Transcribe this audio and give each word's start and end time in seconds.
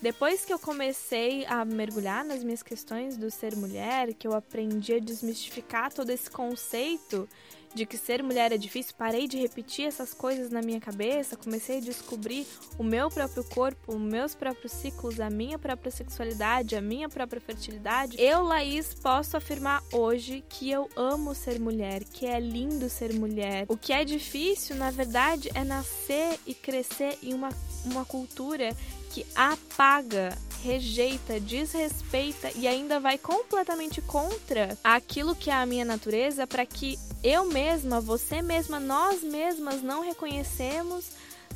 Depois 0.00 0.44
que 0.44 0.52
eu 0.52 0.58
comecei 0.60 1.44
a 1.46 1.64
mergulhar 1.64 2.24
nas 2.24 2.44
minhas 2.44 2.62
questões 2.62 3.16
do 3.16 3.30
ser 3.32 3.56
mulher, 3.56 4.14
que 4.14 4.28
eu 4.28 4.32
aprendi 4.32 4.94
a 4.94 5.00
desmistificar 5.00 5.92
todo 5.92 6.10
esse 6.10 6.30
conceito 6.30 7.28
de 7.74 7.86
que 7.86 7.96
ser 7.96 8.22
mulher 8.22 8.52
é 8.52 8.56
difícil, 8.56 8.94
parei 8.96 9.26
de 9.28 9.38
repetir 9.38 9.86
essas 9.86 10.14
coisas 10.14 10.50
na 10.50 10.62
minha 10.62 10.80
cabeça, 10.80 11.36
comecei 11.36 11.78
a 11.78 11.80
descobrir 11.80 12.46
o 12.78 12.82
meu 12.82 13.10
próprio 13.10 13.44
corpo, 13.44 13.94
os 13.94 14.00
meus 14.00 14.34
próprios 14.34 14.72
ciclos, 14.72 15.20
a 15.20 15.30
minha 15.30 15.58
própria 15.58 15.90
sexualidade, 15.90 16.76
a 16.76 16.80
minha 16.80 17.08
própria 17.08 17.40
fertilidade. 17.40 18.20
Eu, 18.20 18.42
Laís, 18.42 18.94
posso 18.94 19.36
afirmar 19.36 19.82
hoje 19.92 20.44
que 20.48 20.70
eu 20.70 20.88
amo 20.96 21.34
ser 21.34 21.58
mulher, 21.58 22.04
que 22.04 22.26
é 22.26 22.40
lindo 22.40 22.88
ser 22.88 23.12
mulher. 23.12 23.66
O 23.68 23.76
que 23.76 23.92
é 23.92 24.04
difícil, 24.04 24.76
na 24.76 24.90
verdade, 24.90 25.50
é 25.54 25.64
nascer 25.64 26.38
e 26.46 26.54
crescer 26.54 27.18
em 27.22 27.34
uma, 27.34 27.50
uma 27.84 28.04
cultura 28.04 28.74
que 29.10 29.26
apaga 29.34 30.36
rejeita, 30.62 31.40
desrespeita 31.40 32.50
e 32.56 32.66
ainda 32.66 32.98
vai 32.98 33.16
completamente 33.16 34.00
contra 34.02 34.76
aquilo 34.82 35.34
que 35.34 35.50
é 35.50 35.54
a 35.54 35.66
minha 35.66 35.84
natureza 35.84 36.46
para 36.46 36.66
que 36.66 36.98
eu 37.22 37.46
mesma, 37.46 38.00
você 38.00 38.40
mesma, 38.42 38.78
nós 38.78 39.22
mesmas 39.22 39.82
não 39.82 40.02
reconhecemos, 40.02 41.06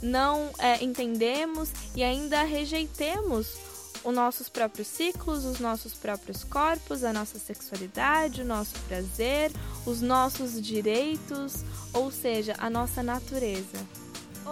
não 0.02 0.50
é, 0.58 0.82
entendemos 0.82 1.70
e 1.94 2.02
ainda 2.02 2.42
rejeitemos 2.42 3.56
os 4.04 4.14
nossos 4.14 4.48
próprios 4.48 4.88
ciclos, 4.88 5.44
os 5.44 5.60
nossos 5.60 5.94
próprios 5.94 6.42
corpos, 6.42 7.04
a 7.04 7.12
nossa 7.12 7.38
sexualidade, 7.38 8.42
o 8.42 8.44
nosso 8.44 8.74
prazer, 8.88 9.52
os 9.86 10.02
nossos 10.02 10.60
direitos, 10.60 11.64
ou 11.92 12.10
seja, 12.10 12.54
a 12.58 12.68
nossa 12.68 13.02
natureza. 13.02 14.01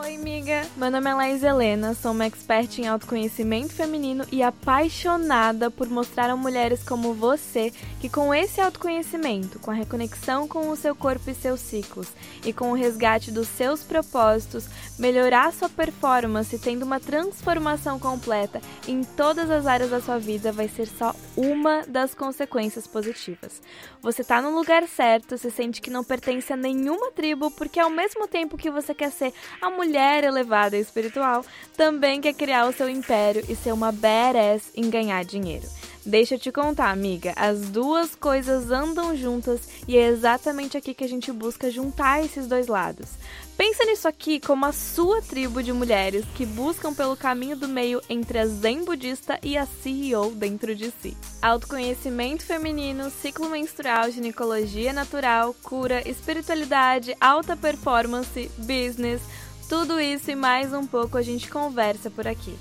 Oi, 0.02 0.16
amiga! 0.16 0.66
Meu 0.78 0.90
nome 0.90 1.10
é 1.10 1.14
Laís 1.14 1.42
Helena, 1.42 1.92
sou 1.92 2.12
uma 2.12 2.24
expert 2.24 2.78
em 2.78 2.88
autoconhecimento 2.88 3.74
feminino 3.74 4.24
e 4.32 4.42
apaixonada 4.42 5.70
por 5.70 5.90
mostrar 5.90 6.30
a 6.30 6.36
mulheres 6.36 6.82
como 6.82 7.12
você 7.12 7.70
que, 8.00 8.08
com 8.08 8.32
esse 8.32 8.62
autoconhecimento, 8.62 9.58
com 9.58 9.70
a 9.70 9.74
reconexão 9.74 10.48
com 10.48 10.70
o 10.70 10.76
seu 10.76 10.96
corpo 10.96 11.28
e 11.28 11.34
seus 11.34 11.60
ciclos 11.60 12.08
e 12.46 12.50
com 12.50 12.70
o 12.70 12.74
resgate 12.74 13.30
dos 13.30 13.46
seus 13.46 13.82
propósitos, 13.82 14.64
melhorar 15.00 15.50
sua 15.52 15.68
performance 15.68 16.58
tendo 16.58 16.84
uma 16.84 17.00
transformação 17.00 17.98
completa 17.98 18.60
em 18.86 19.02
todas 19.02 19.50
as 19.50 19.66
áreas 19.66 19.90
da 19.90 20.00
sua 20.00 20.18
vida 20.18 20.52
vai 20.52 20.68
ser 20.68 20.86
só 20.86 21.16
uma 21.34 21.82
das 21.88 22.14
consequências 22.14 22.86
positivas. 22.86 23.62
Você 24.02 24.20
está 24.20 24.42
no 24.42 24.54
lugar 24.54 24.86
certo, 24.86 25.38
se 25.38 25.50
sente 25.50 25.80
que 25.80 25.90
não 25.90 26.04
pertence 26.04 26.52
a 26.52 26.56
nenhuma 26.56 27.10
tribo, 27.12 27.50
porque 27.50 27.80
ao 27.80 27.88
mesmo 27.88 28.28
tempo 28.28 28.58
que 28.58 28.70
você 28.70 28.94
quer 28.94 29.10
ser 29.10 29.32
a 29.60 29.70
mulher 29.70 30.22
elevada 30.22 30.76
e 30.76 30.80
espiritual, 30.80 31.44
também 31.76 32.20
quer 32.20 32.34
criar 32.34 32.66
o 32.66 32.72
seu 32.72 32.88
império 32.88 33.42
e 33.48 33.56
ser 33.56 33.72
uma 33.72 33.90
badass 33.90 34.70
em 34.76 34.90
ganhar 34.90 35.24
dinheiro. 35.24 35.66
Deixa 36.10 36.34
eu 36.34 36.40
te 36.40 36.50
contar, 36.50 36.90
amiga, 36.90 37.32
as 37.36 37.70
duas 37.70 38.16
coisas 38.16 38.72
andam 38.72 39.16
juntas 39.16 39.60
e 39.86 39.96
é 39.96 40.08
exatamente 40.08 40.76
aqui 40.76 40.92
que 40.92 41.04
a 41.04 41.08
gente 41.08 41.30
busca 41.30 41.70
juntar 41.70 42.24
esses 42.24 42.48
dois 42.48 42.66
lados. 42.66 43.10
Pensa 43.56 43.84
nisso 43.84 44.08
aqui 44.08 44.40
como 44.40 44.66
a 44.66 44.72
sua 44.72 45.22
tribo 45.22 45.62
de 45.62 45.72
mulheres 45.72 46.24
que 46.34 46.44
buscam 46.44 46.92
pelo 46.92 47.16
caminho 47.16 47.56
do 47.56 47.68
meio 47.68 48.02
entre 48.10 48.40
a 48.40 48.46
zen 48.48 48.84
budista 48.84 49.38
e 49.40 49.56
a 49.56 49.64
CEO 49.64 50.32
dentro 50.32 50.74
de 50.74 50.92
si. 51.00 51.16
Autoconhecimento 51.40 52.44
feminino, 52.44 53.08
ciclo 53.08 53.48
menstrual, 53.48 54.10
ginecologia 54.10 54.92
natural, 54.92 55.54
cura, 55.62 56.02
espiritualidade, 56.08 57.16
alta 57.20 57.56
performance, 57.56 58.50
business, 58.58 59.22
tudo 59.68 60.00
isso 60.00 60.28
e 60.28 60.34
mais 60.34 60.72
um 60.72 60.84
pouco 60.84 61.16
a 61.16 61.22
gente 61.22 61.48
conversa 61.48 62.10
por 62.10 62.26
aqui. 62.26 62.58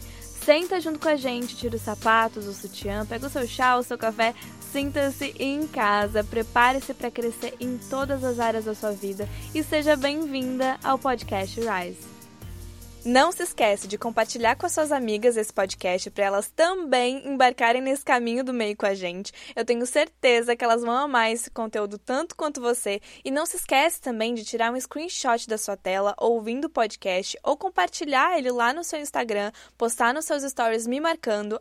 Senta 0.50 0.82
junto 0.82 0.98
com 0.98 1.10
a 1.10 1.16
gente, 1.16 1.56
tira 1.56 1.76
os 1.76 1.82
sapatos, 1.84 2.48
o 2.48 2.54
sutiã, 2.54 3.06
pega 3.06 3.28
o 3.28 3.30
seu 3.30 3.46
chá, 3.48 3.78
o 3.78 3.84
seu 3.84 4.00
café, 4.00 4.34
sinta-se 4.72 5.36
em 5.38 5.68
casa, 5.68 6.24
prepare-se 6.24 6.92
para 6.92 7.12
crescer 7.12 7.54
em 7.60 7.78
todas 7.78 8.24
as 8.24 8.40
áreas 8.40 8.66
da 8.66 8.74
sua 8.74 8.92
vida 8.92 9.30
e 9.54 9.62
seja 9.62 9.96
bem-vinda 9.96 10.80
ao 10.84 10.98
podcast 10.98 11.60
Rise. 11.60 12.19
Não 13.06 13.32
se 13.32 13.44
esquece 13.44 13.88
de 13.88 13.98
compartilhar 13.98 14.58
com 14.58 14.66
as 14.66 14.74
suas 14.74 14.92
amigas 14.92 15.38
esse 15.38 15.54
podcast 15.54 16.12
para 16.12 16.26
elas 16.26 16.52
também 16.52 17.26
embarcarem 17.26 17.82
nesse 17.82 18.04
caminho 18.04 18.44
do 18.44 18.54
meio 18.54 18.76
com 18.76 18.86
a 18.86 18.94
gente. 18.94 19.32
Eu 19.56 19.64
tenho 19.64 19.86
certeza 19.86 20.54
que 20.54 20.66
elas 20.66 20.82
vão 20.82 20.94
amar 20.94 21.32
esse 21.32 21.50
conteúdo 21.50 21.98
tanto 21.98 22.36
quanto 22.36 22.60
você. 22.60 23.00
E 23.24 23.32
não 23.32 23.46
se 23.46 23.56
esquece 23.56 24.02
também 24.02 24.34
de 24.34 24.44
tirar 24.44 24.74
um 24.74 24.80
screenshot 24.80 25.48
da 25.48 25.58
sua 25.58 25.78
tela 25.78 26.14
ouvindo 26.18 26.66
o 26.66 26.70
podcast 26.70 27.40
ou 27.42 27.56
compartilhar 27.56 28.38
ele 28.38 28.52
lá 28.52 28.74
no 28.74 28.84
seu 28.84 29.00
Instagram, 29.00 29.54
postar 29.78 30.14
nos 30.14 30.26
seus 30.26 30.44
stories 30.44 30.86
me 30.86 31.00
marcando 31.00 31.58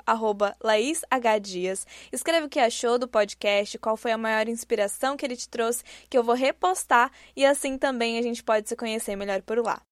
@laishdias. 0.61 1.87
Escreve 2.13 2.47
o 2.47 2.51
que 2.51 2.59
achou 2.59 2.99
do 2.99 3.07
podcast, 3.07 3.79
qual 3.79 3.97
foi 3.97 4.11
a 4.11 4.19
maior 4.19 4.49
inspiração 4.49 5.17
que 5.17 5.25
ele 5.25 5.37
te 5.37 5.49
trouxe, 5.49 5.85
que 6.11 6.19
eu 6.19 6.25
vou 6.25 6.35
repostar 6.35 7.13
e 7.37 7.47
assim 7.47 7.79
também 7.79 8.19
a 8.19 8.23
gente 8.23 8.43
pode 8.43 8.69
se 8.69 8.75
conhecer 8.75 9.15
melhor 9.15 9.41
por 9.43 9.65
lá. 9.65 9.88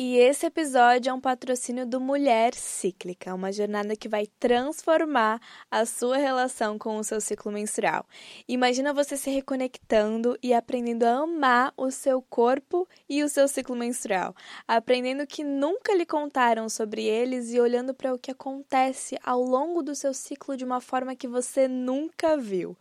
E 0.00 0.16
esse 0.16 0.46
episódio 0.46 1.10
é 1.10 1.12
um 1.12 1.20
patrocínio 1.20 1.84
do 1.84 2.00
Mulher 2.00 2.54
Cíclica, 2.54 3.34
uma 3.34 3.50
jornada 3.50 3.96
que 3.96 4.08
vai 4.08 4.28
transformar 4.38 5.40
a 5.68 5.84
sua 5.84 6.18
relação 6.18 6.78
com 6.78 6.98
o 6.98 7.02
seu 7.02 7.20
ciclo 7.20 7.50
menstrual. 7.50 8.06
Imagina 8.46 8.94
você 8.94 9.16
se 9.16 9.28
reconectando 9.28 10.38
e 10.40 10.54
aprendendo 10.54 11.02
a 11.02 11.24
amar 11.24 11.74
o 11.76 11.90
seu 11.90 12.22
corpo 12.22 12.86
e 13.08 13.24
o 13.24 13.28
seu 13.28 13.48
ciclo 13.48 13.74
menstrual, 13.74 14.36
aprendendo 14.68 15.26
que 15.26 15.42
nunca 15.42 15.92
lhe 15.92 16.06
contaram 16.06 16.68
sobre 16.68 17.02
eles 17.02 17.52
e 17.52 17.58
olhando 17.58 17.92
para 17.92 18.14
o 18.14 18.18
que 18.20 18.30
acontece 18.30 19.18
ao 19.20 19.42
longo 19.42 19.82
do 19.82 19.96
seu 19.96 20.14
ciclo 20.14 20.56
de 20.56 20.64
uma 20.64 20.80
forma 20.80 21.16
que 21.16 21.26
você 21.26 21.66
nunca 21.66 22.36
viu. 22.36 22.76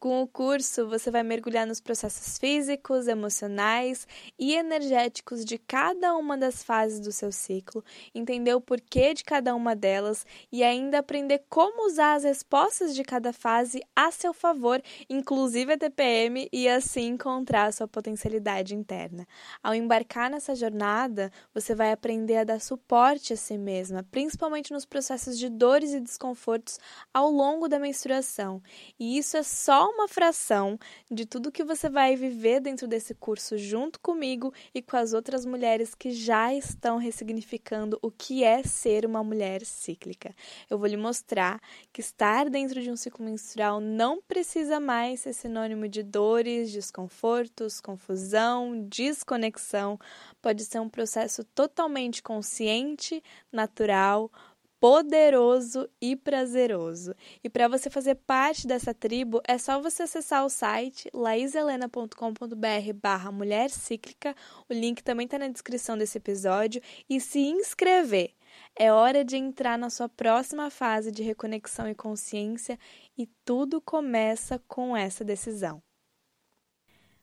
Com 0.00 0.22
o 0.22 0.26
curso, 0.26 0.88
você 0.88 1.10
vai 1.10 1.22
mergulhar 1.22 1.66
nos 1.66 1.78
processos 1.78 2.38
físicos, 2.38 3.06
emocionais 3.06 4.08
e 4.38 4.54
energéticos 4.54 5.44
de 5.44 5.58
cada 5.58 6.16
uma 6.16 6.38
das 6.38 6.62
fases 6.62 7.00
do 7.00 7.12
seu 7.12 7.30
ciclo, 7.30 7.84
entender 8.14 8.54
o 8.54 8.62
porquê 8.62 9.12
de 9.12 9.22
cada 9.22 9.54
uma 9.54 9.76
delas 9.76 10.24
e 10.50 10.64
ainda 10.64 11.00
aprender 11.00 11.44
como 11.50 11.86
usar 11.86 12.14
as 12.14 12.24
respostas 12.24 12.94
de 12.94 13.04
cada 13.04 13.30
fase 13.30 13.82
a 13.94 14.10
seu 14.10 14.32
favor, 14.32 14.80
inclusive 15.06 15.74
a 15.74 15.76
TPM, 15.76 16.48
e 16.50 16.66
assim 16.66 17.08
encontrar 17.08 17.66
a 17.66 17.72
sua 17.72 17.86
potencialidade 17.86 18.74
interna. 18.74 19.26
Ao 19.62 19.74
embarcar 19.74 20.30
nessa 20.30 20.54
jornada, 20.54 21.30
você 21.52 21.74
vai 21.74 21.92
aprender 21.92 22.38
a 22.38 22.44
dar 22.44 22.60
suporte 22.62 23.34
a 23.34 23.36
si 23.36 23.58
mesma, 23.58 24.02
principalmente 24.10 24.72
nos 24.72 24.86
processos 24.86 25.38
de 25.38 25.50
dores 25.50 25.92
e 25.92 26.00
desconfortos 26.00 26.78
ao 27.12 27.30
longo 27.30 27.68
da 27.68 27.78
menstruação. 27.78 28.62
E 28.98 29.18
isso 29.18 29.36
é 29.36 29.42
só 29.42 29.89
uma 29.90 30.08
fração 30.08 30.78
de 31.10 31.26
tudo 31.26 31.52
que 31.52 31.64
você 31.64 31.88
vai 31.88 32.16
viver 32.16 32.60
dentro 32.60 32.86
desse 32.86 33.14
curso 33.14 33.58
junto 33.58 34.00
comigo 34.00 34.52
e 34.74 34.80
com 34.80 34.96
as 34.96 35.12
outras 35.12 35.44
mulheres 35.44 35.94
que 35.94 36.10
já 36.10 36.54
estão 36.54 36.96
ressignificando 36.96 37.98
o 38.02 38.10
que 38.10 38.44
é 38.44 38.62
ser 38.62 39.04
uma 39.04 39.22
mulher 39.22 39.64
cíclica. 39.64 40.34
Eu 40.68 40.78
vou 40.78 40.86
lhe 40.86 40.96
mostrar 40.96 41.60
que 41.92 42.00
estar 42.00 42.48
dentro 42.48 42.80
de 42.80 42.90
um 42.90 42.96
ciclo 42.96 43.24
menstrual 43.24 43.80
não 43.80 44.20
precisa 44.22 44.80
mais 44.80 45.20
ser 45.20 45.32
sinônimo 45.32 45.88
de 45.88 46.02
dores, 46.02 46.70
desconfortos, 46.72 47.80
confusão, 47.80 48.82
desconexão. 48.88 49.98
Pode 50.40 50.64
ser 50.64 50.80
um 50.80 50.88
processo 50.88 51.44
totalmente 51.44 52.22
consciente, 52.22 53.22
natural, 53.52 54.30
poderoso 54.80 55.88
e 56.00 56.16
prazeroso. 56.16 57.14
E 57.44 57.50
para 57.50 57.68
você 57.68 57.90
fazer 57.90 58.14
parte 58.14 58.66
dessa 58.66 58.94
tribo, 58.94 59.40
é 59.46 59.58
só 59.58 59.80
você 59.80 60.04
acessar 60.04 60.44
o 60.44 60.48
site 60.48 61.10
laiselena.com.br 61.12 62.92
barra 63.00 63.30
mulher 63.30 63.70
cíclica, 63.70 64.34
o 64.68 64.72
link 64.72 65.02
também 65.02 65.26
está 65.26 65.38
na 65.38 65.48
descrição 65.48 65.98
desse 65.98 66.16
episódio, 66.16 66.80
e 67.08 67.20
se 67.20 67.40
inscrever. 67.40 68.34
É 68.74 68.90
hora 68.90 69.22
de 69.22 69.36
entrar 69.36 69.78
na 69.78 69.90
sua 69.90 70.08
próxima 70.08 70.70
fase 70.70 71.12
de 71.12 71.22
reconexão 71.22 71.88
e 71.88 71.94
consciência 71.94 72.78
e 73.16 73.26
tudo 73.44 73.80
começa 73.80 74.58
com 74.66 74.96
essa 74.96 75.22
decisão. 75.22 75.82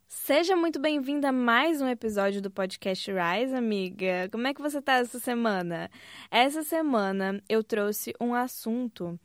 Seja 0.09 0.55
muito 0.55 0.79
bem-vinda 0.79 1.29
a 1.29 1.31
mais 1.33 1.81
um 1.81 1.87
episódio 1.87 2.41
do 2.41 2.49
podcast 2.49 3.11
Rise, 3.11 3.53
amiga. 3.53 4.29
Como 4.31 4.47
é 4.47 4.53
que 4.53 4.61
você 4.61 4.81
tá 4.81 4.93
essa 4.93 5.19
semana? 5.19 5.91
Essa 6.31 6.63
semana 6.63 7.43
eu 7.49 7.61
trouxe 7.61 8.13
um 8.19 8.33
assunto 8.33 9.19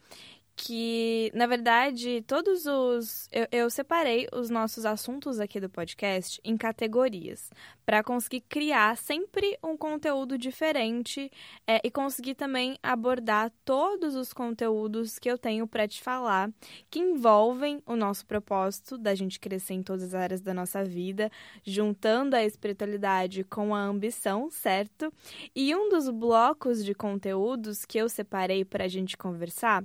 que, 0.65 1.33
na 1.35 1.45
verdade, 1.45 2.23
todos 2.25 2.67
os. 2.67 3.29
Eu, 3.33 3.49
eu, 3.51 3.69
separei 3.69 4.29
os 4.33 4.49
nossos 4.49 4.87
assuntos 4.87 5.41
aqui 5.41 5.59
do 5.59 5.69
podcast 5.69 6.41
em 6.45 6.57
categorias, 6.57 7.51
para 7.85 8.01
conseguir 8.01 8.43
criar 8.43 8.97
sempre 8.97 9.59
um 9.61 9.77
conteúdo 9.77 10.39
diferente 10.39 11.33
é, 11.67 11.81
e 11.83 11.91
conseguir 11.91 12.37
também 12.37 12.79
abordar 12.81 13.51
todos 13.65 14.15
os 14.15 14.33
conteúdos 14.33 15.19
que 15.19 15.29
eu 15.29 15.37
tenho 15.37 15.67
para 15.67 15.89
te 15.89 16.01
falar, 16.01 16.49
que 16.89 17.01
envolvem 17.01 17.83
o 17.85 17.97
nosso 17.97 18.25
propósito 18.25 18.97
da 18.97 19.17
gente 19.17 19.41
crescer 19.41 19.75
em 19.75 19.83
todas 19.83 20.05
as 20.05 20.15
áreas 20.15 20.41
da 20.41 20.55
nossa 20.55 20.85
vida, 20.85 21.29
juntando 21.65 22.37
a 22.37 22.45
espiritualidade 22.45 23.43
com 23.43 23.75
a 23.75 23.81
ambição, 23.81 24.49
certo? 24.49 25.13
E 25.57 25.75
um 25.75 25.89
dos 25.89 26.09
blocos 26.09 26.85
de 26.85 26.95
conteúdos 26.95 27.85
que 27.85 27.99
eu 27.99 28.09
separei 28.09 28.65
para 28.65 28.85
a 28.85 28.89
gente 28.89 29.17
conversar 29.17 29.85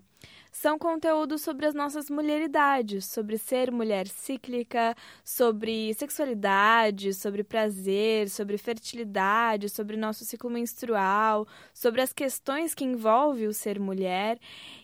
são 0.51 0.79
conteúdos 0.79 1.41
sobre 1.41 1.67
as 1.67 1.75
nossas 1.75 2.09
mulheridades, 2.09 3.05
sobre 3.05 3.37
ser 3.37 3.71
mulher 3.71 4.07
cíclica, 4.07 4.95
sobre 5.23 5.93
sexualidade, 5.93 7.13
sobre 7.13 7.43
prazer, 7.43 8.29
sobre 8.29 8.57
fertilidade, 8.57 9.69
sobre 9.69 9.95
nosso 9.95 10.25
ciclo 10.25 10.49
menstrual, 10.49 11.47
sobre 11.73 12.01
as 12.01 12.11
questões 12.11 12.73
que 12.73 12.83
envolvem 12.83 13.47
o 13.47 13.53
ser 13.53 13.79
mulher. 13.79 14.39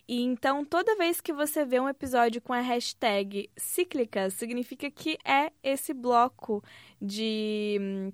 E 0.06 0.22
então, 0.22 0.64
toda 0.64 0.96
vez 0.96 1.20
que 1.20 1.32
você 1.32 1.64
vê 1.64 1.80
um 1.80 1.88
episódio 1.88 2.40
com 2.40 2.52
a 2.52 2.60
hashtag 2.60 3.50
cíclica, 3.56 4.30
significa 4.30 4.90
que 4.90 5.18
é 5.24 5.50
esse 5.62 5.92
bloco 5.92 6.62
de 7.00 7.78
hum, 7.80 8.12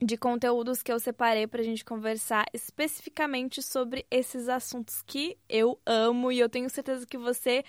de 0.00 0.16
conteúdos 0.16 0.82
que 0.82 0.92
eu 0.92 1.00
separei 1.00 1.46
para 1.46 1.60
a 1.60 1.64
gente 1.64 1.84
conversar 1.84 2.46
especificamente 2.52 3.62
sobre 3.62 4.06
esses 4.10 4.48
assuntos 4.48 5.02
que 5.02 5.36
eu 5.48 5.78
amo 5.84 6.30
e 6.30 6.38
eu 6.38 6.48
tenho 6.48 6.70
certeza 6.70 7.06
que 7.06 7.18
você 7.18 7.64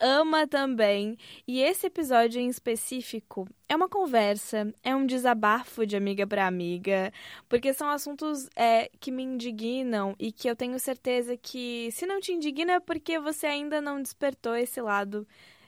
ama 0.00 0.46
também. 0.46 1.16
E 1.46 1.62
esse 1.62 1.86
episódio 1.86 2.40
em 2.40 2.48
específico 2.48 3.46
é 3.68 3.76
uma 3.76 3.88
conversa, 3.88 4.72
é 4.82 4.94
um 4.94 5.06
desabafo 5.06 5.86
de 5.86 5.96
amiga 5.96 6.26
para 6.26 6.46
amiga, 6.46 7.12
porque 7.48 7.72
são 7.72 7.88
assuntos 7.88 8.48
é, 8.56 8.90
que 9.00 9.10
me 9.10 9.22
indignam 9.22 10.14
e 10.18 10.32
que 10.32 10.48
eu 10.48 10.56
tenho 10.56 10.78
certeza 10.78 11.36
que, 11.36 11.90
se 11.92 12.06
não 12.06 12.20
te 12.20 12.32
indigna, 12.32 12.74
é 12.74 12.80
porque 12.80 13.18
você 13.18 13.46
ainda 13.46 13.80
não 13.80 14.02
despertou 14.02 14.56
esse 14.56 14.80
lado 14.80 15.26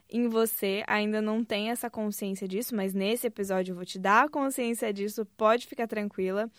em 0.09 0.29
você 0.29 0.85
ainda 0.87 1.21
não 1.21 1.45
tem 1.45 1.71
essa 1.71 1.91
consciência 1.91 2.47
disso, 2.47 2.75
mas 2.75 2.95
nesse 2.95 3.27
episódio 3.27 3.73
eu 3.73 3.77
vou 3.77 3.85
te 3.85 3.99
dar 3.99 4.25
a 4.25 4.29
consciência 4.29 4.93
disso, 4.93 5.27
pode 5.37 5.67
ficar 5.67 5.87
tranquila. 5.87 6.51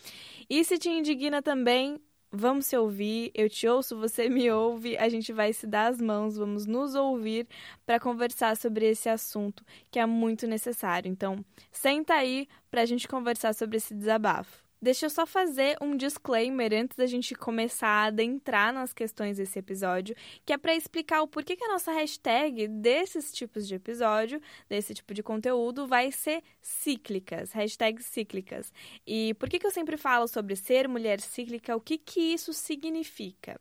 E 0.48 0.62
se 0.64 0.78
te 0.78 0.88
indigna 0.90 1.42
também, 1.42 2.00
vamos 2.30 2.66
se 2.66 2.76
ouvir, 2.76 3.30
eu 3.34 3.48
te 3.48 3.66
ouço, 3.66 3.98
você 3.98 4.28
me 4.28 4.50
ouve, 4.50 4.96
a 4.98 5.08
gente 5.08 5.32
vai 5.32 5.52
se 5.52 5.66
dar 5.66 5.86
as 5.86 6.00
mãos, 6.00 6.36
vamos 6.36 6.66
nos 6.66 6.94
ouvir 6.94 7.46
para 7.86 7.98
conversar 7.98 8.56
sobre 8.56 8.86
esse 8.86 9.08
assunto 9.08 9.64
que 9.90 9.98
é 9.98 10.06
muito 10.06 10.46
necessário. 10.46 11.10
Então, 11.10 11.44
senta 11.72 12.14
aí 12.14 12.46
para 12.70 12.82
a 12.82 12.86
gente 12.86 13.08
conversar 13.08 13.54
sobre 13.54 13.78
esse 13.78 13.94
desabafo. 13.94 14.67
Deixa 14.80 15.06
eu 15.06 15.10
só 15.10 15.26
fazer 15.26 15.76
um 15.80 15.96
disclaimer 15.96 16.72
antes 16.72 16.96
da 16.96 17.04
gente 17.04 17.34
começar 17.34 17.88
a 17.88 18.04
adentrar 18.04 18.72
nas 18.72 18.92
questões 18.92 19.36
desse 19.36 19.58
episódio, 19.58 20.14
que 20.46 20.52
é 20.52 20.58
para 20.58 20.72
explicar 20.72 21.20
o 21.20 21.26
porquê 21.26 21.56
que 21.56 21.64
a 21.64 21.68
nossa 21.68 21.90
hashtag 21.90 22.68
desses 22.68 23.32
tipos 23.32 23.66
de 23.66 23.74
episódio, 23.74 24.40
desse 24.68 24.94
tipo 24.94 25.12
de 25.12 25.20
conteúdo, 25.20 25.88
vai 25.88 26.12
ser 26.12 26.44
cíclicas, 26.62 27.50
hashtags 27.50 28.06
cíclicas. 28.06 28.72
E 29.04 29.34
por 29.34 29.48
que, 29.48 29.58
que 29.58 29.66
eu 29.66 29.72
sempre 29.72 29.96
falo 29.96 30.28
sobre 30.28 30.54
ser 30.54 30.86
mulher 30.86 31.20
cíclica, 31.20 31.74
o 31.74 31.80
que, 31.80 31.98
que 31.98 32.20
isso 32.20 32.52
significa? 32.52 33.60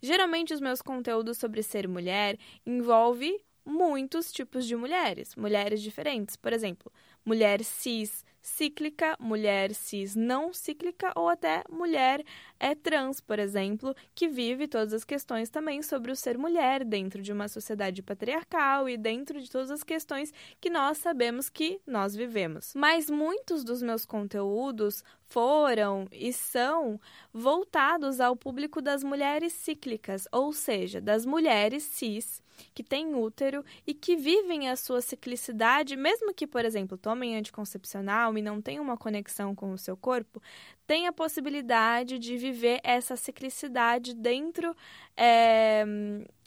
Geralmente 0.00 0.54
os 0.54 0.60
meus 0.60 0.80
conteúdos 0.80 1.36
sobre 1.36 1.62
ser 1.62 1.86
mulher 1.86 2.38
envolve 2.64 3.38
muitos 3.66 4.32
tipos 4.32 4.66
de 4.66 4.74
mulheres, 4.74 5.36
mulheres 5.36 5.82
diferentes. 5.82 6.36
Por 6.36 6.54
exemplo, 6.54 6.90
mulher 7.22 7.62
cis, 7.62 8.24
cíclica, 8.40 9.16
mulher 9.18 9.74
cis 9.74 10.14
não 10.14 10.52
cíclica 10.52 11.12
ou 11.14 11.28
até 11.28 11.62
mulher 11.70 12.24
é 12.58 12.74
trans, 12.74 13.20
por 13.20 13.38
exemplo, 13.38 13.94
que 14.14 14.28
vive 14.28 14.66
todas 14.66 14.92
as 14.92 15.04
questões 15.04 15.48
também 15.48 15.82
sobre 15.82 16.10
o 16.10 16.16
ser 16.16 16.36
mulher 16.36 16.84
dentro 16.84 17.22
de 17.22 17.32
uma 17.32 17.48
sociedade 17.48 18.02
patriarcal 18.02 18.88
e 18.88 18.96
dentro 18.96 19.40
de 19.40 19.50
todas 19.50 19.70
as 19.70 19.82
questões 19.82 20.32
que 20.60 20.70
nós 20.70 20.98
sabemos 20.98 21.48
que 21.48 21.80
nós 21.86 22.14
vivemos. 22.14 22.72
Mas 22.74 23.08
muitos 23.08 23.62
dos 23.64 23.82
meus 23.82 24.04
conteúdos 24.04 25.04
foram 25.28 26.08
e 26.10 26.32
são 26.32 27.00
voltados 27.32 28.20
ao 28.20 28.34
público 28.34 28.80
das 28.80 29.04
mulheres 29.04 29.52
cíclicas, 29.52 30.26
ou 30.32 30.52
seja, 30.52 31.00
das 31.00 31.26
mulheres 31.26 31.82
cis 31.82 32.42
que 32.74 32.82
têm 32.82 33.14
útero 33.14 33.64
e 33.86 33.94
que 33.94 34.16
vivem 34.16 34.68
a 34.68 34.76
sua 34.76 35.00
ciclicidade, 35.00 35.96
mesmo 35.96 36.34
que, 36.34 36.46
por 36.46 36.64
exemplo, 36.64 36.98
tomem 36.98 37.36
anticoncepcional 37.36 38.36
e 38.36 38.42
não 38.42 38.60
tenham 38.60 38.82
uma 38.82 38.96
conexão 38.96 39.54
com 39.54 39.72
o 39.72 39.78
seu 39.78 39.96
corpo, 39.96 40.42
tem 40.88 41.06
a 41.06 41.12
possibilidade 41.12 42.18
de 42.18 42.38
viver 42.38 42.80
essa 42.82 43.14
ciclicidade 43.14 44.14
dentro 44.14 44.74
é, 45.14 45.84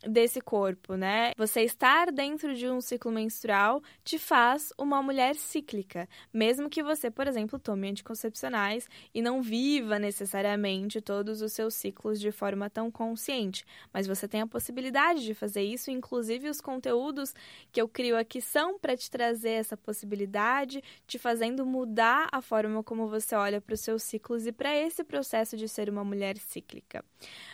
desse 0.07 0.41
corpo, 0.41 0.95
né? 0.95 1.31
Você 1.37 1.61
estar 1.61 2.11
dentro 2.11 2.55
de 2.55 2.67
um 2.67 2.81
ciclo 2.81 3.11
menstrual 3.11 3.83
te 4.03 4.17
faz 4.17 4.73
uma 4.77 5.01
mulher 5.03 5.35
cíclica, 5.35 6.07
mesmo 6.33 6.69
que 6.69 6.81
você, 6.81 7.11
por 7.11 7.27
exemplo, 7.27 7.59
tome 7.59 7.89
anticoncepcionais 7.89 8.87
e 9.13 9.21
não 9.21 9.41
viva 9.41 9.99
necessariamente 9.99 11.01
todos 11.01 11.41
os 11.41 11.53
seus 11.53 11.75
ciclos 11.75 12.19
de 12.19 12.31
forma 12.31 12.69
tão 12.69 12.89
consciente, 12.89 13.65
mas 13.93 14.07
você 14.07 14.27
tem 14.27 14.41
a 14.41 14.47
possibilidade 14.47 15.23
de 15.23 15.33
fazer 15.33 15.61
isso, 15.61 15.91
inclusive 15.91 16.49
os 16.49 16.61
conteúdos 16.61 17.33
que 17.71 17.81
eu 17.81 17.87
crio 17.87 18.17
aqui 18.17 18.41
são 18.41 18.79
para 18.79 18.97
te 18.97 19.11
trazer 19.11 19.51
essa 19.51 19.77
possibilidade, 19.77 20.83
te 21.05 21.19
fazendo 21.19 21.65
mudar 21.65 22.27
a 22.31 22.41
forma 22.41 22.81
como 22.83 23.07
você 23.07 23.35
olha 23.35 23.61
para 23.61 23.73
os 23.73 23.81
seus 23.81 24.03
ciclos 24.31 24.47
e 24.47 24.51
para 24.51 24.75
esse 24.75 25.03
processo 25.03 25.57
de 25.57 25.67
ser 25.67 25.89
uma 25.89 26.03
mulher 26.03 26.37
cíclica. 26.37 27.03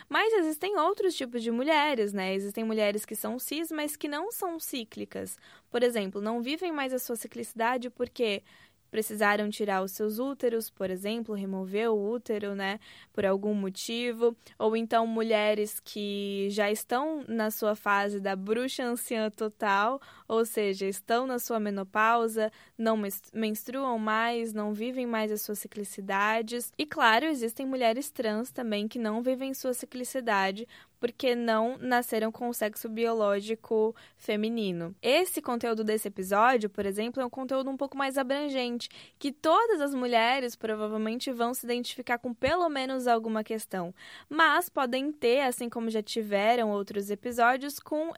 Mas 0.08 0.32
existem 0.34 0.76
outros 0.78 1.14
tipos 1.14 1.42
de 1.42 1.50
mulheres, 1.50 2.12
né? 2.12 2.34
Existem 2.34 2.64
mulheres 2.64 3.04
que 3.04 3.16
são 3.16 3.38
cis, 3.38 3.72
mas 3.72 3.96
que 3.96 4.08
não 4.08 4.30
são 4.30 4.60
cíclicas. 4.60 5.36
Por 5.70 5.82
exemplo, 5.82 6.20
não 6.20 6.40
vivem 6.40 6.72
mais 6.72 6.92
a 6.92 6.98
sua 6.98 7.16
ciclicidade 7.16 7.90
porque 7.90 8.42
precisaram 8.90 9.50
tirar 9.50 9.82
os 9.82 9.92
seus 9.92 10.18
úteros, 10.18 10.70
por 10.70 10.88
exemplo, 10.88 11.34
remover 11.34 11.90
o 11.90 12.10
útero, 12.10 12.54
né, 12.54 12.80
por 13.12 13.26
algum 13.26 13.52
motivo, 13.52 14.34
ou 14.58 14.74
então 14.74 15.06
mulheres 15.06 15.78
que 15.78 16.48
já 16.50 16.70
estão 16.70 17.22
na 17.28 17.50
sua 17.50 17.74
fase 17.74 18.18
da 18.18 18.34
bruxa 18.34 18.84
anciã 18.84 19.30
total, 19.30 20.00
ou 20.28 20.44
seja, 20.44 20.86
estão 20.86 21.26
na 21.26 21.38
sua 21.38 21.58
menopausa, 21.58 22.52
não 22.76 23.02
menstruam 23.32 23.98
mais, 23.98 24.52
não 24.52 24.74
vivem 24.74 25.06
mais 25.06 25.32
as 25.32 25.40
suas 25.40 25.58
ciclicidades. 25.58 26.70
E 26.76 26.84
claro, 26.84 27.24
existem 27.24 27.66
mulheres 27.66 28.10
trans 28.10 28.52
também 28.52 28.86
que 28.86 28.98
não 28.98 29.22
vivem 29.22 29.54
sua 29.54 29.72
ciclicidade, 29.72 30.68
porque 31.00 31.34
não 31.34 31.78
nasceram 31.78 32.30
com 32.30 32.48
o 32.48 32.54
sexo 32.54 32.88
biológico 32.88 33.94
feminino. 34.16 34.94
Esse 35.00 35.40
conteúdo 35.40 35.84
desse 35.84 36.08
episódio, 36.08 36.68
por 36.68 36.84
exemplo, 36.84 37.22
é 37.22 37.26
um 37.26 37.30
conteúdo 37.30 37.70
um 37.70 37.76
pouco 37.76 37.96
mais 37.96 38.18
abrangente, 38.18 38.88
que 39.18 39.32
todas 39.32 39.80
as 39.80 39.94
mulheres 39.94 40.56
provavelmente 40.56 41.30
vão 41.32 41.54
se 41.54 41.64
identificar 41.64 42.18
com 42.18 42.34
pelo 42.34 42.68
menos 42.68 43.06
alguma 43.06 43.44
questão, 43.44 43.94
mas 44.28 44.68
podem 44.68 45.12
ter, 45.12 45.40
assim 45.40 45.68
como 45.68 45.90
já 45.90 46.02
tiveram 46.02 46.70
outros 46.70 47.10
episódios, 47.10 47.78
com, 47.78 48.12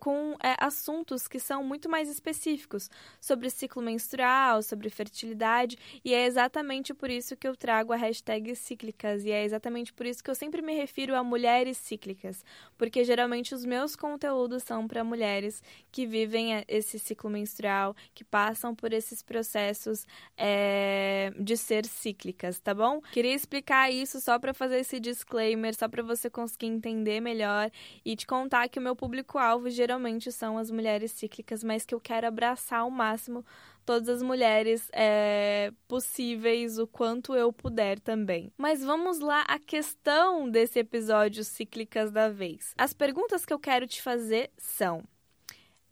com 0.00 0.36
é, 0.42 0.56
assuntos 0.58 1.28
que 1.28 1.38
são 1.46 1.62
muito 1.62 1.88
mais 1.88 2.08
específicos 2.08 2.90
sobre 3.20 3.48
ciclo 3.50 3.82
menstrual, 3.82 4.62
sobre 4.62 4.90
fertilidade, 4.90 5.78
e 6.04 6.12
é 6.12 6.26
exatamente 6.26 6.92
por 6.92 7.10
isso 7.10 7.36
que 7.36 7.46
eu 7.46 7.56
trago 7.56 7.92
a 7.92 7.96
hashtag 7.96 8.54
cíclicas, 8.54 9.24
e 9.24 9.30
é 9.30 9.44
exatamente 9.44 9.92
por 9.92 10.06
isso 10.06 10.22
que 10.22 10.30
eu 10.30 10.34
sempre 10.34 10.60
me 10.60 10.74
refiro 10.74 11.14
a 11.14 11.22
mulheres 11.22 11.76
cíclicas 11.76 12.44
porque 12.76 13.04
geralmente 13.04 13.54
os 13.54 13.64
meus 13.64 13.96
conteúdos 13.96 14.62
são 14.62 14.86
para 14.86 15.02
mulheres 15.02 15.62
que 15.90 16.06
vivem 16.06 16.54
eh, 16.54 16.64
esse 16.68 16.98
ciclo 16.98 17.30
menstrual, 17.30 17.94
que 18.14 18.24
passam 18.24 18.74
por 18.74 18.92
esses 18.92 19.22
processos 19.22 20.06
é, 20.36 21.32
de 21.38 21.56
ser 21.56 21.86
cíclicas, 21.86 22.58
tá 22.60 22.74
bom? 22.74 23.00
Queria 23.12 23.34
explicar 23.34 23.90
isso 23.90 24.20
só 24.20 24.38
para 24.38 24.52
fazer 24.52 24.78
esse 24.78 25.00
disclaimer, 25.00 25.74
só 25.74 25.88
para 25.88 26.02
você 26.02 26.28
conseguir 26.28 26.66
entender 26.66 27.20
melhor 27.20 27.70
e 28.04 28.14
te 28.16 28.26
contar 28.26 28.68
que 28.68 28.78
o 28.78 28.82
meu 28.82 28.94
público-alvo 28.94 29.70
geralmente 29.70 30.30
são 30.30 30.58
as 30.58 30.70
mulheres 30.70 31.12
cíclicas, 31.12 31.35
mas 31.64 31.84
que 31.84 31.94
eu 31.94 32.00
quero 32.00 32.26
abraçar 32.26 32.80
ao 32.80 32.90
máximo 32.90 33.44
todas 33.84 34.08
as 34.08 34.22
mulheres 34.22 34.90
é, 34.92 35.72
possíveis, 35.86 36.78
o 36.78 36.86
quanto 36.86 37.34
eu 37.34 37.52
puder 37.52 38.00
também. 38.00 38.52
Mas 38.58 38.84
vamos 38.84 39.20
lá 39.20 39.42
à 39.42 39.58
questão 39.58 40.50
desse 40.50 40.80
episódio 40.80 41.44
Cíclicas 41.44 42.10
da 42.10 42.28
Vez. 42.28 42.74
As 42.76 42.92
perguntas 42.92 43.46
que 43.46 43.52
eu 43.52 43.58
quero 43.58 43.86
te 43.86 44.02
fazer 44.02 44.50
são: 44.58 45.02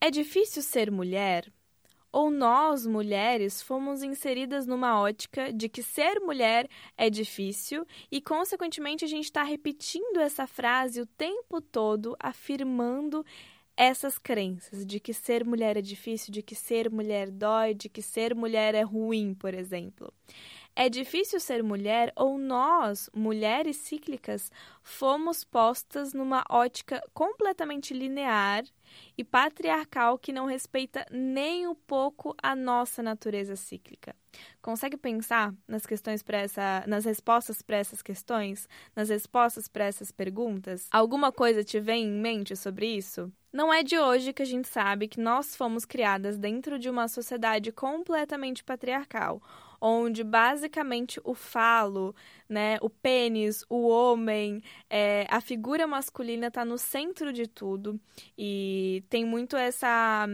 É 0.00 0.10
difícil 0.10 0.60
ser 0.60 0.90
mulher? 0.90 1.50
Ou 2.14 2.30
nós, 2.30 2.86
mulheres, 2.86 3.60
fomos 3.60 4.04
inseridas 4.04 4.68
numa 4.68 5.00
ótica 5.00 5.52
de 5.52 5.68
que 5.68 5.82
ser 5.82 6.20
mulher 6.20 6.68
é 6.96 7.10
difícil 7.10 7.84
e, 8.08 8.20
consequentemente, 8.20 9.04
a 9.04 9.08
gente 9.08 9.24
está 9.24 9.42
repetindo 9.42 10.20
essa 10.20 10.46
frase 10.46 11.00
o 11.00 11.06
tempo 11.06 11.60
todo, 11.60 12.16
afirmando 12.20 13.26
essas 13.76 14.18
crenças 14.18 14.86
de 14.86 15.00
que 15.00 15.12
ser 15.12 15.44
mulher 15.44 15.76
é 15.76 15.82
difícil, 15.82 16.32
de 16.32 16.42
que 16.42 16.54
ser 16.54 16.90
mulher 16.90 17.30
dói, 17.30 17.74
de 17.74 17.88
que 17.88 18.02
ser 18.02 18.34
mulher 18.34 18.74
é 18.74 18.82
ruim, 18.82 19.34
por 19.34 19.54
exemplo. 19.54 20.12
É 20.76 20.88
difícil 20.88 21.38
ser 21.38 21.62
mulher 21.62 22.12
ou 22.16 22.36
nós, 22.36 23.08
mulheres 23.14 23.76
cíclicas, 23.76 24.50
fomos 24.82 25.44
postas 25.44 26.12
numa 26.12 26.44
ótica 26.50 27.00
completamente 27.14 27.94
linear 27.94 28.64
e 29.16 29.22
patriarcal 29.22 30.18
que 30.18 30.32
não 30.32 30.46
respeita 30.46 31.06
nem 31.12 31.66
um 31.68 31.76
pouco 31.76 32.34
a 32.42 32.56
nossa 32.56 33.04
natureza 33.04 33.54
cíclica. 33.54 34.16
Consegue 34.60 34.96
pensar 34.96 35.54
nas 35.66 35.86
questões 35.86 36.24
para 36.24 36.38
essa, 36.38 36.82
nas 36.88 37.04
respostas 37.04 37.62
para 37.62 37.76
essas 37.76 38.02
questões, 38.02 38.68
nas 38.96 39.10
respostas 39.10 39.68
para 39.68 39.84
essas 39.84 40.10
perguntas? 40.10 40.88
Alguma 40.90 41.30
coisa 41.30 41.62
te 41.62 41.78
vem 41.78 42.04
em 42.04 42.20
mente 42.20 42.56
sobre 42.56 42.86
isso? 42.86 43.32
Não 43.54 43.72
é 43.72 43.84
de 43.84 43.96
hoje 43.96 44.32
que 44.32 44.42
a 44.42 44.44
gente 44.44 44.66
sabe 44.66 45.06
que 45.06 45.20
nós 45.20 45.54
fomos 45.54 45.84
criadas 45.84 46.36
dentro 46.36 46.76
de 46.76 46.90
uma 46.90 47.06
sociedade 47.06 47.70
completamente 47.70 48.64
patriarcal, 48.64 49.40
onde 49.80 50.24
basicamente 50.24 51.20
o 51.22 51.34
falo, 51.34 52.16
né, 52.48 52.78
o 52.82 52.90
pênis, 52.90 53.64
o 53.70 53.86
homem, 53.86 54.60
é, 54.90 55.24
a 55.30 55.40
figura 55.40 55.86
masculina 55.86 56.48
está 56.48 56.64
no 56.64 56.76
centro 56.76 57.32
de 57.32 57.46
tudo. 57.46 58.00
E 58.36 59.04
tem 59.08 59.24
muito 59.24 59.56
essa 59.56 60.26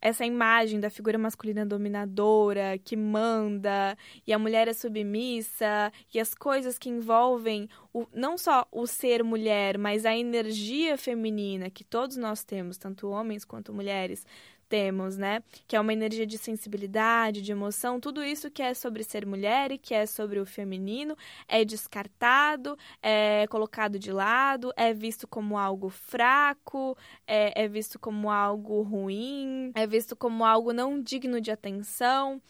essa 0.00 0.24
imagem 0.24 0.80
da 0.80 0.90
figura 0.90 1.18
masculina 1.18 1.66
dominadora, 1.66 2.78
que 2.78 2.96
manda, 2.96 3.96
e 4.26 4.32
a 4.32 4.38
mulher 4.38 4.68
é 4.68 4.72
submissa, 4.72 5.92
e 6.12 6.20
as 6.20 6.34
coisas 6.34 6.78
que 6.78 6.88
envolvem 6.88 7.68
o, 7.92 8.06
não 8.12 8.38
só 8.38 8.66
o 8.70 8.86
ser 8.86 9.22
mulher, 9.24 9.78
mas 9.78 10.06
a 10.06 10.16
energia 10.16 10.96
feminina 10.96 11.70
que 11.70 11.84
todos 11.84 12.16
nós 12.16 12.44
temos, 12.44 12.76
tanto 12.76 13.08
homens 13.08 13.44
quanto 13.44 13.72
mulheres, 13.72 14.24
temos, 14.68 15.16
né? 15.16 15.42
Que 15.66 15.76
é 15.76 15.80
uma 15.80 15.92
energia 15.92 16.26
de 16.26 16.38
sensibilidade, 16.38 17.42
de 17.42 17.52
emoção, 17.52 17.98
tudo 18.00 18.22
isso 18.22 18.50
que 18.50 18.62
é 18.62 18.74
sobre 18.74 19.02
ser 19.02 19.26
mulher 19.26 19.72
e 19.72 19.78
que 19.78 19.94
é 19.94 20.06
sobre 20.06 20.38
o 20.38 20.46
feminino 20.46 21.16
é 21.46 21.64
descartado, 21.64 22.78
é 23.02 23.46
colocado 23.48 23.98
de 23.98 24.12
lado, 24.12 24.72
é 24.76 24.92
visto 24.92 25.26
como 25.26 25.56
algo 25.56 25.88
fraco, 25.88 26.96
é, 27.26 27.64
é 27.64 27.68
visto 27.68 27.98
como 27.98 28.30
algo 28.30 28.82
ruim, 28.82 29.72
é 29.74 29.86
visto 29.86 30.14
como 30.14 30.44
algo 30.44 30.72
não 30.72 31.00
digno 31.00 31.40
de 31.40 31.50
atenção. 31.50 32.40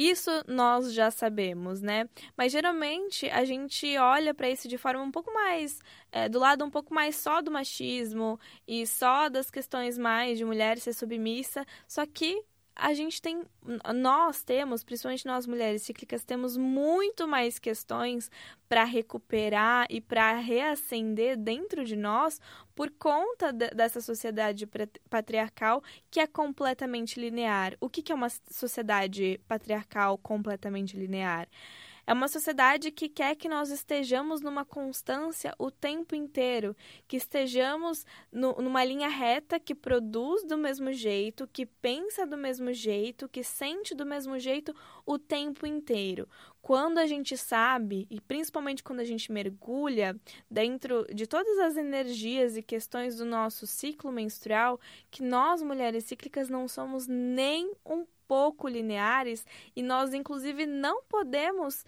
Isso 0.00 0.30
nós 0.48 0.94
já 0.94 1.10
sabemos, 1.10 1.82
né? 1.82 2.08
Mas 2.34 2.52
geralmente 2.52 3.28
a 3.28 3.44
gente 3.44 3.98
olha 3.98 4.32
para 4.32 4.48
isso 4.48 4.66
de 4.66 4.78
forma 4.78 5.02
um 5.02 5.10
pouco 5.10 5.30
mais. 5.30 5.78
É, 6.10 6.26
do 6.26 6.38
lado 6.38 6.64
um 6.64 6.70
pouco 6.70 6.94
mais 6.94 7.16
só 7.16 7.42
do 7.42 7.50
machismo 7.50 8.40
e 8.66 8.86
só 8.86 9.28
das 9.28 9.50
questões 9.50 9.98
mais 9.98 10.38
de 10.38 10.44
mulher 10.46 10.78
ser 10.78 10.94
submissa. 10.94 11.66
Só 11.86 12.06
que 12.06 12.42
a 12.80 12.94
gente 12.94 13.20
tem, 13.20 13.44
nós 13.94 14.42
temos, 14.42 14.82
principalmente 14.82 15.26
nós 15.26 15.46
mulheres 15.46 15.82
cíclicas, 15.82 16.24
temos 16.24 16.56
muito 16.56 17.28
mais 17.28 17.58
questões 17.58 18.30
para 18.68 18.84
recuperar 18.84 19.86
e 19.90 20.00
para 20.00 20.38
reacender 20.38 21.36
dentro 21.36 21.84
de 21.84 21.94
nós 21.94 22.40
por 22.74 22.90
conta 22.90 23.52
dessa 23.52 24.00
sociedade 24.00 24.66
patriarcal 25.10 25.82
que 26.10 26.20
é 26.20 26.26
completamente 26.26 27.20
linear. 27.20 27.76
O 27.80 27.88
que 27.90 28.10
é 28.10 28.14
uma 28.14 28.30
sociedade 28.50 29.38
patriarcal 29.46 30.16
completamente 30.16 30.96
linear? 30.96 31.48
É 32.10 32.12
uma 32.12 32.26
sociedade 32.26 32.90
que 32.90 33.08
quer 33.08 33.36
que 33.36 33.48
nós 33.48 33.70
estejamos 33.70 34.40
numa 34.40 34.64
constância 34.64 35.54
o 35.56 35.70
tempo 35.70 36.16
inteiro, 36.16 36.76
que 37.06 37.16
estejamos 37.16 38.04
no, 38.32 38.52
numa 38.54 38.82
linha 38.82 39.08
reta 39.08 39.60
que 39.60 39.76
produz 39.76 40.42
do 40.42 40.58
mesmo 40.58 40.92
jeito, 40.92 41.48
que 41.52 41.64
pensa 41.64 42.26
do 42.26 42.36
mesmo 42.36 42.72
jeito, 42.72 43.28
que 43.28 43.44
sente 43.44 43.94
do 43.94 44.04
mesmo 44.04 44.40
jeito 44.40 44.74
o 45.06 45.20
tempo 45.20 45.64
inteiro. 45.64 46.28
Quando 46.60 46.98
a 46.98 47.06
gente 47.06 47.36
sabe, 47.36 48.08
e 48.10 48.20
principalmente 48.20 48.82
quando 48.82 48.98
a 48.98 49.04
gente 49.04 49.30
mergulha 49.30 50.18
dentro 50.50 51.06
de 51.14 51.28
todas 51.28 51.60
as 51.60 51.76
energias 51.76 52.56
e 52.56 52.62
questões 52.62 53.18
do 53.18 53.24
nosso 53.24 53.68
ciclo 53.68 54.10
menstrual, 54.10 54.80
que 55.12 55.22
nós 55.22 55.62
mulheres 55.62 56.06
cíclicas 56.06 56.48
não 56.48 56.66
somos 56.66 57.06
nem 57.06 57.72
um 57.86 58.04
pouco 58.30 58.68
lineares 58.68 59.44
e 59.74 59.82
nós, 59.82 60.14
inclusive, 60.14 60.64
não 60.64 61.02
podemos 61.02 61.84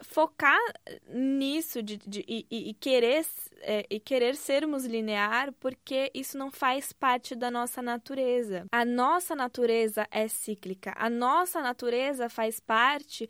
focar 0.00 0.58
nisso 1.06 1.82
de, 1.82 1.98
de 1.98 2.24
e, 2.26 2.46
e, 2.50 2.72
querer 2.72 3.26
é, 3.60 3.86
e 3.90 4.00
querer 4.00 4.36
sermos 4.36 4.86
linear 4.86 5.52
porque 5.60 6.10
isso 6.14 6.38
não 6.38 6.50
faz 6.50 6.94
parte 6.94 7.34
da 7.34 7.50
nossa 7.50 7.82
natureza. 7.82 8.64
A 8.72 8.86
nossa 8.86 9.36
natureza 9.36 10.06
é 10.10 10.26
cíclica. 10.28 10.94
A 10.96 11.10
nossa 11.10 11.60
natureza 11.60 12.30
faz 12.30 12.58
parte 12.58 13.28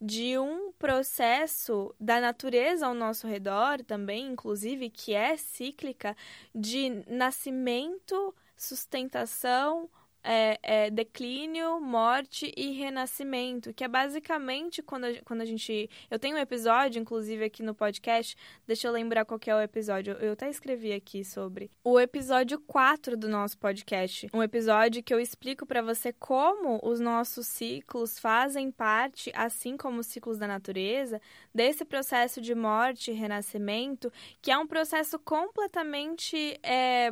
de 0.00 0.36
um 0.36 0.72
processo 0.72 1.94
da 2.00 2.20
natureza 2.20 2.88
ao 2.88 2.94
nosso 2.94 3.28
redor 3.28 3.84
também, 3.84 4.26
inclusive, 4.26 4.90
que 4.90 5.14
é 5.14 5.36
cíclica, 5.36 6.16
de 6.52 7.04
nascimento, 7.06 8.34
sustentação, 8.56 9.88
é, 10.24 10.58
é, 10.62 10.90
declínio, 10.90 11.78
morte 11.80 12.50
e 12.56 12.70
renascimento, 12.72 13.74
que 13.74 13.84
é 13.84 13.88
basicamente 13.88 14.82
quando 14.82 15.04
a, 15.04 15.22
quando 15.22 15.42
a 15.42 15.44
gente. 15.44 15.90
Eu 16.10 16.18
tenho 16.18 16.36
um 16.36 16.40
episódio, 16.40 17.00
inclusive, 17.00 17.44
aqui 17.44 17.62
no 17.62 17.74
podcast, 17.74 18.34
deixa 18.66 18.88
eu 18.88 18.92
lembrar 18.92 19.26
qual 19.26 19.38
é 19.46 19.54
o 19.54 19.60
episódio. 19.60 20.14
Eu 20.14 20.32
até 20.32 20.48
escrevi 20.48 20.92
aqui 20.92 21.22
sobre. 21.24 21.70
O 21.84 22.00
episódio 22.00 22.58
4 22.58 23.16
do 23.16 23.28
nosso 23.28 23.58
podcast. 23.58 24.26
Um 24.32 24.42
episódio 24.42 25.02
que 25.02 25.12
eu 25.12 25.20
explico 25.20 25.66
para 25.66 25.82
você 25.82 26.12
como 26.12 26.80
os 26.82 26.98
nossos 26.98 27.46
ciclos 27.46 28.18
fazem 28.18 28.70
parte, 28.70 29.30
assim 29.34 29.76
como 29.76 30.00
os 30.00 30.06
ciclos 30.06 30.38
da 30.38 30.46
natureza, 30.46 31.20
desse 31.54 31.84
processo 31.84 32.40
de 32.40 32.54
morte 32.54 33.10
e 33.10 33.14
renascimento, 33.14 34.10
que 34.40 34.50
é 34.50 34.56
um 34.56 34.66
processo 34.66 35.18
completamente. 35.18 36.58
É, 36.62 37.10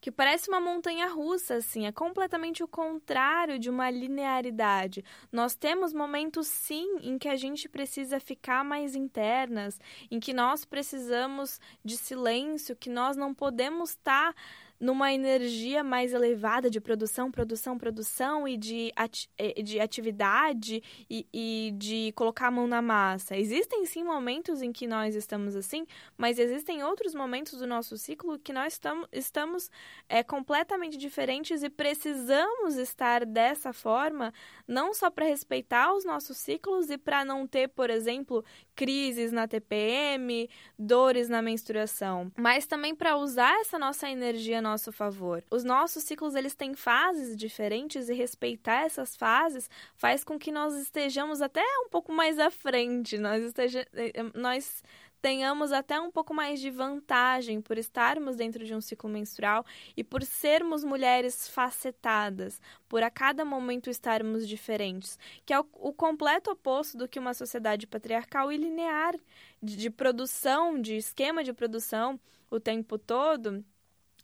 que 0.00 0.10
parece 0.10 0.48
uma 0.48 0.60
montanha 0.60 1.08
russa, 1.08 1.56
assim, 1.56 1.86
é 1.86 1.92
completamente 1.92 2.62
o 2.62 2.68
contrário 2.68 3.58
de 3.58 3.68
uma 3.68 3.90
linearidade. 3.90 5.04
Nós 5.32 5.54
temos 5.54 5.92
momentos, 5.92 6.46
sim, 6.46 6.98
em 7.00 7.18
que 7.18 7.28
a 7.28 7.36
gente 7.36 7.68
precisa 7.68 8.20
ficar 8.20 8.64
mais 8.64 8.94
internas, 8.94 9.80
em 10.10 10.20
que 10.20 10.32
nós 10.32 10.64
precisamos 10.64 11.60
de 11.84 11.96
silêncio, 11.96 12.76
que 12.76 12.90
nós 12.90 13.16
não 13.16 13.34
podemos 13.34 13.90
estar. 13.90 14.32
Tá 14.32 14.40
numa 14.80 15.12
energia 15.12 15.82
mais 15.82 16.12
elevada 16.12 16.70
de 16.70 16.80
produção, 16.80 17.30
produção, 17.30 17.78
produção 17.78 18.46
e 18.46 18.56
de, 18.56 18.92
ati 18.94 19.28
de 19.62 19.80
atividade 19.80 20.82
e, 21.10 21.26
e 21.32 21.72
de 21.76 22.12
colocar 22.14 22.48
a 22.48 22.50
mão 22.50 22.66
na 22.66 22.80
massa. 22.80 23.36
Existem 23.36 23.84
sim 23.86 24.04
momentos 24.04 24.62
em 24.62 24.72
que 24.72 24.86
nós 24.86 25.14
estamos 25.14 25.56
assim, 25.56 25.86
mas 26.16 26.38
existem 26.38 26.82
outros 26.84 27.14
momentos 27.14 27.58
do 27.58 27.66
nosso 27.66 27.96
ciclo 27.96 28.38
que 28.38 28.52
nós 28.52 28.74
estamos, 28.74 29.08
estamos 29.12 29.70
é, 30.08 30.22
completamente 30.22 30.96
diferentes 30.96 31.62
e 31.62 31.68
precisamos 31.68 32.76
estar 32.76 33.24
dessa 33.26 33.72
forma, 33.72 34.32
não 34.66 34.94
só 34.94 35.10
para 35.10 35.26
respeitar 35.26 35.94
os 35.94 36.04
nossos 36.04 36.36
ciclos 36.36 36.90
e 36.90 36.98
para 36.98 37.24
não 37.24 37.46
ter, 37.46 37.68
por 37.68 37.90
exemplo, 37.90 38.44
crises 38.78 39.32
na 39.32 39.48
TPM, 39.48 40.48
dores 40.78 41.28
na 41.28 41.42
menstruação, 41.42 42.30
mas 42.36 42.64
também 42.64 42.94
para 42.94 43.16
usar 43.16 43.52
essa 43.60 43.76
nossa 43.76 44.08
energia 44.08 44.60
a 44.60 44.62
nosso 44.62 44.92
favor. 44.92 45.42
Os 45.50 45.64
nossos 45.64 46.04
ciclos 46.04 46.36
eles 46.36 46.54
têm 46.54 46.74
fases 46.74 47.36
diferentes 47.36 48.08
e 48.08 48.14
respeitar 48.14 48.84
essas 48.84 49.16
fases 49.16 49.68
faz 49.96 50.22
com 50.22 50.38
que 50.38 50.52
nós 50.52 50.76
estejamos 50.76 51.42
até 51.42 51.64
um 51.84 51.88
pouco 51.88 52.12
mais 52.12 52.38
à 52.38 52.52
frente, 52.52 53.18
nós 53.18 53.42
esteja, 53.42 53.84
eh, 53.92 54.12
eh, 54.14 54.30
nós 54.32 54.80
tenhamos 55.20 55.72
até 55.72 56.00
um 56.00 56.10
pouco 56.10 56.32
mais 56.32 56.60
de 56.60 56.70
vantagem 56.70 57.60
por 57.60 57.76
estarmos 57.76 58.36
dentro 58.36 58.64
de 58.64 58.74
um 58.74 58.80
ciclo 58.80 59.10
menstrual 59.10 59.64
e 59.96 60.04
por 60.04 60.22
sermos 60.22 60.84
mulheres 60.84 61.48
facetadas, 61.48 62.60
por 62.88 63.02
a 63.02 63.10
cada 63.10 63.44
momento 63.44 63.90
estarmos 63.90 64.46
diferentes, 64.46 65.18
que 65.44 65.52
é 65.52 65.60
o, 65.60 65.66
o 65.74 65.92
completo 65.92 66.50
oposto 66.50 66.96
do 66.96 67.08
que 67.08 67.18
uma 67.18 67.34
sociedade 67.34 67.86
patriarcal 67.86 68.52
e 68.52 68.56
linear 68.56 69.14
de, 69.62 69.76
de 69.76 69.90
produção, 69.90 70.80
de 70.80 70.96
esquema 70.96 71.42
de 71.42 71.52
produção 71.52 72.18
o 72.50 72.58
tempo 72.58 72.98
todo 72.98 73.64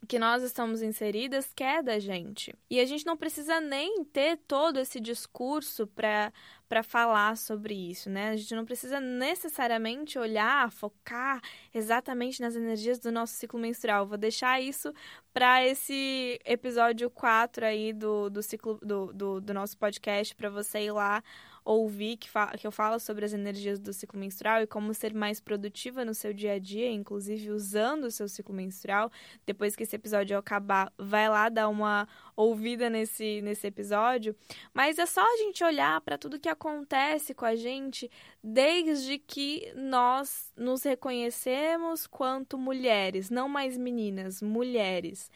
que 0.05 0.19
nós 0.19 0.43
estamos 0.43 0.83
inseridas 0.83 1.51
quer 1.55 1.83
da 1.83 1.99
gente. 1.99 2.55
E 2.69 2.79
a 2.79 2.85
gente 2.85 3.07
não 3.07 3.17
precisa 3.17 3.61
nem 3.61 4.05
ter 4.05 4.37
todo 4.47 4.79
esse 4.79 5.01
discurso 5.01 5.87
para 5.87 6.33
para 6.75 6.83
falar 6.83 7.37
sobre 7.37 7.73
isso, 7.73 8.11
né? 8.11 8.31
A 8.31 8.37
gente 8.37 8.53
não 8.53 8.65
precisa 8.65 8.99
necessariamente 8.99 10.19
olhar, 10.19 10.73
focar 10.73 11.41
exatamente 11.73 12.41
nas 12.41 12.57
energias 12.57 12.99
do 12.99 13.13
nosso 13.13 13.35
ciclo 13.35 13.61
menstrual. 13.61 14.05
Vou 14.09 14.19
deixar 14.19 14.61
isso 14.61 14.93
para 15.33 15.65
esse 15.65 16.37
episódio 16.45 17.09
4 17.09 17.65
aí 17.65 17.93
do, 17.93 18.29
do 18.29 18.43
ciclo 18.43 18.81
do, 18.83 19.13
do, 19.13 19.41
do 19.41 19.55
nosso 19.55 19.79
podcast 19.79 20.35
para 20.35 20.51
você 20.51 20.81
ir 20.81 20.91
lá 20.91 21.23
ouvir 21.65 22.19
que, 22.19 22.29
que 22.59 22.67
eu 22.67 22.71
falo 22.71 22.99
sobre 22.99 23.25
as 23.25 23.33
energias 23.33 23.79
do 23.79 23.93
ciclo 23.93 24.21
menstrual 24.21 24.63
e 24.63 24.67
como 24.67 24.93
ser 24.93 25.15
mais 25.15 25.41
produtiva 25.41 26.05
no 26.05 26.13
seu 26.13 26.33
dia 26.33 26.53
a 26.53 26.59
dia, 26.59 26.91
inclusive 26.91 27.51
usando 27.51 28.05
o 28.05 28.11
seu 28.11 28.29
ciclo 28.29 28.55
menstrual. 28.55 29.11
Depois 29.47 29.75
que 29.75 29.83
esse 29.83 29.97
episódio 29.97 30.37
acabar, 30.37 30.93
vai 30.99 31.29
lá 31.29 31.49
dar 31.49 31.69
uma 31.69 32.07
ouvida 32.37 32.91
nesse, 32.91 33.41
nesse 33.41 33.67
episódio. 33.67 34.37
Mas 34.75 34.99
é 34.99 35.07
só 35.07 35.23
a 35.23 35.37
gente 35.39 35.65
olhar 35.65 36.01
para 36.03 36.19
tudo 36.19 36.39
que 36.39 36.49
acontece 36.49 37.33
com 37.33 37.47
a 37.47 37.57
gente 37.57 38.11
desde 38.43 39.19
que 39.19 39.73
nós 39.75 40.53
nos 40.57 40.83
reconhecemos 40.83 42.07
quanto 42.07 42.59
mulheres, 42.59 43.31
não 43.31 43.49
mais 43.49 43.79
meninas, 43.79 44.43
mulheres 44.43 45.31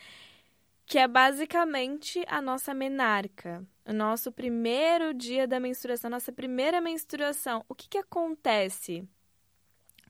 que 0.89 0.99
é 0.99 1.07
basicamente 1.07 2.25
a 2.27 2.41
nossa 2.41 2.73
menarca, 2.73 3.63
o 3.89 3.93
nosso 3.93 4.31
primeiro 4.31 5.15
dia 5.15 5.49
da 5.49 5.59
menstruação, 5.59 6.11
nossa 6.11 6.31
primeira 6.31 6.79
menstruação. 6.79 7.65
O 7.67 7.75
que, 7.75 7.89
que 7.89 7.97
acontece 7.97 9.03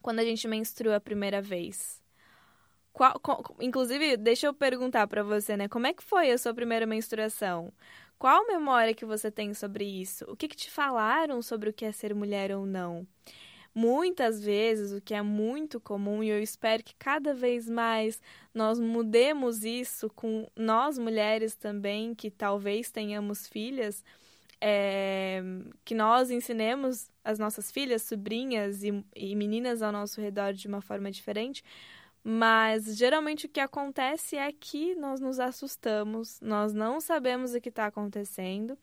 quando 0.03 0.19
a 0.19 0.25
gente 0.25 0.49
menstrua 0.49 0.97
a 0.97 1.01
primeira 1.01 1.41
vez? 1.41 2.03
Qual, 2.93 3.21
qual, 3.21 3.57
inclusive, 3.61 4.17
deixa 4.17 4.49
eu 4.49 4.55
perguntar 4.55 5.07
para 5.07 5.23
você, 5.23 5.57
né? 5.57 5.69
Como 5.69 5.87
é 5.87 5.93
que 5.93 6.03
foi 6.03 6.33
a 6.33 6.39
sua 6.39 6.53
primeira 6.53 6.87
menstruação? 6.87 7.73
Qual 8.19 8.49
memória 8.49 8.95
que 8.95 9.05
você 9.05 9.31
tem 9.31 9.55
sobre 9.55 9.85
isso? 9.85 10.25
O 10.29 10.37
que, 10.37 10.49
que 10.49 10.57
te 10.57 10.69
falaram 10.69 11.41
sobre 11.41 11.71
o 11.71 11.73
que 11.73 11.85
é 11.85 11.93
ser 11.93 12.13
mulher 12.13 12.51
ou 12.51 12.67
não? 12.67 13.07
Muitas 13.75 14.43
vezes, 14.43 14.93
o 14.93 15.01
que 15.01 15.15
é 15.15 15.23
muito 15.23 15.79
comum, 15.81 16.23
e 16.23 16.29
eu 16.29 16.43
espero 16.43 16.83
que 16.83 16.95
cada 16.97 17.33
vez 17.33 17.69
mais 17.69 18.21
nós 18.53 18.81
mudemos 18.81 19.65
isso 19.65 20.11
com 20.11 20.49
nós 20.57 20.99
mulheres 20.99 21.55
também, 21.55 22.15
que 22.15 22.31
talvez 22.31 22.91
tenhamos 22.91 23.47
filhas, 23.47 24.05
é, 24.61 25.41
que 25.85 25.95
nós 25.95 26.31
ensinemos 26.31 27.09
as 27.23 27.39
nossas 27.39 27.71
filhas, 27.71 28.03
sobrinhas 28.03 28.83
e, 28.83 29.05
e 29.15 29.37
meninas 29.37 29.83
ao 29.83 29.93
nosso 29.93 30.21
redor 30.21 30.53
de 30.53 30.67
uma 30.67 30.81
forma 30.81 31.11
diferente. 31.11 31.63
Mas 32.25 32.97
geralmente 32.97 33.47
o 33.47 33.49
que 33.49 33.61
acontece 33.61 34.37
é 34.37 34.53
que 34.53 34.95
nós 34.97 35.21
nos 35.21 35.39
assustamos, 35.39 36.41
nós 36.41 36.75
não 36.75 37.01
sabemos 37.01 37.55
o 37.55 37.61
que 37.61 37.69
está 37.69 37.87
acontecendo. 37.87 38.77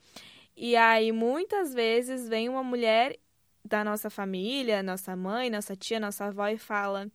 E 0.55 0.75
aí 0.75 1.11
muitas 1.11 1.73
vezes 1.73 2.29
vem 2.29 2.47
uma 2.47 2.63
mulher 2.63 3.19
da 3.65 3.84
nossa 3.84 4.10
família, 4.10 4.84
nossa 4.84 5.15
mãe, 5.15 5.50
nossa 5.50 5.75
tia, 5.75 6.00
nossa 6.00 6.25
avó 6.25 6.48
e 6.48 6.57
fala: 6.57 7.10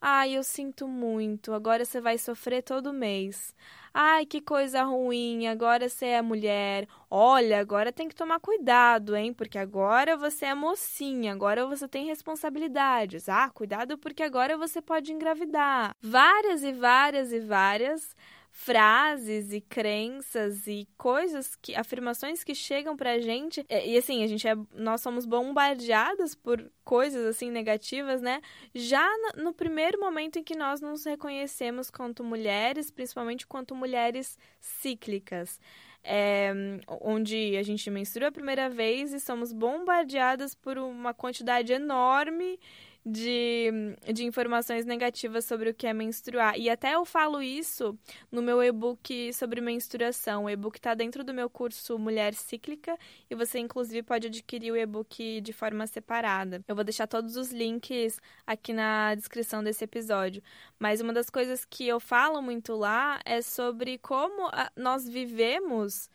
Ai, 0.00 0.34
eu 0.36 0.42
sinto 0.44 0.88
muito, 0.88 1.52
agora 1.52 1.84
você 1.84 2.00
vai 2.00 2.18
sofrer 2.18 2.62
todo 2.62 2.92
mês. 2.92 3.54
Ai, 3.94 4.24
que 4.24 4.40
coisa 4.40 4.82
ruim, 4.84 5.46
agora 5.48 5.88
você 5.88 6.06
é 6.06 6.22
mulher. 6.22 6.88
Olha, 7.10 7.60
agora 7.60 7.92
tem 7.92 8.08
que 8.08 8.14
tomar 8.14 8.40
cuidado, 8.40 9.14
hein? 9.14 9.34
Porque 9.34 9.58
agora 9.58 10.16
você 10.16 10.46
é 10.46 10.54
mocinha, 10.54 11.32
agora 11.32 11.66
você 11.66 11.86
tem 11.86 12.06
responsabilidades. 12.06 13.28
Ah, 13.28 13.50
cuidado 13.50 13.98
porque 13.98 14.22
agora 14.22 14.56
você 14.56 14.80
pode 14.80 15.12
engravidar. 15.12 15.94
Várias 16.00 16.62
e 16.64 16.72
várias 16.72 17.32
e 17.32 17.40
várias 17.40 18.16
frases 18.54 19.50
e 19.50 19.62
crenças 19.62 20.66
e 20.66 20.86
coisas 20.98 21.56
que 21.56 21.74
afirmações 21.74 22.44
que 22.44 22.54
chegam 22.54 22.94
pra 22.94 23.18
gente. 23.18 23.64
E, 23.68 23.94
e 23.94 23.96
assim 23.96 24.22
a 24.22 24.26
gente 24.26 24.46
é 24.46 24.54
nós 24.74 25.00
somos 25.00 25.24
bombardeadas 25.24 26.34
por 26.34 26.70
coisas 26.84 27.26
assim 27.26 27.50
negativas 27.50 28.20
né? 28.20 28.42
Já 28.74 29.08
no, 29.18 29.44
no 29.44 29.52
primeiro 29.54 29.98
momento 29.98 30.38
em 30.38 30.44
que 30.44 30.54
nós 30.54 30.82
nos 30.82 31.04
reconhecemos 31.04 31.90
quanto 31.90 32.22
mulheres 32.22 32.90
principalmente 32.90 33.46
quanto 33.46 33.74
mulheres 33.74 34.38
cíclicas. 34.60 35.58
É, 36.04 36.52
onde 37.00 37.56
a 37.56 37.62
gente 37.62 37.88
menstrua 37.88 38.28
a 38.28 38.32
primeira 38.32 38.68
vez 38.68 39.12
e 39.12 39.20
somos 39.20 39.52
bombardeadas 39.52 40.52
por 40.52 40.76
uma 40.76 41.14
quantidade 41.14 41.72
enorme 41.72 42.58
de, 43.04 43.70
de 44.12 44.24
informações 44.24 44.84
negativas 44.84 45.44
sobre 45.44 45.70
o 45.70 45.74
que 45.74 45.86
é 45.86 45.92
menstruar. 45.92 46.56
E 46.56 46.70
até 46.70 46.94
eu 46.94 47.04
falo 47.04 47.42
isso 47.42 47.98
no 48.30 48.40
meu 48.40 48.62
e-book 48.62 49.32
sobre 49.32 49.60
menstruação. 49.60 50.44
O 50.44 50.50
e-book 50.50 50.76
está 50.76 50.94
dentro 50.94 51.24
do 51.24 51.34
meu 51.34 51.50
curso 51.50 51.98
Mulher 51.98 52.34
Cíclica 52.34 52.96
e 53.28 53.34
você, 53.34 53.58
inclusive, 53.58 54.02
pode 54.02 54.28
adquirir 54.28 54.72
o 54.72 54.76
e-book 54.76 55.40
de 55.40 55.52
forma 55.52 55.86
separada. 55.86 56.62
Eu 56.68 56.74
vou 56.74 56.84
deixar 56.84 57.06
todos 57.06 57.36
os 57.36 57.50
links 57.50 58.20
aqui 58.46 58.72
na 58.72 59.14
descrição 59.14 59.64
desse 59.64 59.84
episódio. 59.84 60.42
Mas 60.78 61.00
uma 61.00 61.12
das 61.12 61.28
coisas 61.28 61.64
que 61.64 61.86
eu 61.86 61.98
falo 61.98 62.40
muito 62.40 62.74
lá 62.74 63.20
é 63.24 63.42
sobre 63.42 63.98
como 63.98 64.50
nós 64.76 65.08
vivemos 65.08 66.08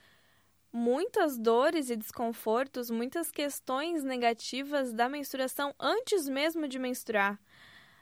muitas 0.77 1.39
dores 1.39 1.89
e 1.89 1.95
desconfortos, 1.95 2.91
muitas 2.91 3.31
questões 3.31 4.03
negativas 4.03 4.93
da 4.93 5.09
menstruação 5.09 5.73
antes 5.79 6.29
mesmo 6.29 6.67
de 6.67 6.77
menstruar 6.77 7.39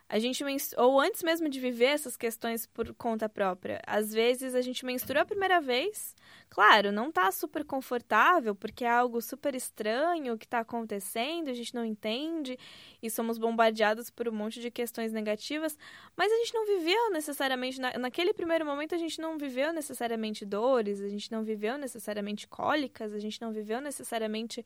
a 0.08 0.20
gente 0.20 0.44
ou 0.78 1.00
antes 1.00 1.24
mesmo 1.24 1.50
de 1.50 1.60
viver 1.60 1.86
essas 1.86 2.16
questões 2.16 2.68
por 2.68 2.94
conta 2.94 3.28
própria. 3.28 3.82
Às 3.88 4.14
vezes 4.14 4.54
a 4.54 4.62
gente 4.62 4.86
menstrua 4.86 5.24
a 5.24 5.26
primeira 5.26 5.60
vez, 5.60 6.16
claro, 6.48 6.92
não 6.92 7.12
tá 7.12 7.32
super 7.32 7.66
confortável 7.66 8.54
porque 8.54 8.86
é 8.86 8.90
algo 8.90 9.20
super 9.20 9.56
estranho 9.56 10.38
que 10.38 10.46
está 10.46 10.60
acontecendo, 10.60 11.50
a 11.50 11.54
gente 11.54 11.74
não 11.74 11.84
entende 11.84 12.58
e 13.02 13.10
somos 13.10 13.40
bombardeados 13.40 14.12
por 14.12 14.28
um 14.30 14.32
monte 14.32 14.60
de 14.62 14.70
questões 14.70 15.12
negativas, 15.12 15.76
mas 16.16 16.32
a 16.32 16.38
gente 16.38 16.54
não 16.54 16.66
viveu 16.68 17.10
necessariamente 17.12 17.82
na, 17.82 17.98
naquele 17.98 18.34
primeiro 18.34 18.66
momento 18.66 18.94
a 18.94 19.00
gente 19.00 19.20
não 19.20 19.40
viveu 19.40 19.74
necessariamente 19.74 20.46
dores, 20.46 21.02
a 21.02 21.10
gente 21.10 21.32
não 21.32 21.44
viveu 21.44 21.80
necessariamente 21.80 22.48
cólicas, 22.48 23.12
a 23.12 23.20
gente 23.20 23.42
não 23.42 23.52
viveu 23.52 23.82
necessariamente 23.82 24.64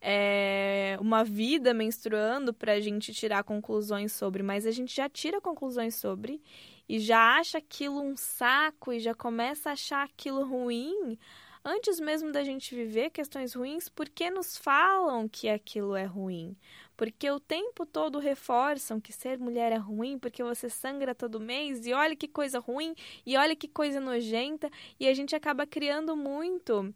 é, 0.00 0.96
uma 1.00 1.24
vida 1.24 1.72
menstruando 1.74 2.52
para 2.52 2.72
a 2.72 2.80
gente 2.80 3.12
tirar 3.12 3.44
conclusões 3.44 4.12
sobre, 4.12 4.42
mas 4.42 4.66
a 4.66 4.70
gente 4.70 4.94
já 4.94 5.08
tira 5.08 5.40
conclusões 5.40 5.94
sobre 5.94 6.40
e 6.88 6.98
já 6.98 7.38
acha 7.38 7.58
aquilo 7.58 8.00
um 8.00 8.16
saco 8.16 8.92
e 8.92 9.00
já 9.00 9.14
começa 9.14 9.70
a 9.70 9.72
achar 9.72 10.04
aquilo 10.04 10.44
ruim 10.44 11.18
antes 11.66 11.98
mesmo 11.98 12.30
da 12.30 12.44
gente 12.44 12.76
viver 12.76 13.10
questões 13.10 13.52
ruins, 13.52 13.88
porque 13.88 14.30
nos 14.30 14.56
falam 14.56 15.28
que 15.28 15.48
aquilo 15.48 15.96
é 15.96 16.04
ruim. 16.04 16.56
Porque 16.96 17.28
o 17.28 17.40
tempo 17.40 17.84
todo 17.84 18.20
reforçam 18.20 19.00
que 19.00 19.12
ser 19.12 19.36
mulher 19.36 19.72
é 19.72 19.76
ruim, 19.76 20.16
porque 20.16 20.44
você 20.44 20.70
sangra 20.70 21.12
todo 21.12 21.40
mês, 21.40 21.84
e 21.84 21.92
olha 21.92 22.14
que 22.14 22.28
coisa 22.28 22.60
ruim, 22.60 22.94
e 23.26 23.36
olha 23.36 23.56
que 23.56 23.66
coisa 23.66 23.98
nojenta, 23.98 24.70
e 24.98 25.08
a 25.08 25.12
gente 25.12 25.34
acaba 25.34 25.66
criando 25.66 26.16
muito 26.16 26.94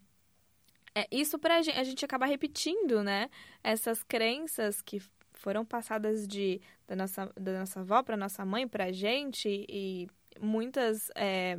é, 0.95 1.07
isso 1.11 1.39
pra 1.39 1.63
gente, 1.63 1.79
a 1.79 1.85
gente 1.85 2.05
acaba 2.05 2.27
repetindo, 2.27 3.03
né? 3.03 3.31
Essas 3.63 4.03
crenças 4.03 4.83
que 4.83 5.01
foram 5.33 5.65
passadas 5.65 6.27
de 6.27 6.61
da 6.87 6.97
nossa, 6.97 7.33
da 7.39 7.61
nossa 7.61 7.81
avó 7.81 8.03
para 8.03 8.17
nossa 8.17 8.45
mãe 8.45 8.67
para 8.67 8.93
gente 8.93 9.67
e 9.69 10.09
muitas 10.41 11.11
é, 11.15 11.57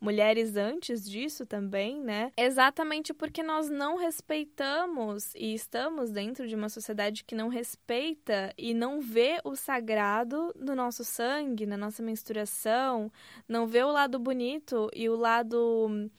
mulheres 0.00 0.56
antes 0.56 1.08
disso 1.08 1.46
também, 1.46 2.00
né? 2.00 2.32
Exatamente 2.36 3.14
porque 3.14 3.42
nós 3.42 3.68
não 3.68 3.96
respeitamos 3.96 5.34
e 5.34 5.54
estamos 5.54 6.10
dentro 6.10 6.46
de 6.46 6.54
uma 6.54 6.68
sociedade 6.68 7.24
que 7.24 7.34
não 7.34 7.48
respeita 7.48 8.52
e 8.58 8.74
não 8.74 9.00
vê 9.00 9.40
o 9.44 9.54
sagrado 9.54 10.52
no 10.58 10.74
nosso 10.74 11.04
sangue, 11.04 11.66
na 11.66 11.76
nossa 11.76 12.02
menstruação, 12.02 13.10
não 13.48 13.66
vê 13.66 13.82
o 13.82 13.92
lado 13.92 14.18
bonito 14.18 14.90
e 14.94 15.08
o 15.08 15.16
lado 15.16 16.10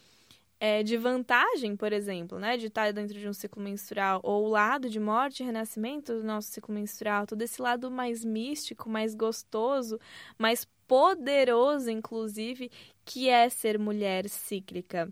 é, 0.59 0.81
de 0.83 0.97
vantagem, 0.97 1.75
por 1.75 1.93
exemplo, 1.93 2.39
né, 2.39 2.57
de 2.57 2.67
estar 2.67 2.91
dentro 2.91 3.17
de 3.19 3.27
um 3.27 3.33
ciclo 3.33 3.61
menstrual, 3.61 4.19
ou 4.23 4.45
o 4.45 4.49
lado 4.49 4.89
de 4.89 4.99
morte 4.99 5.43
e 5.43 5.45
renascimento 5.45 6.13
do 6.13 6.23
nosso 6.23 6.49
ciclo 6.49 6.73
menstrual, 6.73 7.27
todo 7.27 7.41
esse 7.41 7.61
lado 7.61 7.91
mais 7.91 8.25
místico, 8.25 8.89
mais 8.89 9.13
gostoso, 9.13 9.99
mais 10.37 10.65
poderoso, 10.87 11.89
inclusive, 11.89 12.71
que 13.05 13.29
é 13.29 13.49
ser 13.49 13.77
mulher 13.77 14.27
cíclica. 14.29 15.11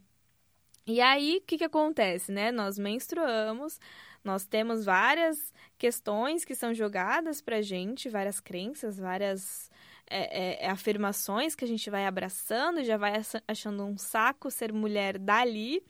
E 0.87 1.01
aí, 1.01 1.37
o 1.37 1.41
que, 1.41 1.57
que 1.57 1.63
acontece, 1.63 2.31
né? 2.31 2.51
Nós 2.51 2.77
menstruamos, 2.77 3.79
nós 4.23 4.45
temos 4.45 4.85
várias 4.85 5.53
questões 5.77 6.45
que 6.45 6.55
são 6.55 6.73
jogadas 6.73 7.41
pra 7.41 7.61
gente, 7.61 8.09
várias 8.09 8.39
crenças, 8.39 8.97
várias 8.97 9.69
é, 10.09 10.63
é, 10.63 10.65
é, 10.65 10.69
afirmações 10.69 11.55
que 11.55 11.65
a 11.65 11.67
gente 11.67 11.89
vai 11.89 12.05
abraçando 12.05 12.83
já 12.83 12.97
vai 12.97 13.21
achando 13.47 13.83
um 13.83 13.97
saco 13.97 14.51
ser 14.51 14.71
mulher 14.71 15.17
dali. 15.17 15.81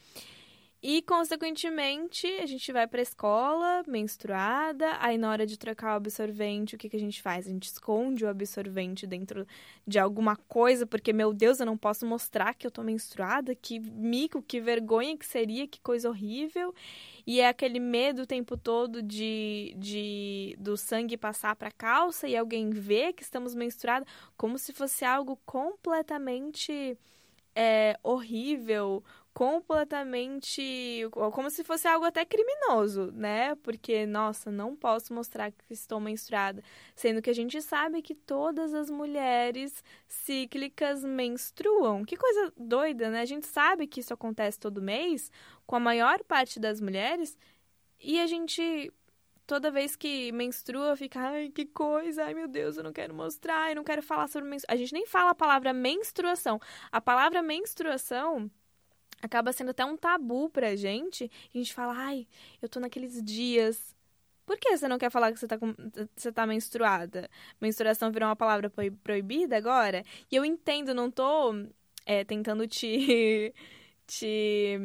E, 0.88 1.02
consequentemente, 1.02 2.28
a 2.28 2.45
gente 2.45 2.71
vai 2.71 2.86
para 2.86 3.00
a 3.00 3.02
escola 3.02 3.84
menstruada, 3.88 4.95
aí 5.00 5.17
na 5.17 5.32
hora 5.32 5.43
de 5.43 5.58
trocar 5.58 5.93
o 5.93 5.95
absorvente, 5.95 6.76
o 6.76 6.78
que, 6.78 6.88
que 6.88 6.95
a 6.95 7.00
gente 7.00 7.24
faz? 7.24 7.48
A 7.48 7.50
gente 7.50 7.63
esconde 7.63 8.24
o 8.24 8.30
absorvente 8.30 9.08
dentro 9.08 9.48
de 9.88 9.98
alguma 9.98 10.36
coisa, 10.36 10.86
porque, 10.86 11.12
meu 11.12 11.34
Deus, 11.34 11.60
eu 11.60 11.65
não 11.65 11.76
posso 11.76 12.06
mostrar 12.06 12.54
que 12.54 12.67
eu 12.67 12.69
tô 12.69 12.84
menstruada, 12.84 13.56
que 13.56 13.80
mico, 13.80 14.43
que 14.43 14.62
vergonha 14.62 15.17
que 15.17 15.26
seria, 15.26 15.67
que 15.67 15.82
coisa 15.82 16.08
horrível. 16.08 16.71
E 17.26 17.41
é 17.41 17.48
aquele 17.48 17.80
medo 17.80 18.21
o 18.21 18.28
tempo 18.28 18.56
todo 18.56 19.02
de, 19.02 19.74
de 19.80 20.56
do 20.60 20.78
sangue 20.78 21.17
passar 21.17 21.56
para 21.56 21.69
a 21.69 21.71
calça 21.71 22.28
e 22.28 22.38
alguém 22.38 22.69
ver 22.69 23.13
que 23.13 23.24
estamos 23.24 23.56
menstruadas, 23.56 24.08
como 24.38 24.60
se 24.60 24.71
fosse 24.71 25.04
algo 25.04 25.36
completamente 25.48 26.95
é, 27.56 27.98
horrível, 28.04 29.04
completamente. 29.36 31.04
como 31.12 31.50
se 31.50 31.62
fosse 31.63 31.88
algo 31.89 32.06
até 32.06 32.24
criminoso, 32.24 33.12
né? 33.12 33.54
Porque, 33.56 34.06
nossa, 34.06 34.50
não 34.50 34.76
posso 34.78 35.13
mostrar 35.13 35.52
que 35.52 35.74
estou 35.74 36.00
menstruada. 36.00 36.63
Sendo 36.95 37.21
que 37.21 37.30
a 37.30 37.34
gente 37.34 37.62
sabe 37.62 38.02
que 38.02 38.15
todas 38.15 38.74
as 38.74 38.89
mulheres 38.89 39.84
cíclicas 40.08 41.04
menstruam. 41.04 42.06
Que 42.06 42.15
coisa 42.15 42.54
doida, 42.58 43.10
né? 43.10 43.21
A 43.21 43.26
gente 43.26 43.45
sabe 43.45 43.88
que 43.88 44.00
isso 44.00 44.13
acontece 44.13 44.58
todo 44.58 44.82
mês 44.82 45.30
com 45.67 45.76
a 45.76 45.82
maior 45.82 46.24
parte 46.24 46.58
das 46.58 46.80
mulheres 46.82 47.38
e 48.00 48.19
a 48.19 48.28
gente. 48.28 48.91
Toda 49.48 49.69
vez 49.69 49.95
que 49.95 50.32
menstrua, 50.32 50.95
fica, 50.95 51.19
ai, 51.19 51.50
que 51.50 51.65
coisa, 51.67 52.24
ai 52.24 52.34
meu 52.34 52.48
Deus, 52.48 52.78
eu 52.78 52.84
não 52.84 52.91
quero 52.91 53.13
mostrar, 53.13 53.69
eu 53.69 53.76
não 53.76 53.84
quero 53.84 54.02
falar 54.02 54.28
sobre 54.28 54.50
menstruação. 54.50 54.76
A 54.76 54.78
gente 54.80 54.93
nem 54.93 55.06
fala 55.06 55.32
a 55.32 55.36
palavra 55.36 55.71
menstruação. 55.74 56.60
A 56.91 57.00
palavra 57.00 57.43
menstruação 57.43 58.50
acaba 59.26 59.52
sendo 59.52 59.72
até 59.72 59.84
um 59.84 59.98
tabu 59.98 60.50
pra 60.50 60.76
gente. 60.76 61.30
A 61.54 61.58
gente 61.58 61.74
fala, 61.74 61.94
ai, 61.96 62.28
eu 62.62 62.70
tô 62.70 62.80
naqueles 62.80 63.22
dias. 63.24 63.96
Por 64.46 64.58
que 64.58 64.78
você 64.78 64.88
não 64.88 65.00
quer 65.00 65.10
falar 65.10 65.32
que 65.32 65.40
você 65.40 65.48
tá, 65.48 65.58
com, 65.58 65.74
você 66.16 66.32
tá 66.32 66.46
menstruada? 66.46 67.30
Menstruação 67.60 68.12
virou 68.12 68.30
uma 68.30 68.36
palavra 68.36 68.72
proibida 69.04 69.58
agora? 69.58 70.04
E 70.32 70.36
eu 70.36 70.46
entendo, 70.46 70.94
não 70.94 71.10
tô 71.10 71.54
é, 72.06 72.24
tentando 72.24 72.68
te, 72.68 73.54
te, 74.06 74.78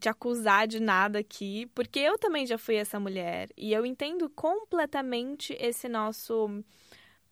te 0.00 0.08
acusar 0.08 0.66
de 0.66 0.80
nada 0.80 1.18
aqui, 1.18 1.66
porque 1.74 1.98
eu 1.98 2.18
também 2.18 2.46
já 2.46 2.56
fui 2.56 2.76
essa 2.76 2.98
mulher. 2.98 3.50
E 3.56 3.72
eu 3.72 3.84
entendo 3.84 4.30
completamente 4.30 5.54
esse 5.60 5.88
nosso 5.88 6.64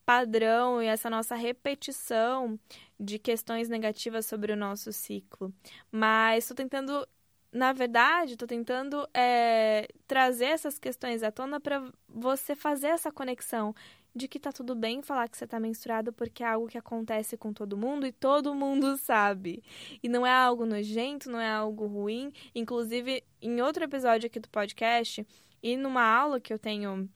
padrão 0.04 0.80
e 0.80 0.86
essa 0.86 1.10
nossa 1.10 1.34
repetição 1.34 2.58
de 2.98 3.18
questões 3.18 3.68
negativas 3.68 4.26
sobre 4.26 4.52
o 4.52 4.56
nosso 4.56 4.92
ciclo. 4.92 5.52
Mas 5.90 6.44
estou 6.44 6.56
tentando, 6.56 7.06
na 7.52 7.72
verdade, 7.72 8.32
estou 8.32 8.48
tentando 8.48 9.06
é, 9.14 9.88
trazer 10.06 10.46
essas 10.46 10.78
questões 10.78 11.22
à 11.22 11.30
tona 11.30 11.60
para 11.60 11.90
você 12.08 12.54
fazer 12.54 12.88
essa 12.88 13.12
conexão 13.12 13.74
de 14.14 14.26
que 14.26 14.40
tá 14.40 14.50
tudo 14.50 14.74
bem 14.74 15.02
falar 15.02 15.28
que 15.28 15.36
você 15.36 15.46
tá 15.46 15.60
menstruado 15.60 16.10
porque 16.10 16.42
é 16.42 16.46
algo 16.46 16.68
que 16.68 16.78
acontece 16.78 17.36
com 17.36 17.52
todo 17.52 17.76
mundo 17.76 18.06
e 18.06 18.12
todo 18.12 18.54
mundo 18.54 18.96
sabe. 18.96 19.62
E 20.02 20.08
não 20.08 20.26
é 20.26 20.32
algo 20.32 20.64
nojento, 20.64 21.30
não 21.30 21.38
é 21.38 21.50
algo 21.50 21.86
ruim. 21.86 22.32
Inclusive, 22.54 23.22
em 23.42 23.60
outro 23.60 23.84
episódio 23.84 24.26
aqui 24.26 24.40
do 24.40 24.48
podcast 24.48 25.26
e 25.62 25.76
numa 25.76 26.02
aula 26.02 26.40
que 26.40 26.52
eu 26.52 26.58
tenho 26.58 27.08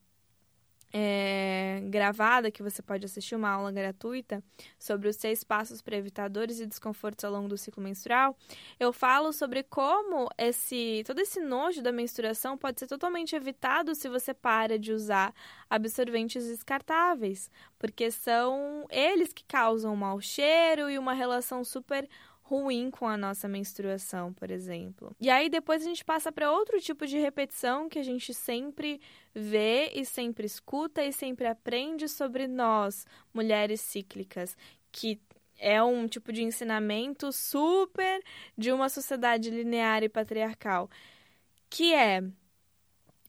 é, 0.92 1.80
gravada, 1.84 2.50
que 2.50 2.62
você 2.62 2.82
pode 2.82 3.04
assistir 3.04 3.34
uma 3.34 3.50
aula 3.50 3.70
gratuita 3.70 4.42
sobre 4.78 5.08
os 5.08 5.16
seis 5.16 5.44
passos 5.44 5.80
para 5.80 5.96
evitar 5.96 6.28
dores 6.28 6.60
e 6.60 6.66
desconfortos 6.66 7.24
ao 7.24 7.32
longo 7.32 7.48
do 7.48 7.56
ciclo 7.56 7.82
menstrual, 7.82 8.36
eu 8.78 8.92
falo 8.92 9.32
sobre 9.32 9.62
como 9.62 10.28
esse 10.36 11.02
todo 11.06 11.20
esse 11.20 11.40
nojo 11.40 11.82
da 11.82 11.92
menstruação 11.92 12.58
pode 12.58 12.80
ser 12.80 12.86
totalmente 12.86 13.36
evitado 13.36 13.94
se 13.94 14.08
você 14.08 14.34
para 14.34 14.78
de 14.78 14.92
usar 14.92 15.32
absorventes 15.68 16.46
descartáveis, 16.46 17.50
porque 17.78 18.10
são 18.10 18.86
eles 18.90 19.32
que 19.32 19.44
causam 19.44 19.92
um 19.92 19.96
mau 19.96 20.20
cheiro 20.20 20.90
e 20.90 20.98
uma 20.98 21.12
relação 21.12 21.64
super 21.64 22.08
ruim 22.50 22.90
com 22.90 23.06
a 23.06 23.16
nossa 23.16 23.46
menstruação, 23.46 24.32
por 24.32 24.50
exemplo. 24.50 25.14
E 25.20 25.30
aí 25.30 25.48
depois 25.48 25.82
a 25.82 25.84
gente 25.84 26.04
passa 26.04 26.32
para 26.32 26.50
outro 26.50 26.80
tipo 26.80 27.06
de 27.06 27.16
repetição 27.16 27.88
que 27.88 27.96
a 27.96 28.02
gente 28.02 28.34
sempre 28.34 29.00
vê 29.32 29.92
e 29.94 30.04
sempre 30.04 30.46
escuta 30.46 31.04
e 31.04 31.12
sempre 31.12 31.46
aprende 31.46 32.08
sobre 32.08 32.48
nós, 32.48 33.06
mulheres 33.32 33.80
cíclicas, 33.80 34.56
que 34.90 35.20
é 35.60 35.80
um 35.80 36.08
tipo 36.08 36.32
de 36.32 36.42
ensinamento 36.42 37.30
super 37.30 38.20
de 38.58 38.72
uma 38.72 38.88
sociedade 38.88 39.48
linear 39.48 40.02
e 40.02 40.08
patriarcal, 40.08 40.90
que 41.68 41.94
é 41.94 42.20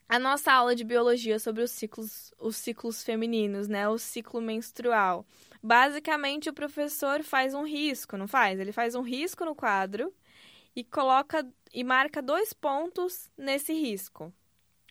a 0.10 0.18
nossa 0.18 0.52
aula 0.52 0.76
de 0.76 0.84
biologia 0.84 1.38
sobre 1.38 1.62
os 1.62 1.70
ciclos, 1.70 2.34
os 2.40 2.56
ciclos 2.56 3.04
femininos, 3.04 3.68
né? 3.68 3.88
O 3.88 4.00
ciclo 4.00 4.42
menstrual. 4.42 5.24
Basicamente, 5.64 6.50
o 6.50 6.54
professor 6.54 7.24
faz 7.24 7.54
um 7.54 7.66
risco, 7.66 8.18
não 8.18 8.28
faz? 8.28 8.60
Ele 8.60 8.72
faz 8.72 8.96
um 8.96 9.02
risco 9.02 9.46
no 9.46 9.56
quadro 9.56 10.14
e 10.76 10.84
coloca 10.84 11.48
e 11.74 11.84
marca 11.84 12.22
dois 12.22 12.52
pontos 12.54 13.30
nesse 13.38 13.74
risco. 13.74 14.34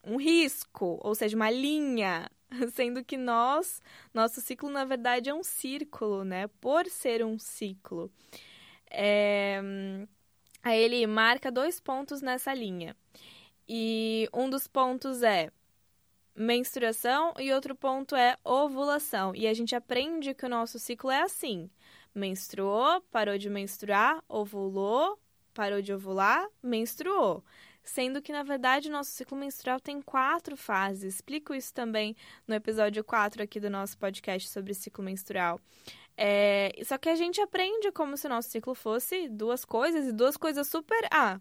Um 0.05 0.17
risco, 0.17 0.99
ou 1.03 1.15
seja, 1.15 1.37
uma 1.37 1.51
linha, 1.51 2.31
sendo 2.73 3.05
que 3.05 3.17
nós, 3.17 3.83
nosso 4.15 4.41
ciclo 4.41 4.71
na 4.71 4.85
verdade 4.85 5.29
é 5.29 5.35
um 5.35 5.43
círculo, 5.43 6.25
né? 6.25 6.47
Por 6.61 6.87
ser 6.87 7.25
um 7.25 7.39
ciclo. 7.39 8.11
É... 8.91 9.61
Aí 10.63 10.81
ele 10.81 11.07
marca 11.07 11.51
dois 11.51 11.81
pontos 11.81 12.23
nessa 12.23 12.53
linha. 12.55 12.97
E 13.69 14.29
um 14.33 14.51
dos 14.51 14.67
pontos 14.67 15.23
é 15.23 15.51
menstruação 16.35 17.35
e 17.39 17.53
outro 17.53 17.75
ponto 17.75 18.15
é 18.17 18.37
ovulação. 18.45 19.35
E 19.35 19.47
a 19.47 19.55
gente 19.55 19.75
aprende 19.75 20.35
que 20.35 20.47
o 20.47 20.49
nosso 20.49 20.79
ciclo 20.79 21.11
é 21.11 21.23
assim: 21.23 21.71
menstruou, 22.15 23.01
parou 23.11 23.37
de 23.39 23.49
menstruar, 23.49 24.23
ovulou, 24.29 25.19
parou 25.55 25.83
de 25.83 25.93
ovular, 25.93 26.47
menstruou. 26.63 27.45
Sendo 27.83 28.21
que, 28.21 28.33
na 28.33 28.43
verdade, 28.43 28.89
o 28.89 28.93
nosso 28.93 29.11
ciclo 29.11 29.37
menstrual 29.37 29.81
tem 29.81 30.03
quatro 30.03 30.57
fases. 30.57 31.15
Explico 31.15 31.55
isso 31.55 31.73
também 31.73 32.15
no 32.47 32.55
episódio 32.55 33.03
4 33.03 33.43
aqui 33.43 33.59
do 33.59 33.71
nosso 33.71 33.97
podcast 33.99 34.49
sobre 34.49 34.75
ciclo 34.75 35.03
menstrual. 35.03 35.59
É, 36.17 36.73
só 36.85 36.99
que 36.99 37.09
a 37.09 37.17
gente 37.17 37.41
aprende 37.41 37.91
como 37.93 38.17
se 38.17 38.27
o 38.27 38.31
nosso 38.31 38.51
ciclo 38.51 38.75
fosse 38.75 39.29
duas 39.29 39.65
coisas 39.65 40.07
e 40.07 40.13
duas 40.13 40.37
coisas 40.37 40.69
super. 40.69 41.09
Ah, 41.11 41.41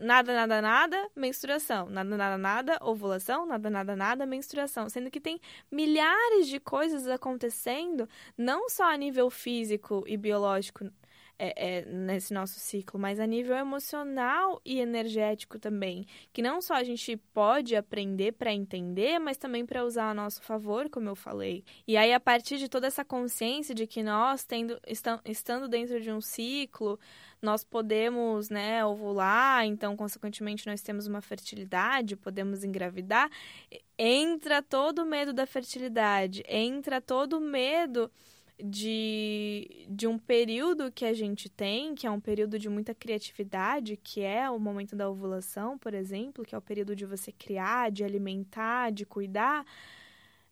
nada, 0.00 0.34
nada, 0.34 0.62
nada, 0.62 1.10
menstruação. 1.14 1.88
Nada, 1.88 2.16
nada, 2.16 2.38
nada, 2.38 2.78
ovulação. 2.80 3.46
Nada, 3.46 3.70
nada, 3.70 3.96
nada, 3.96 4.26
menstruação. 4.26 4.88
Sendo 4.88 5.10
que 5.10 5.20
tem 5.20 5.40
milhares 5.70 6.48
de 6.48 6.58
coisas 6.58 7.06
acontecendo, 7.08 8.08
não 8.36 8.68
só 8.68 8.92
a 8.92 8.96
nível 8.96 9.30
físico 9.30 10.04
e 10.06 10.16
biológico 10.16 10.90
é, 11.38 11.78
é, 11.78 11.84
nesse 11.84 12.32
nosso 12.32 12.60
ciclo, 12.60 12.98
mas 12.98 13.18
a 13.18 13.26
nível 13.26 13.56
emocional 13.56 14.60
e 14.64 14.78
energético 14.78 15.58
também. 15.58 16.06
Que 16.32 16.40
não 16.40 16.60
só 16.60 16.74
a 16.74 16.84
gente 16.84 17.16
pode 17.32 17.74
aprender 17.74 18.32
para 18.32 18.52
entender, 18.52 19.18
mas 19.18 19.36
também 19.36 19.66
para 19.66 19.84
usar 19.84 20.10
a 20.10 20.14
nosso 20.14 20.42
favor, 20.42 20.88
como 20.88 21.08
eu 21.08 21.16
falei. 21.16 21.64
E 21.86 21.96
aí, 21.96 22.12
a 22.12 22.20
partir 22.20 22.58
de 22.58 22.68
toda 22.68 22.86
essa 22.86 23.04
consciência 23.04 23.74
de 23.74 23.86
que 23.86 24.02
nós, 24.02 24.44
tendo, 24.44 24.78
estando 25.24 25.68
dentro 25.68 26.00
de 26.00 26.10
um 26.10 26.20
ciclo, 26.20 26.98
nós 27.42 27.62
podemos, 27.62 28.48
né, 28.48 28.84
ovular, 28.84 29.66
então, 29.66 29.96
consequentemente, 29.96 30.66
nós 30.66 30.82
temos 30.82 31.06
uma 31.06 31.20
fertilidade, 31.20 32.16
podemos 32.16 32.64
engravidar, 32.64 33.30
entra 33.98 34.62
todo 34.62 35.00
o 35.00 35.06
medo 35.06 35.32
da 35.32 35.46
fertilidade, 35.46 36.42
entra 36.48 37.00
todo 37.00 37.38
o 37.38 37.40
medo 37.40 38.10
de, 38.62 39.86
de 39.88 40.06
um 40.06 40.18
período 40.18 40.92
que 40.92 41.04
a 41.04 41.12
gente 41.12 41.48
tem, 41.48 41.94
que 41.94 42.06
é 42.06 42.10
um 42.10 42.20
período 42.20 42.58
de 42.58 42.68
muita 42.68 42.94
criatividade, 42.94 43.96
que 43.96 44.22
é 44.22 44.48
o 44.50 44.58
momento 44.58 44.94
da 44.94 45.08
ovulação, 45.08 45.78
por 45.78 45.94
exemplo, 45.94 46.44
que 46.44 46.54
é 46.54 46.58
o 46.58 46.62
período 46.62 46.94
de 46.94 47.04
você 47.06 47.32
criar, 47.32 47.90
de 47.90 48.04
alimentar, 48.04 48.90
de 48.92 49.04
cuidar. 49.04 49.66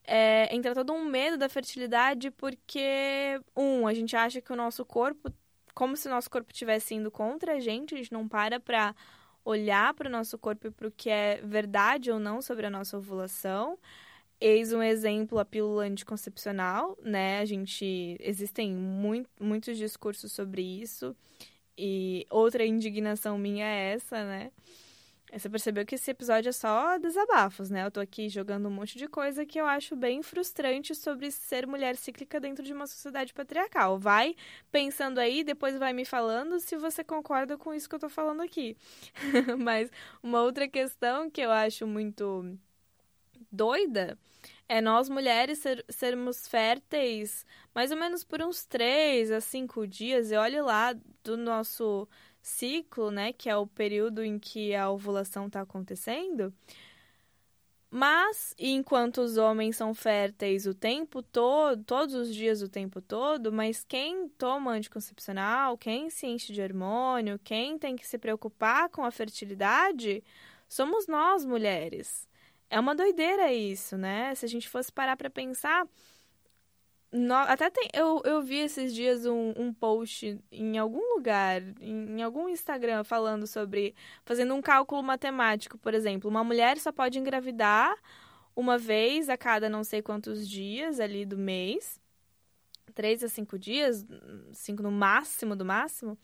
É, 0.05 0.55
entra 0.55 0.75
todo 0.75 0.93
um 0.93 1.05
medo 1.05 1.37
da 1.39 1.49
fertilidade 1.49 2.31
porque, 2.33 3.41
um, 3.57 3.87
a 3.87 3.95
gente 3.95 4.17
acha 4.17 4.41
que 4.41 4.53
o 4.53 4.57
nosso 4.57 4.85
corpo 4.85 5.33
como 5.75 5.97
se 5.97 6.09
o 6.09 6.11
nosso 6.11 6.31
corpo 6.31 6.51
estivesse 6.53 6.95
indo 6.95 7.11
contra 7.11 7.55
a 7.55 7.61
gente, 7.61 7.95
a 7.95 7.97
gente 7.99 8.13
não 8.13 8.29
para 8.29 8.61
para 8.61 8.95
olhar 9.45 9.93
para 9.95 10.09
o 10.09 10.11
nosso 10.11 10.39
corpo 10.39 10.69
e 10.69 10.71
para 10.71 10.89
o 10.89 10.91
que 10.93 11.11
é 11.11 11.41
verdade 11.43 12.11
ou 12.11 12.21
não 12.21 12.41
sobre 12.41 12.67
a 12.67 12.71
nossa 12.71 12.97
ovulação. 12.97 13.79
Eis 14.45 14.73
um 14.73 14.83
exemplo 14.83 15.39
a 15.39 15.45
pílula 15.45 15.85
anticoncepcional, 15.85 16.99
né? 17.01 17.39
A 17.39 17.45
gente 17.45 18.17
existem 18.19 18.75
muito, 18.75 19.31
muitos 19.39 19.79
discursos 19.79 20.33
sobre 20.33 20.61
isso. 20.61 21.15
E 21.79 22.27
outra 22.29 22.67
indignação 22.67 23.39
minha 23.39 23.65
é 23.65 23.93
essa, 23.93 24.25
né? 24.25 24.51
Você 25.33 25.49
percebeu 25.49 25.87
que 25.87 25.95
esse 25.95 26.11
episódio 26.11 26.49
é 26.49 26.53
só 26.53 26.99
desabafos, 26.99 27.71
né? 27.71 27.87
Eu 27.87 27.91
tô 27.93 28.01
aqui 28.01 28.29
jogando 28.29 28.67
um 28.67 28.71
monte 28.73 28.99
de 28.99 29.07
coisa 29.07 29.47
que 29.47 29.61
eu 29.61 29.65
acho 29.65 29.95
bem 29.95 30.25
frustrante 30.25 30.93
sobre 30.93 31.31
ser 31.31 31.65
mulher 31.65 31.95
cíclica 31.97 32.41
dentro 32.41 32.65
de 32.65 32.73
uma 32.73 32.89
sociedade 32.89 33.33
patriarcal. 33.33 33.97
Vai 33.97 34.35
pensando 34.73 35.21
aí, 35.21 35.45
depois 35.45 35.79
vai 35.79 35.93
me 35.93 36.05
falando 36.05 36.59
se 36.59 36.77
você 36.77 37.05
concorda 37.05 37.57
com 37.57 37.73
isso 37.73 37.89
que 37.89 37.95
eu 37.95 38.01
tô 38.01 38.09
falando 38.09 38.43
aqui. 38.43 38.77
Mas 39.57 39.89
uma 40.21 40.43
outra 40.43 40.67
questão 40.67 41.31
que 41.31 41.41
eu 41.41 41.53
acho 41.53 41.87
muito 41.87 42.59
doida 43.53 44.19
é 44.69 44.81
nós 44.81 45.09
mulheres 45.09 45.59
ser, 45.59 45.85
sermos 45.89 46.49
férteis 46.49 47.45
mais 47.75 47.91
ou 47.91 47.97
menos 47.97 48.25
por 48.25 48.43
uns 48.43 48.65
três 48.65 49.31
a 49.31 49.41
cinco 49.41 49.87
dias. 49.87 50.31
E 50.31 50.37
olhe 50.37 50.61
lá 50.61 50.95
do 51.25 51.37
nosso 51.37 52.09
ciclo, 52.43 53.11
né, 53.11 53.33
que 53.33 53.49
é 53.49 53.57
o 53.57 53.67
período 53.67 54.25
em 54.25 54.39
que 54.39 54.75
a 54.75 54.91
ovulação 54.91 55.47
está 55.47 55.61
acontecendo, 55.61 56.53
Mas, 57.95 58.55
enquanto 58.59 59.19
os 59.21 59.37
homens 59.37 59.77
são 59.77 59.93
férteis 59.95 60.67
o 60.67 60.73
tempo 60.75 61.23
todo, 61.23 61.85
todos 61.85 62.15
os 62.15 62.35
dias 62.35 62.63
o 62.63 62.69
tempo 62.69 63.03
todo, 63.03 63.53
mas 63.53 63.85
quem 63.85 64.29
toma 64.31 64.73
anticoncepcional, 64.73 65.77
quem 65.77 66.09
se 66.09 66.27
enche 66.27 66.55
de 66.55 66.63
hormônio, 66.63 67.39
quem 67.45 67.79
tem 67.79 67.95
que 67.95 68.07
se 68.07 68.17
preocupar 68.19 68.89
com 68.89 69.05
a 69.05 69.11
fertilidade, 69.11 70.25
somos 70.69 71.07
nós, 71.07 71.45
mulheres. 71.45 72.27
É 72.73 72.81
uma 72.81 72.95
doideira 72.95 73.53
isso, 73.53 73.99
né? 73.99 74.35
Se 74.35 74.47
a 74.47 74.49
gente 74.49 74.67
fosse 74.67 74.91
parar 74.91 75.15
para 75.15 75.29
pensar, 75.29 75.87
no, 77.13 77.35
até 77.35 77.69
tem, 77.69 77.87
eu, 77.93 78.23
eu 78.25 78.41
vi 78.41 78.61
esses 78.61 78.95
dias 78.95 79.27
um, 79.27 79.53
um 79.59 79.75
post 79.75 80.41
em 80.51 80.79
algum 80.79 81.15
lugar, 81.15 81.61
em, 81.83 82.17
em, 82.17 82.23
algum 82.23 82.49
Instagram, 82.49 83.05
falando 83.05 83.47
sobre. 83.47 83.95
fazendo 84.25 84.55
um 84.55 84.63
cálculo 84.63 85.03
matemático, 85.03 85.77
por 85.77 85.93
exemplo. 85.93 86.31
Uma 86.31 86.43
mulher 86.43 86.79
só 86.79 86.91
pode 86.91 87.19
engravidar 87.19 87.95
uma 88.57 88.79
vez 88.79 89.29
a 89.29 89.37
cada 89.37 89.69
não 89.69 89.85
sei 89.85 90.01
quantos 90.01 90.49
dias 90.49 90.99
ali 90.99 91.27
do 91.27 91.37
mês. 91.37 92.01
Três 92.95 93.23
a 93.23 93.29
cinco 93.29 93.59
dias, 93.59 94.07
cinco 94.55 94.83
no 94.83 94.91
máximo 94.91 95.55
do 95.55 95.65
máximo 95.65 96.19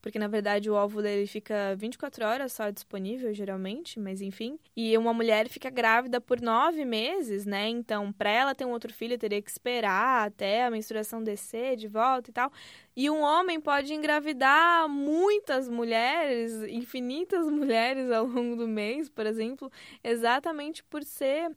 porque 0.00 0.18
na 0.18 0.28
verdade 0.28 0.70
o 0.70 0.74
óvulo 0.74 1.06
ele 1.06 1.26
fica 1.26 1.74
24 1.76 2.24
horas 2.24 2.52
só 2.52 2.70
disponível, 2.70 3.32
geralmente, 3.34 3.98
mas 3.98 4.20
enfim. 4.20 4.58
E 4.76 4.96
uma 4.96 5.12
mulher 5.12 5.48
fica 5.48 5.70
grávida 5.70 6.20
por 6.20 6.40
nove 6.40 6.84
meses, 6.84 7.44
né? 7.44 7.68
Então, 7.68 8.12
para 8.12 8.30
ela 8.30 8.54
ter 8.54 8.64
um 8.64 8.70
outro 8.70 8.92
filho, 8.92 9.18
teria 9.18 9.40
que 9.42 9.50
esperar 9.50 10.26
até 10.28 10.64
a 10.64 10.70
menstruação 10.70 11.22
descer 11.22 11.76
de 11.76 11.88
volta 11.88 12.30
e 12.30 12.32
tal. 12.32 12.52
E 12.96 13.08
um 13.10 13.20
homem 13.20 13.60
pode 13.60 13.94
engravidar 13.94 14.88
muitas 14.88 15.68
mulheres, 15.68 16.52
infinitas 16.68 17.46
mulheres 17.50 18.10
ao 18.10 18.26
longo 18.26 18.56
do 18.56 18.68
mês, 18.68 19.08
por 19.08 19.26
exemplo, 19.26 19.70
exatamente 20.02 20.82
por 20.84 21.04
ser 21.04 21.50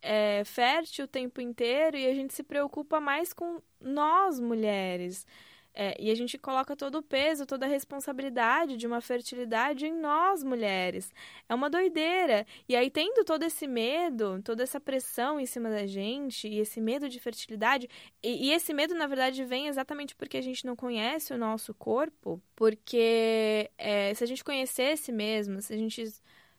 é, 0.00 0.42
fértil 0.44 1.04
o 1.04 1.08
tempo 1.08 1.40
inteiro 1.40 1.96
e 1.96 2.06
a 2.06 2.14
gente 2.14 2.32
se 2.34 2.42
preocupa 2.42 3.00
mais 3.00 3.32
com 3.32 3.60
nós 3.80 4.38
mulheres. 4.40 5.26
É, 5.74 5.96
e 6.00 6.10
a 6.10 6.14
gente 6.14 6.36
coloca 6.36 6.74
todo 6.74 6.98
o 6.98 7.02
peso, 7.02 7.46
toda 7.46 7.66
a 7.66 7.68
responsabilidade 7.68 8.76
de 8.76 8.86
uma 8.86 9.00
fertilidade 9.00 9.86
em 9.86 9.92
nós, 9.92 10.42
mulheres. 10.42 11.12
É 11.48 11.54
uma 11.54 11.70
doideira. 11.70 12.46
E 12.68 12.74
aí, 12.74 12.90
tendo 12.90 13.24
todo 13.24 13.44
esse 13.44 13.66
medo, 13.66 14.42
toda 14.42 14.62
essa 14.62 14.80
pressão 14.80 15.38
em 15.38 15.46
cima 15.46 15.70
da 15.70 15.86
gente, 15.86 16.48
e 16.48 16.58
esse 16.58 16.80
medo 16.80 17.08
de 17.08 17.20
fertilidade, 17.20 17.88
e, 18.22 18.48
e 18.48 18.52
esse 18.52 18.74
medo, 18.74 18.94
na 18.94 19.06
verdade, 19.06 19.44
vem 19.44 19.68
exatamente 19.68 20.16
porque 20.16 20.36
a 20.36 20.42
gente 20.42 20.64
não 20.66 20.74
conhece 20.74 21.32
o 21.32 21.38
nosso 21.38 21.72
corpo, 21.74 22.42
porque 22.56 23.70
é, 23.78 24.12
se 24.14 24.24
a 24.24 24.26
gente 24.26 24.42
conhecesse 24.42 25.12
mesmo, 25.12 25.62
se 25.62 25.72
a 25.72 25.76
gente 25.76 26.04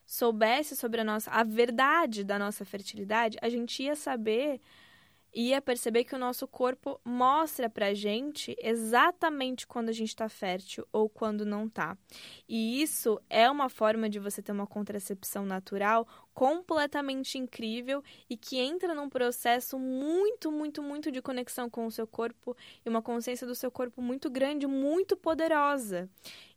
soubesse 0.05 0.75
sobre 0.75 1.01
a 1.01 1.03
nossa 1.03 1.29
a 1.29 1.43
verdade 1.43 2.23
da 2.23 2.39
nossa 2.39 2.65
fertilidade, 2.65 3.37
a 3.41 3.49
gente 3.49 3.83
ia 3.83 3.95
saber 3.95 4.59
ia 5.33 5.61
perceber 5.61 6.03
que 6.03 6.15
o 6.15 6.19
nosso 6.19 6.47
corpo 6.47 6.99
mostra 7.03 7.69
pra 7.69 7.93
gente 7.93 8.55
exatamente 8.59 9.67
quando 9.67 9.89
a 9.89 9.93
gente 9.93 10.09
está 10.09 10.27
fértil 10.27 10.87
ou 10.91 11.09
quando 11.09 11.45
não 11.45 11.69
tá. 11.69 11.97
E 12.47 12.81
isso 12.81 13.19
é 13.29 13.49
uma 13.49 13.69
forma 13.69 14.09
de 14.09 14.19
você 14.19 14.41
ter 14.41 14.51
uma 14.51 14.67
contracepção 14.67 15.45
natural 15.45 16.07
completamente 16.39 17.37
incrível 17.37 18.01
e 18.29 18.37
que 18.37 18.57
entra 18.57 18.95
num 18.95 19.09
processo 19.09 19.77
muito, 19.77 20.49
muito, 20.49 20.81
muito 20.81 21.11
de 21.11 21.21
conexão 21.21 21.69
com 21.69 21.85
o 21.85 21.91
seu 21.91 22.07
corpo 22.07 22.55
e 22.85 22.87
uma 22.87 23.01
consciência 23.01 23.45
do 23.45 23.53
seu 23.53 23.69
corpo 23.69 24.01
muito 24.01 24.29
grande, 24.29 24.65
muito 24.65 25.17
poderosa. 25.17 26.09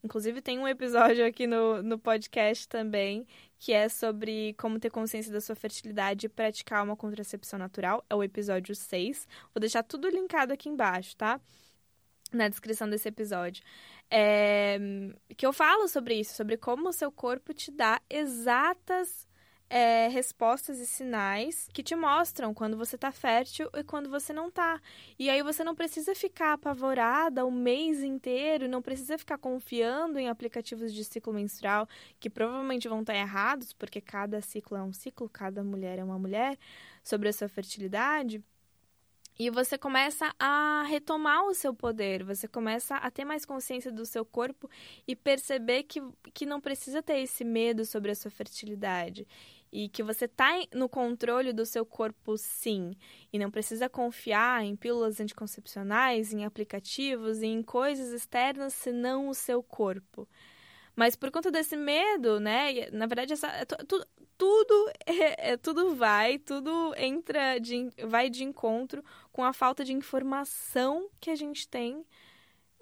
Inclusive, 0.04 0.40
tem 0.40 0.56
um 0.56 0.68
episódio 0.68 1.26
aqui 1.26 1.48
no, 1.48 1.82
no 1.82 1.98
podcast 1.98 2.68
também 2.68 3.26
que 3.58 3.72
é 3.72 3.88
sobre 3.88 4.54
como 4.54 4.78
ter 4.78 4.88
consciência 4.88 5.32
da 5.32 5.40
sua 5.40 5.56
fertilidade 5.56 6.26
e 6.26 6.28
praticar 6.28 6.84
uma 6.84 6.96
contracepção 6.96 7.58
natural. 7.58 8.04
É 8.08 8.14
o 8.14 8.22
episódio 8.22 8.76
6. 8.76 9.26
Vou 9.52 9.60
deixar 9.60 9.82
tudo 9.82 10.08
linkado 10.08 10.52
aqui 10.52 10.68
embaixo, 10.68 11.16
tá? 11.16 11.40
Na 12.32 12.48
descrição 12.48 12.88
desse 12.88 13.08
episódio. 13.08 13.64
É... 14.08 14.78
Que 15.36 15.44
eu 15.44 15.52
falo 15.52 15.88
sobre 15.88 16.14
isso, 16.14 16.34
sobre 16.36 16.56
como 16.56 16.88
o 16.88 16.92
seu 16.92 17.10
corpo 17.10 17.52
te 17.52 17.72
dá 17.72 18.00
exatas 18.08 19.26
é, 19.72 20.06
respostas 20.08 20.78
e 20.78 20.86
sinais 20.86 21.66
que 21.72 21.82
te 21.82 21.96
mostram 21.96 22.52
quando 22.52 22.76
você 22.76 22.98
tá 22.98 23.10
fértil 23.10 23.70
e 23.72 23.82
quando 23.82 24.10
você 24.10 24.30
não 24.30 24.50
tá. 24.50 24.78
E 25.18 25.30
aí 25.30 25.42
você 25.42 25.64
não 25.64 25.74
precisa 25.74 26.14
ficar 26.14 26.52
apavorada 26.52 27.46
o 27.46 27.50
mês 27.50 28.02
inteiro, 28.02 28.68
não 28.68 28.82
precisa 28.82 29.16
ficar 29.16 29.38
confiando 29.38 30.18
em 30.18 30.28
aplicativos 30.28 30.92
de 30.92 31.02
ciclo 31.02 31.32
menstrual 31.32 31.88
que 32.20 32.28
provavelmente 32.28 32.86
vão 32.86 33.00
estar 33.00 33.14
errados, 33.14 33.72
porque 33.72 33.98
cada 33.98 34.42
ciclo 34.42 34.76
é 34.76 34.82
um 34.82 34.92
ciclo, 34.92 35.26
cada 35.26 35.64
mulher 35.64 35.98
é 35.98 36.04
uma 36.04 36.18
mulher, 36.18 36.58
sobre 37.02 37.30
a 37.30 37.32
sua 37.32 37.48
fertilidade. 37.48 38.44
E 39.38 39.48
você 39.48 39.78
começa 39.78 40.34
a 40.38 40.84
retomar 40.86 41.46
o 41.46 41.54
seu 41.54 41.72
poder, 41.74 42.22
você 42.22 42.46
começa 42.46 42.96
a 42.96 43.10
ter 43.10 43.24
mais 43.24 43.46
consciência 43.46 43.90
do 43.90 44.04
seu 44.04 44.22
corpo 44.22 44.68
e 45.08 45.16
perceber 45.16 45.84
que, 45.84 46.02
que 46.34 46.44
não 46.44 46.60
precisa 46.60 47.02
ter 47.02 47.20
esse 47.20 47.42
medo 47.42 47.86
sobre 47.86 48.10
a 48.10 48.14
sua 48.14 48.30
fertilidade 48.30 49.26
e 49.72 49.88
que 49.88 50.02
você 50.02 50.26
está 50.26 50.50
no 50.74 50.88
controle 50.88 51.52
do 51.52 51.64
seu 51.64 51.86
corpo 51.86 52.36
sim, 52.36 52.94
e 53.32 53.38
não 53.38 53.50
precisa 53.50 53.88
confiar 53.88 54.62
em 54.62 54.76
pílulas 54.76 55.18
anticoncepcionais, 55.18 56.32
em 56.32 56.44
aplicativos 56.44 57.40
e 57.40 57.46
em 57.46 57.62
coisas 57.62 58.12
externas 58.12 58.74
senão 58.74 59.28
o 59.28 59.34
seu 59.34 59.62
corpo. 59.62 60.28
Mas 60.94 61.16
por 61.16 61.30
conta 61.30 61.50
desse 61.50 61.76
medo, 61.76 62.38
né? 62.38 62.90
Na 62.92 63.06
verdade, 63.06 63.32
essa, 63.32 63.48
é 63.48 63.64
tudo, 63.64 64.06
tudo, 64.36 64.92
é, 65.06 65.52
é, 65.52 65.56
tudo 65.56 65.94
vai, 65.94 66.38
tudo 66.38 66.92
entra, 66.96 67.58
de, 67.58 67.88
vai 68.06 68.28
de 68.28 68.44
encontro 68.44 69.02
com 69.32 69.42
a 69.42 69.52
falta 69.52 69.84
de 69.84 69.92
informação 69.94 71.08
que 71.18 71.30
a 71.30 71.34
gente 71.34 71.66
tem 71.66 72.04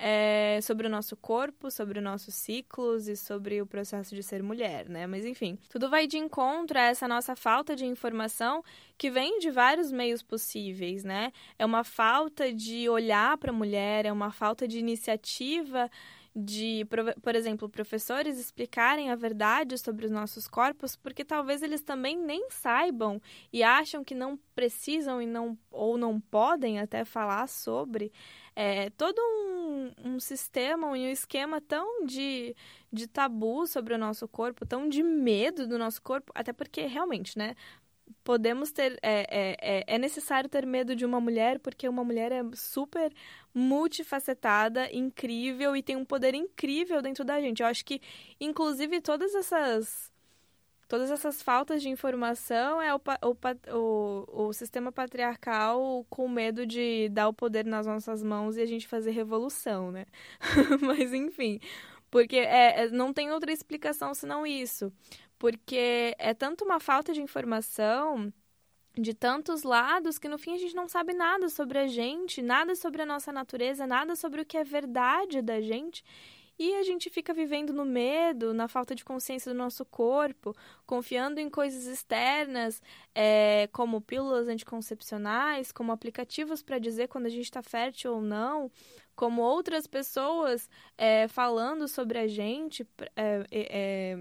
é, 0.03 0.59
sobre 0.63 0.87
o 0.87 0.91
nosso 0.91 1.15
corpo, 1.15 1.71
sobre 1.71 1.99
os 1.99 2.05
nossos 2.05 2.35
ciclos 2.35 3.07
e 3.07 3.15
sobre 3.15 3.61
o 3.61 3.67
processo 3.67 4.15
de 4.15 4.23
ser 4.23 4.43
mulher, 4.43 4.89
né? 4.89 5.07
Mas 5.07 5.27
enfim, 5.27 5.59
tudo 5.69 5.91
vai 5.91 6.07
de 6.07 6.17
encontro 6.17 6.79
a 6.79 6.83
essa 6.83 7.07
nossa 7.07 7.37
falta 7.37 7.77
de 7.77 7.85
informação 7.85 8.65
que 8.97 9.11
vem 9.11 9.39
de 9.39 9.51
vários 9.51 9.93
meios 9.93 10.23
possíveis, 10.23 11.05
né? 11.05 11.33
É 11.59 11.67
uma 11.67 11.85
falta 11.85 12.51
de 12.51 12.89
olhar 12.89 13.37
para 13.37 13.51
a 13.51 13.55
mulher, 13.55 14.07
é 14.07 14.13
uma 14.13 14.33
falta 14.33 14.67
de 14.67 14.79
iniciativa 14.79 15.91
de, 16.35 16.87
por 17.23 17.35
exemplo, 17.35 17.69
professores 17.69 18.39
explicarem 18.39 19.11
a 19.11 19.17
verdade 19.17 19.77
sobre 19.77 20.07
os 20.07 20.13
nossos 20.13 20.47
corpos, 20.47 20.95
porque 20.95 21.25
talvez 21.25 21.63
eles 21.63 21.83
também 21.83 22.17
nem 22.17 22.49
saibam 22.51 23.21
e 23.53 23.63
acham 23.63 24.05
que 24.05 24.15
não 24.15 24.39
precisam 24.55 25.21
e 25.21 25.27
não 25.27 25.59
ou 25.71 25.99
não 25.99 26.21
podem 26.21 26.79
até 26.79 27.05
falar 27.05 27.49
sobre 27.49 28.13
é, 28.55 28.91
todo 28.91 29.19
um, 29.21 29.93
um 30.05 30.21
sistema 30.21 30.97
e 30.99 31.07
um 31.07 31.11
esquema 31.11 31.61
tão 31.61 32.05
de, 32.07 32.55
de 32.93 33.07
tabu 33.07 33.67
sobre 33.67 33.95
o 33.95 33.99
nosso 33.99 34.29
corpo, 34.29 34.67
tão 34.67 34.89
de 34.89 35.03
medo 35.03 35.67
do 35.67 35.79
nosso 35.79 36.03
corpo, 36.03 36.33
até 36.35 36.53
porque 36.53 36.87
realmente, 36.87 37.39
né? 37.39 37.55
podemos 38.25 38.71
ter. 38.73 38.99
É, 39.03 39.27
é, 39.31 39.57
é, 39.61 39.85
é 39.95 39.99
necessário 39.99 40.49
ter 40.49 40.67
medo 40.67 40.95
de 40.95 41.05
uma 41.05 41.21
mulher, 41.21 41.59
porque 41.61 41.89
uma 41.89 42.05
mulher 42.05 42.33
é 42.33 42.43
super 42.55 43.13
multifacetada, 43.55 44.93
incrível 44.93 45.77
e 45.77 45.83
tem 45.83 45.97
um 45.97 46.05
poder 46.05 46.35
incrível 46.35 47.03
dentro 47.03 47.25
da 47.25 47.41
gente. 47.41 47.61
Eu 47.63 47.67
acho 47.67 47.85
que, 47.85 48.01
inclusive, 48.41 49.01
todas 49.01 49.35
essas. 49.35 50.10
Todas 50.91 51.09
essas 51.09 51.41
faltas 51.41 51.81
de 51.83 51.89
informação 51.89 52.83
é 52.83 52.93
o, 52.93 52.99
o, 52.99 53.79
o, 53.79 54.49
o 54.49 54.53
sistema 54.53 54.91
patriarcal 54.91 56.05
com 56.11 56.29
medo 56.29 56.67
de 56.67 57.09
dar 57.11 57.29
o 57.29 57.33
poder 57.33 57.65
nas 57.65 57.87
nossas 57.87 58.25
mãos 58.25 58.57
e 58.57 58.61
a 58.61 58.67
gente 58.67 58.89
fazer 58.89 59.13
revolução, 59.13 59.93
né? 59.93 60.05
Mas 60.83 61.15
enfim, 61.15 61.61
porque 62.11 62.39
é, 62.39 62.87
é, 62.87 62.89
não 62.91 63.13
tem 63.13 63.31
outra 63.31 63.53
explicação 63.53 64.13
senão 64.15 64.45
isso 64.45 64.93
porque 65.39 66.15
é 66.19 66.35
tanto 66.35 66.65
uma 66.67 66.81
falta 66.81 67.15
de 67.15 67.23
informação 67.23 68.31
de 68.95 69.15
tantos 69.15 69.63
lados 69.63 70.19
que 70.19 70.29
no 70.29 70.37
fim 70.37 70.55
a 70.55 70.59
gente 70.59 70.75
não 70.75 70.89
sabe 70.89 71.15
nada 71.15 71.49
sobre 71.49 71.79
a 71.79 71.87
gente, 71.87 72.43
nada 72.43 72.75
sobre 72.75 73.03
a 73.03 73.07
nossa 73.07 73.33
natureza, 73.33 73.87
nada 73.87 74.17
sobre 74.17 74.43
o 74.43 74.45
que 74.45 74.59
é 74.59 74.65
verdade 74.65 75.41
da 75.41 75.61
gente. 75.61 76.05
E 76.61 76.75
a 76.75 76.83
gente 76.83 77.09
fica 77.09 77.33
vivendo 77.33 77.73
no 77.73 77.87
medo, 77.87 78.53
na 78.53 78.69
falta 78.69 78.95
de 78.95 79.03
consciência 79.03 79.51
do 79.51 79.57
nosso 79.57 79.83
corpo, 79.83 80.55
confiando 80.85 81.41
em 81.41 81.49
coisas 81.49 81.87
externas, 81.87 82.83
é, 83.15 83.67
como 83.73 83.99
pílulas 84.03 84.47
anticoncepcionais, 84.47 85.73
como 85.73 85.91
aplicativos 85.91 86.63
para 86.63 86.79
dizer 86.79 87.09
quando 87.09 87.25
a 87.25 87.31
gente 87.31 87.45
está 87.45 87.63
fértil 87.63 88.17
ou 88.17 88.21
não, 88.21 88.71
como 89.17 89.41
outras 89.41 89.87
pessoas 89.87 90.69
é, 90.99 91.27
falando 91.29 91.89
sobre 91.89 92.19
a 92.19 92.29
gente. 92.29 92.87
É, 93.17 93.43
é 93.51 94.19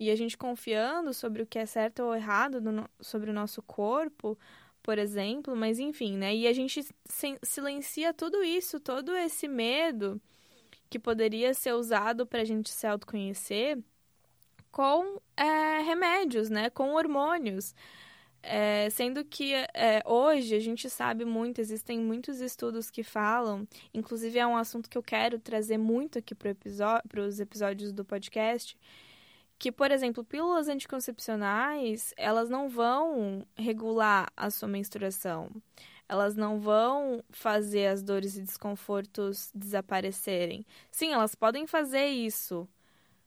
e 0.00 0.10
a 0.10 0.16
gente 0.16 0.36
confiando 0.36 1.14
sobre 1.14 1.42
o 1.42 1.46
que 1.46 1.60
é 1.60 1.66
certo 1.66 2.00
ou 2.02 2.12
errado 2.12 2.60
no, 2.60 2.90
sobre 3.00 3.30
o 3.30 3.32
nosso 3.32 3.62
corpo, 3.62 4.36
por 4.82 4.98
exemplo, 4.98 5.54
mas 5.54 5.78
enfim, 5.78 6.16
né? 6.16 6.34
E 6.34 6.48
a 6.48 6.52
gente 6.52 6.84
silencia 7.40 8.12
tudo 8.12 8.42
isso, 8.42 8.80
todo 8.80 9.14
esse 9.14 9.46
medo 9.46 10.20
que 10.88 10.98
poderia 10.98 11.54
ser 11.54 11.74
usado 11.74 12.26
para 12.26 12.42
a 12.42 12.44
gente 12.44 12.70
se 12.70 12.86
autoconhecer 12.86 13.78
com 14.70 15.20
é, 15.36 15.80
remédios, 15.80 16.50
né? 16.50 16.70
Com 16.70 16.94
hormônios. 16.94 17.74
É, 18.42 18.88
sendo 18.90 19.24
que 19.24 19.52
é, 19.52 20.02
hoje 20.06 20.54
a 20.54 20.60
gente 20.60 20.88
sabe 20.88 21.24
muito, 21.24 21.60
existem 21.60 21.98
muitos 21.98 22.40
estudos 22.40 22.88
que 22.88 23.02
falam, 23.02 23.66
inclusive 23.92 24.38
é 24.38 24.46
um 24.46 24.56
assunto 24.56 24.88
que 24.88 24.96
eu 24.96 25.02
quero 25.02 25.38
trazer 25.40 25.76
muito 25.76 26.18
aqui 26.18 26.34
para 26.34 27.20
os 27.20 27.40
episódios 27.40 27.92
do 27.92 28.04
podcast, 28.04 28.78
que, 29.58 29.72
por 29.72 29.90
exemplo, 29.90 30.22
pílulas 30.24 30.68
anticoncepcionais, 30.68 32.14
elas 32.16 32.48
não 32.48 32.68
vão 32.68 33.44
regular 33.56 34.28
a 34.36 34.50
sua 34.50 34.68
menstruação. 34.68 35.50
Elas 36.08 36.34
não 36.34 36.58
vão 36.58 37.22
fazer 37.30 37.86
as 37.86 38.02
dores 38.02 38.36
e 38.36 38.42
desconfortos 38.42 39.50
desaparecerem. 39.54 40.64
Sim, 40.90 41.12
elas 41.12 41.34
podem 41.34 41.66
fazer 41.66 42.06
isso, 42.06 42.66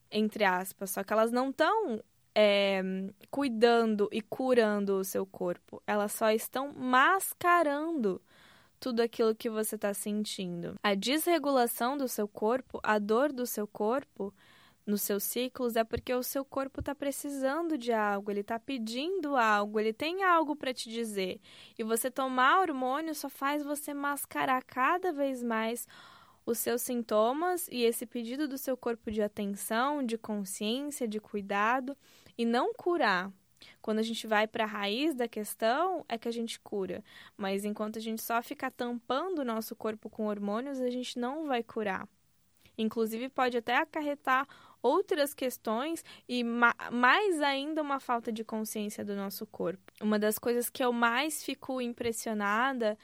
entre 0.09 0.43
aspas, 0.43 0.91
só 0.91 1.03
que 1.03 1.13
elas 1.13 1.31
não 1.31 1.51
estão 1.51 2.01
é, 2.33 2.81
cuidando 3.29 4.09
e 4.11 4.21
curando 4.21 4.95
o 4.97 5.03
seu 5.03 5.25
corpo. 5.25 5.81
Elas 5.85 6.11
só 6.11 6.31
estão 6.31 6.73
mascarando 6.73 8.21
tudo 8.79 9.01
aquilo 9.01 9.35
que 9.35 9.49
você 9.49 9.75
está 9.75 9.93
sentindo. 9.93 10.75
A 10.81 10.95
desregulação 10.95 11.95
do 11.95 12.07
seu 12.07 12.27
corpo, 12.27 12.79
a 12.81 12.97
dor 12.97 13.31
do 13.31 13.45
seu 13.45 13.67
corpo 13.67 14.33
nos 14.85 15.01
seus 15.01 15.23
ciclos 15.23 15.75
é 15.75 15.83
porque 15.83 16.13
o 16.13 16.23
seu 16.23 16.43
corpo 16.43 16.79
está 16.79 16.93
precisando 16.95 17.77
de 17.77 17.91
algo, 17.91 18.31
ele 18.31 18.41
está 18.41 18.59
pedindo 18.59 19.35
algo, 19.35 19.79
ele 19.79 19.93
tem 19.93 20.23
algo 20.23 20.55
para 20.55 20.73
te 20.73 20.89
dizer. 20.89 21.39
E 21.77 21.83
você 21.83 22.09
tomar 22.09 22.59
hormônio 22.59 23.13
só 23.13 23.29
faz 23.29 23.63
você 23.63 23.93
mascarar 23.93 24.63
cada 24.63 25.11
vez 25.11 25.43
mais 25.43 25.87
os 26.45 26.57
seus 26.57 26.81
sintomas 26.81 27.67
e 27.71 27.83
esse 27.83 28.05
pedido 28.05 28.47
do 28.47 28.57
seu 28.57 28.75
corpo 28.75 29.11
de 29.11 29.21
atenção, 29.21 30.03
de 30.03 30.17
consciência, 30.17 31.07
de 31.07 31.19
cuidado 31.19 31.95
e 32.37 32.45
não 32.45 32.73
curar. 32.73 33.31
Quando 33.79 33.99
a 33.99 34.03
gente 34.03 34.25
vai 34.25 34.47
para 34.47 34.63
a 34.63 34.67
raiz 34.67 35.13
da 35.13 35.27
questão, 35.27 36.03
é 36.09 36.17
que 36.17 36.27
a 36.27 36.31
gente 36.31 36.59
cura. 36.59 37.03
Mas 37.37 37.63
enquanto 37.63 37.97
a 37.97 38.01
gente 38.01 38.21
só 38.21 38.41
ficar 38.41 38.71
tampando 38.71 39.39
o 39.39 39.45
nosso 39.45 39.75
corpo 39.75 40.09
com 40.09 40.27
hormônios, 40.27 40.79
a 40.79 40.89
gente 40.89 41.19
não 41.19 41.45
vai 41.45 41.61
curar. 41.61 42.07
Inclusive, 42.77 43.29
pode 43.29 43.57
até 43.57 43.77
acarretar 43.77 44.47
outras 44.81 45.33
questões 45.33 46.03
e 46.27 46.43
ma 46.43 46.73
mais 46.91 47.41
ainda 47.41 47.81
uma 47.81 47.99
falta 47.99 48.31
de 48.31 48.43
consciência 48.43 49.03
do 49.05 49.15
nosso 49.15 49.45
corpo. 49.45 49.91
Uma 50.01 50.17
das 50.17 50.39
coisas 50.39 50.69
que 50.69 50.83
eu 50.83 50.91
mais 50.91 51.43
fico 51.43 51.81
impressionada 51.81 52.97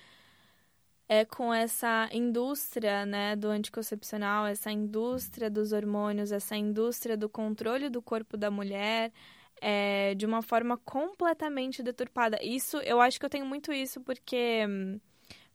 é 1.10 1.24
com 1.24 1.54
essa 1.54 2.10
indústria 2.12 3.06
né, 3.06 3.36
do 3.36 3.48
anticoncepcional, 3.48 4.46
essa 4.46 4.72
indústria 4.72 5.50
dos 5.50 5.72
hormônios, 5.72 6.32
essa 6.32 6.56
indústria 6.56 7.16
do 7.16 7.30
controle 7.30 7.90
do 7.90 8.02
corpo 8.02 8.36
da 8.36 8.52
mulher. 8.52 9.12
É, 9.60 10.14
de 10.14 10.24
uma 10.24 10.44
forma 10.44 10.78
completamente 10.78 11.82
deturpada. 11.82 12.38
Isso, 12.44 12.78
eu 12.78 13.02
acho 13.02 13.20
que 13.20 13.26
eu 13.26 13.30
tenho 13.30 13.44
muito 13.44 13.74
isso 13.74 14.00
porque, 14.02 14.62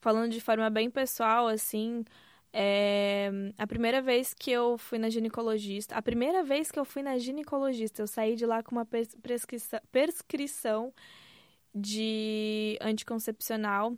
falando 0.01 0.33
de 0.33 0.41
forma 0.41 0.69
bem 0.69 0.91
pessoal, 0.91 1.47
assim, 1.47 2.05
é, 2.53 3.31
a 3.57 3.67
primeira 3.67 4.03
vez 4.03 4.35
que 4.35 4.51
eu 4.51 4.77
fui 4.77 4.99
na 4.99 5.09
ginecologista, 5.09 5.95
a 5.95 6.03
primeira 6.03 6.43
vez 6.43 6.71
que 6.71 6.79
eu 6.79 6.85
fui 6.85 7.03
na 7.03 7.17
ginecologista, 7.19 8.03
eu 8.03 8.07
saí 8.07 8.37
de 8.37 8.45
lá 8.45 8.63
com 8.63 8.75
uma 8.75 8.87
prescrição, 9.91 10.93
de 11.75 12.77
anticoncepcional 12.83 13.97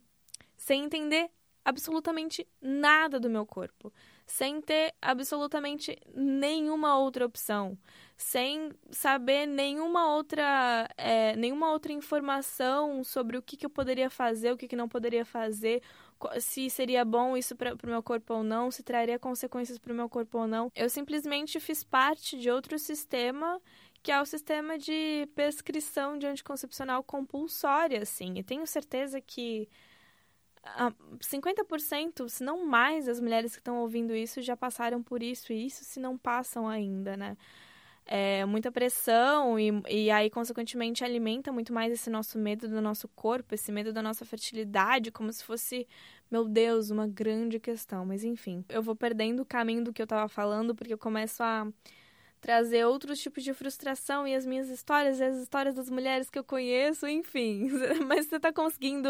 sem 0.56 0.84
entender 0.84 1.28
absolutamente 1.64 2.46
nada 2.60 3.18
do 3.18 3.28
meu 3.28 3.46
corpo, 3.46 3.92
sem 4.26 4.60
ter 4.60 4.94
absolutamente 5.00 5.98
nenhuma 6.14 6.98
outra 6.98 7.24
opção, 7.24 7.76
sem 8.16 8.70
saber 8.90 9.46
nenhuma 9.46 10.14
outra, 10.14 10.88
é, 10.96 11.34
nenhuma 11.36 11.70
outra 11.70 11.92
informação 11.92 13.02
sobre 13.02 13.36
o 13.36 13.42
que, 13.42 13.56
que 13.56 13.66
eu 13.66 13.70
poderia 13.70 14.10
fazer, 14.10 14.52
o 14.52 14.56
que, 14.56 14.68
que 14.68 14.76
não 14.76 14.88
poderia 14.88 15.24
fazer, 15.24 15.82
se 16.40 16.70
seria 16.70 17.04
bom 17.04 17.36
isso 17.36 17.54
para 17.56 17.74
o 17.74 17.86
meu 17.86 18.02
corpo 18.02 18.34
ou 18.34 18.42
não, 18.42 18.70
se 18.70 18.82
traria 18.82 19.18
consequências 19.18 19.78
para 19.78 19.92
o 19.92 19.96
meu 19.96 20.08
corpo 20.08 20.38
ou 20.38 20.46
não. 20.46 20.70
Eu 20.74 20.88
simplesmente 20.88 21.60
fiz 21.60 21.82
parte 21.84 22.38
de 22.38 22.50
outro 22.50 22.78
sistema 22.78 23.60
que 24.02 24.12
é 24.12 24.20
o 24.20 24.26
sistema 24.26 24.76
de 24.76 25.26
prescrição 25.34 26.18
de 26.18 26.26
anticoncepcional 26.26 27.02
compulsória, 27.02 28.02
assim. 28.02 28.34
E 28.36 28.42
tenho 28.42 28.66
certeza 28.66 29.18
que 29.18 29.66
50%, 31.20 32.28
se 32.28 32.42
não 32.44 32.66
mais, 32.66 33.06
das 33.06 33.20
mulheres 33.20 33.52
que 33.52 33.60
estão 33.60 33.78
ouvindo 33.78 34.14
isso 34.14 34.42
já 34.42 34.56
passaram 34.56 35.02
por 35.02 35.22
isso, 35.22 35.52
e 35.52 35.66
isso 35.66 35.84
se 35.84 36.00
não 36.00 36.16
passam 36.18 36.68
ainda, 36.68 37.16
né? 37.16 37.36
É, 38.06 38.44
muita 38.44 38.70
pressão 38.70 39.58
e, 39.58 39.70
e 39.88 40.10
aí, 40.10 40.28
consequentemente, 40.28 41.02
alimenta 41.02 41.50
muito 41.50 41.72
mais 41.72 41.92
esse 41.92 42.10
nosso 42.10 42.38
medo 42.38 42.68
do 42.68 42.80
nosso 42.80 43.08
corpo, 43.08 43.54
esse 43.54 43.72
medo 43.72 43.92
da 43.94 44.02
nossa 44.02 44.26
fertilidade, 44.26 45.10
como 45.10 45.32
se 45.32 45.42
fosse, 45.42 45.86
meu 46.30 46.46
Deus, 46.46 46.90
uma 46.90 47.06
grande 47.06 47.58
questão. 47.58 48.04
Mas 48.04 48.22
enfim, 48.22 48.64
eu 48.68 48.82
vou 48.82 48.94
perdendo 48.94 49.40
o 49.40 49.46
caminho 49.46 49.84
do 49.84 49.92
que 49.92 50.02
eu 50.02 50.06
tava 50.06 50.28
falando, 50.28 50.74
porque 50.74 50.92
eu 50.92 50.98
começo 50.98 51.42
a 51.42 51.66
trazer 52.44 52.84
outros 52.84 53.20
tipos 53.20 53.42
de 53.42 53.54
frustração 53.54 54.28
e 54.28 54.34
as 54.34 54.44
minhas 54.44 54.68
histórias 54.68 55.18
e 55.18 55.24
as 55.24 55.38
histórias 55.38 55.74
das 55.74 55.88
mulheres 55.88 56.28
que 56.28 56.38
eu 56.38 56.44
conheço, 56.44 57.06
enfim. 57.08 57.70
Mas 58.06 58.26
você 58.26 58.38
tá 58.38 58.52
conseguindo 58.52 59.08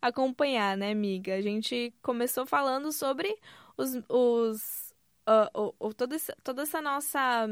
acompanhar, 0.00 0.76
né, 0.76 0.92
amiga? 0.92 1.34
A 1.34 1.40
gente 1.40 1.92
começou 2.00 2.46
falando 2.46 2.92
sobre 2.92 3.36
os. 3.76 3.96
os 4.08 4.94
uh, 5.28 5.60
uh, 5.60 5.74
uh, 5.80 5.94
toda, 5.94 6.14
essa, 6.14 6.36
toda 6.44 6.62
essa 6.62 6.80
nossa. 6.80 7.48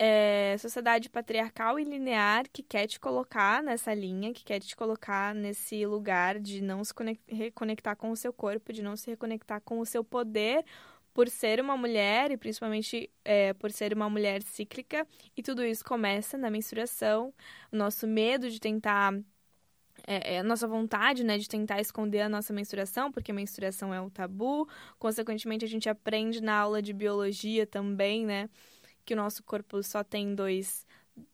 É, 0.00 0.56
sociedade 0.58 1.10
patriarcal 1.10 1.78
e 1.78 1.82
linear 1.82 2.44
que 2.52 2.62
quer 2.62 2.86
te 2.86 3.00
colocar 3.00 3.62
nessa 3.64 3.92
linha, 3.92 4.32
que 4.32 4.44
quer 4.44 4.60
te 4.60 4.76
colocar 4.76 5.34
nesse 5.34 5.84
lugar 5.86 6.38
de 6.38 6.62
não 6.62 6.84
se 6.84 6.94
reconectar 7.26 7.96
com 7.96 8.12
o 8.12 8.16
seu 8.16 8.32
corpo, 8.32 8.72
de 8.72 8.80
não 8.80 8.96
se 8.96 9.10
reconectar 9.10 9.60
com 9.60 9.80
o 9.80 9.86
seu 9.86 10.04
poder 10.04 10.64
por 11.12 11.28
ser 11.28 11.60
uma 11.60 11.76
mulher, 11.76 12.30
e 12.30 12.36
principalmente 12.36 13.10
é, 13.24 13.52
por 13.54 13.72
ser 13.72 13.92
uma 13.92 14.08
mulher 14.08 14.40
cíclica, 14.40 15.04
e 15.36 15.42
tudo 15.42 15.64
isso 15.64 15.84
começa 15.84 16.38
na 16.38 16.48
menstruação, 16.48 17.34
o 17.72 17.76
nosso 17.76 18.06
medo 18.06 18.48
de 18.48 18.60
tentar. 18.60 19.12
É, 20.06 20.36
é, 20.36 20.38
a 20.38 20.44
nossa 20.44 20.68
vontade, 20.68 21.24
né, 21.24 21.36
de 21.36 21.48
tentar 21.48 21.80
esconder 21.80 22.20
a 22.20 22.28
nossa 22.28 22.52
menstruação, 22.52 23.10
porque 23.10 23.32
menstruação 23.32 23.92
é 23.92 24.00
um 24.00 24.08
tabu. 24.08 24.68
Consequentemente, 24.96 25.64
a 25.64 25.68
gente 25.68 25.88
aprende 25.88 26.40
na 26.40 26.56
aula 26.56 26.80
de 26.80 26.92
biologia 26.92 27.66
também, 27.66 28.24
né, 28.24 28.48
que 29.08 29.14
o 29.14 29.16
nosso 29.16 29.42
corpo 29.42 29.82
só 29.82 30.04
tem 30.04 30.34
dois, 30.34 30.86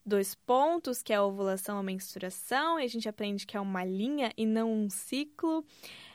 dois 0.07 0.33
pontos, 0.33 1.03
que 1.03 1.13
é 1.13 1.17
a 1.17 1.25
ovulação 1.25 1.77
e 1.77 1.81
a 1.81 1.83
menstruação, 1.83 2.79
e 2.79 2.85
a 2.85 2.87
gente 2.87 3.09
aprende 3.09 3.45
que 3.45 3.57
é 3.57 3.61
uma 3.61 3.85
linha 3.85 4.33
e 4.37 4.47
não 4.47 4.73
um 4.73 4.89
ciclo. 4.89 5.67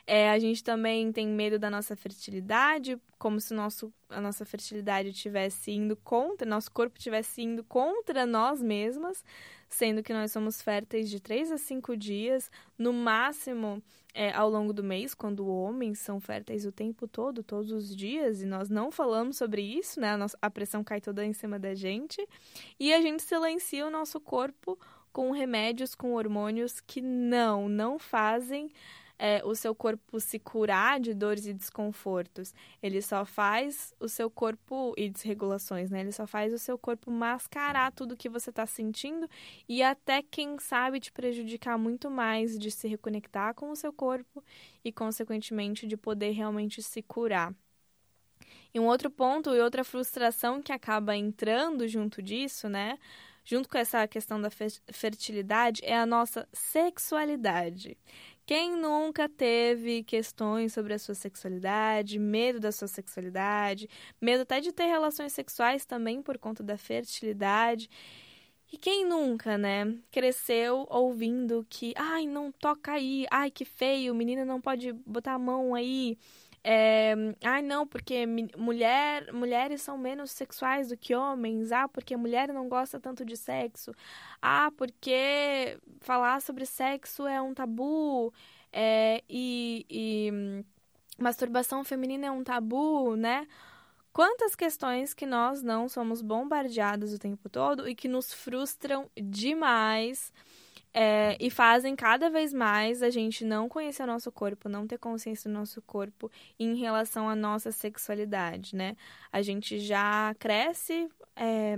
É, 0.06 0.30
a 0.30 0.38
gente 0.38 0.64
também 0.64 1.12
tem 1.12 1.28
medo 1.28 1.58
da 1.58 1.68
nossa 1.68 1.94
fertilidade, 1.94 2.98
como 3.18 3.38
se 3.38 3.52
nosso, 3.52 3.92
a 4.08 4.22
nossa 4.22 4.46
fertilidade 4.46 5.10
estivesse 5.10 5.70
indo 5.70 5.96
contra, 5.96 6.48
nosso 6.48 6.72
corpo 6.72 6.96
estivesse 6.96 7.42
indo 7.42 7.62
contra 7.62 8.24
nós 8.24 8.62
mesmas, 8.62 9.22
sendo 9.70 10.02
que 10.02 10.12
nós 10.12 10.32
somos 10.32 10.60
férteis 10.60 11.08
de 11.08 11.20
3 11.20 11.52
a 11.52 11.56
5 11.58 11.96
dias, 11.96 12.50
no 12.76 12.92
máximo 12.92 13.80
é, 14.12 14.32
ao 14.32 14.50
longo 14.50 14.72
do 14.72 14.82
mês, 14.82 15.14
quando 15.14 15.46
homens 15.46 16.00
são 16.00 16.20
férteis 16.20 16.66
o 16.66 16.72
tempo 16.72 17.06
todo, 17.06 17.44
todos 17.44 17.70
os 17.70 17.94
dias, 17.94 18.42
e 18.42 18.46
nós 18.46 18.68
não 18.68 18.90
falamos 18.90 19.36
sobre 19.36 19.62
isso, 19.62 20.00
né? 20.00 20.10
A, 20.10 20.16
nossa, 20.16 20.36
a 20.42 20.50
pressão 20.50 20.82
cai 20.82 21.00
toda 21.00 21.24
em 21.24 21.32
cima 21.32 21.58
da 21.58 21.74
gente, 21.74 22.26
e 22.78 22.92
a 22.92 23.00
gente 23.00 23.22
silencia 23.22 23.86
o 23.86 23.90
nosso 23.90 24.20
corpo 24.20 24.76
com 25.12 25.30
remédios, 25.30 25.94
com 25.94 26.14
hormônios 26.14 26.80
que 26.80 27.00
não, 27.00 27.68
não 27.68 27.98
fazem 27.98 28.70
é, 29.20 29.42
o 29.44 29.54
seu 29.54 29.74
corpo 29.74 30.18
se 30.18 30.38
curar 30.38 30.98
de 30.98 31.12
dores 31.12 31.44
e 31.44 31.52
desconfortos. 31.52 32.54
Ele 32.82 33.02
só 33.02 33.26
faz 33.26 33.94
o 34.00 34.08
seu 34.08 34.30
corpo 34.30 34.94
e 34.96 35.10
desregulações, 35.10 35.90
né? 35.90 36.00
Ele 36.00 36.10
só 36.10 36.26
faz 36.26 36.54
o 36.54 36.58
seu 36.58 36.78
corpo 36.78 37.10
mascarar 37.10 37.92
tudo 37.92 38.16
que 38.16 38.30
você 38.30 38.48
está 38.48 38.66
sentindo 38.66 39.28
e 39.68 39.82
até 39.82 40.22
quem 40.22 40.58
sabe 40.58 40.98
te 40.98 41.12
prejudicar 41.12 41.76
muito 41.76 42.10
mais 42.10 42.58
de 42.58 42.70
se 42.70 42.88
reconectar 42.88 43.54
com 43.54 43.70
o 43.70 43.76
seu 43.76 43.92
corpo 43.92 44.42
e 44.82 44.90
consequentemente 44.90 45.86
de 45.86 45.98
poder 45.98 46.30
realmente 46.30 46.82
se 46.82 47.02
curar. 47.02 47.54
E 48.72 48.80
um 48.80 48.86
outro 48.86 49.10
ponto 49.10 49.54
e 49.54 49.60
outra 49.60 49.84
frustração 49.84 50.62
que 50.62 50.72
acaba 50.72 51.14
entrando 51.14 51.86
junto 51.86 52.22
disso, 52.22 52.70
né? 52.70 52.98
Junto 53.44 53.68
com 53.68 53.78
essa 53.78 54.06
questão 54.06 54.40
da 54.40 54.50
fertilidade, 54.92 55.80
é 55.84 55.96
a 55.96 56.06
nossa 56.06 56.48
sexualidade. 56.52 57.98
Quem 58.50 58.74
nunca 58.74 59.28
teve 59.28 60.02
questões 60.02 60.72
sobre 60.72 60.92
a 60.92 60.98
sua 60.98 61.14
sexualidade, 61.14 62.18
medo 62.18 62.58
da 62.58 62.72
sua 62.72 62.88
sexualidade, 62.88 63.88
medo 64.20 64.42
até 64.42 64.58
de 64.58 64.72
ter 64.72 64.86
relações 64.86 65.32
sexuais 65.32 65.86
também 65.86 66.20
por 66.20 66.36
conta 66.36 66.60
da 66.60 66.76
fertilidade? 66.76 67.88
E 68.72 68.76
quem 68.76 69.06
nunca, 69.06 69.56
né, 69.56 69.96
cresceu 70.10 70.84
ouvindo 70.90 71.64
que, 71.70 71.94
ai, 71.96 72.26
não 72.26 72.50
toca 72.50 72.90
aí, 72.90 73.24
ai, 73.30 73.52
que 73.52 73.64
feio, 73.64 74.12
menina 74.16 74.44
não 74.44 74.60
pode 74.60 74.92
botar 75.06 75.34
a 75.34 75.38
mão 75.38 75.72
aí, 75.72 76.18
É, 76.62 77.14
ah, 77.42 77.62
não, 77.62 77.86
porque 77.86 78.26
mulher, 78.56 79.32
mulheres 79.32 79.80
são 79.82 79.96
menos 79.96 80.30
sexuais 80.30 80.88
do 80.88 80.96
que 80.96 81.14
homens. 81.14 81.72
Ah, 81.72 81.88
porque 81.88 82.16
mulher 82.16 82.52
não 82.52 82.68
gosta 82.68 83.00
tanto 83.00 83.24
de 83.24 83.36
sexo. 83.36 83.92
Ah, 84.42 84.70
porque 84.76 85.78
falar 86.00 86.40
sobre 86.42 86.66
sexo 86.66 87.26
é 87.26 87.40
um 87.40 87.54
tabu. 87.54 88.32
É, 88.72 89.22
e, 89.28 89.86
e 89.90 90.64
masturbação 91.18 91.82
feminina 91.84 92.26
é 92.26 92.30
um 92.30 92.44
tabu, 92.44 93.16
né? 93.16 93.46
Quantas 94.12 94.54
questões 94.56 95.14
que 95.14 95.24
nós 95.24 95.62
não 95.62 95.88
somos 95.88 96.20
bombardeados 96.20 97.12
o 97.14 97.18
tempo 97.18 97.48
todo 97.48 97.88
e 97.88 97.94
que 97.94 98.08
nos 98.08 98.32
frustram 98.34 99.08
demais 99.16 100.32
é, 100.92 101.36
e 101.40 101.50
fazem 101.50 101.94
cada 101.94 102.28
vez 102.28 102.52
mais 102.52 103.02
a 103.02 103.10
gente 103.10 103.44
não 103.44 103.68
conhecer 103.68 104.02
o 104.02 104.06
nosso 104.06 104.30
corpo, 104.32 104.68
não 104.68 104.86
ter 104.86 104.98
consciência 104.98 105.50
do 105.50 105.54
nosso 105.54 105.80
corpo 105.82 106.30
em 106.58 106.74
relação 106.76 107.28
à 107.28 107.36
nossa 107.36 107.70
sexualidade, 107.70 108.74
né? 108.74 108.96
A 109.32 109.40
gente 109.42 109.78
já 109.78 110.34
cresce 110.38 111.08
é, 111.36 111.76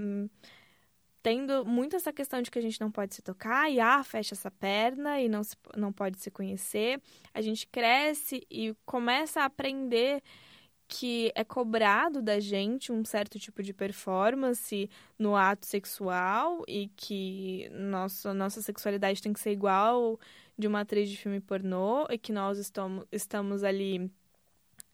tendo 1.22 1.64
muito 1.64 1.94
essa 1.94 2.12
questão 2.12 2.42
de 2.42 2.50
que 2.50 2.58
a 2.58 2.62
gente 2.62 2.80
não 2.80 2.90
pode 2.90 3.14
se 3.14 3.22
tocar 3.22 3.70
e 3.70 3.78
ah, 3.78 4.02
fecha 4.02 4.34
essa 4.34 4.50
perna 4.50 5.20
e 5.20 5.28
não, 5.28 5.44
se, 5.44 5.56
não 5.76 5.92
pode 5.92 6.18
se 6.18 6.30
conhecer. 6.30 7.00
A 7.32 7.40
gente 7.40 7.66
cresce 7.66 8.44
e 8.50 8.74
começa 8.84 9.42
a 9.42 9.44
aprender 9.44 10.22
que 10.92 11.32
é 11.34 11.42
cobrado 11.42 12.20
da 12.20 12.38
gente 12.38 12.92
um 12.92 13.02
certo 13.02 13.38
tipo 13.38 13.62
de 13.62 13.72
performance 13.72 14.90
no 15.18 15.34
ato 15.34 15.64
sexual 15.64 16.62
e 16.68 16.88
que 16.94 17.66
nossa, 17.72 18.34
nossa 18.34 18.60
sexualidade 18.60 19.22
tem 19.22 19.32
que 19.32 19.40
ser 19.40 19.52
igual 19.52 20.20
de 20.58 20.66
uma 20.66 20.80
atriz 20.80 21.08
de 21.08 21.16
filme 21.16 21.40
pornô 21.40 22.06
e 22.10 22.18
que 22.18 22.30
nós 22.30 22.58
estamos, 22.58 23.06
estamos 23.10 23.64
ali 23.64 24.10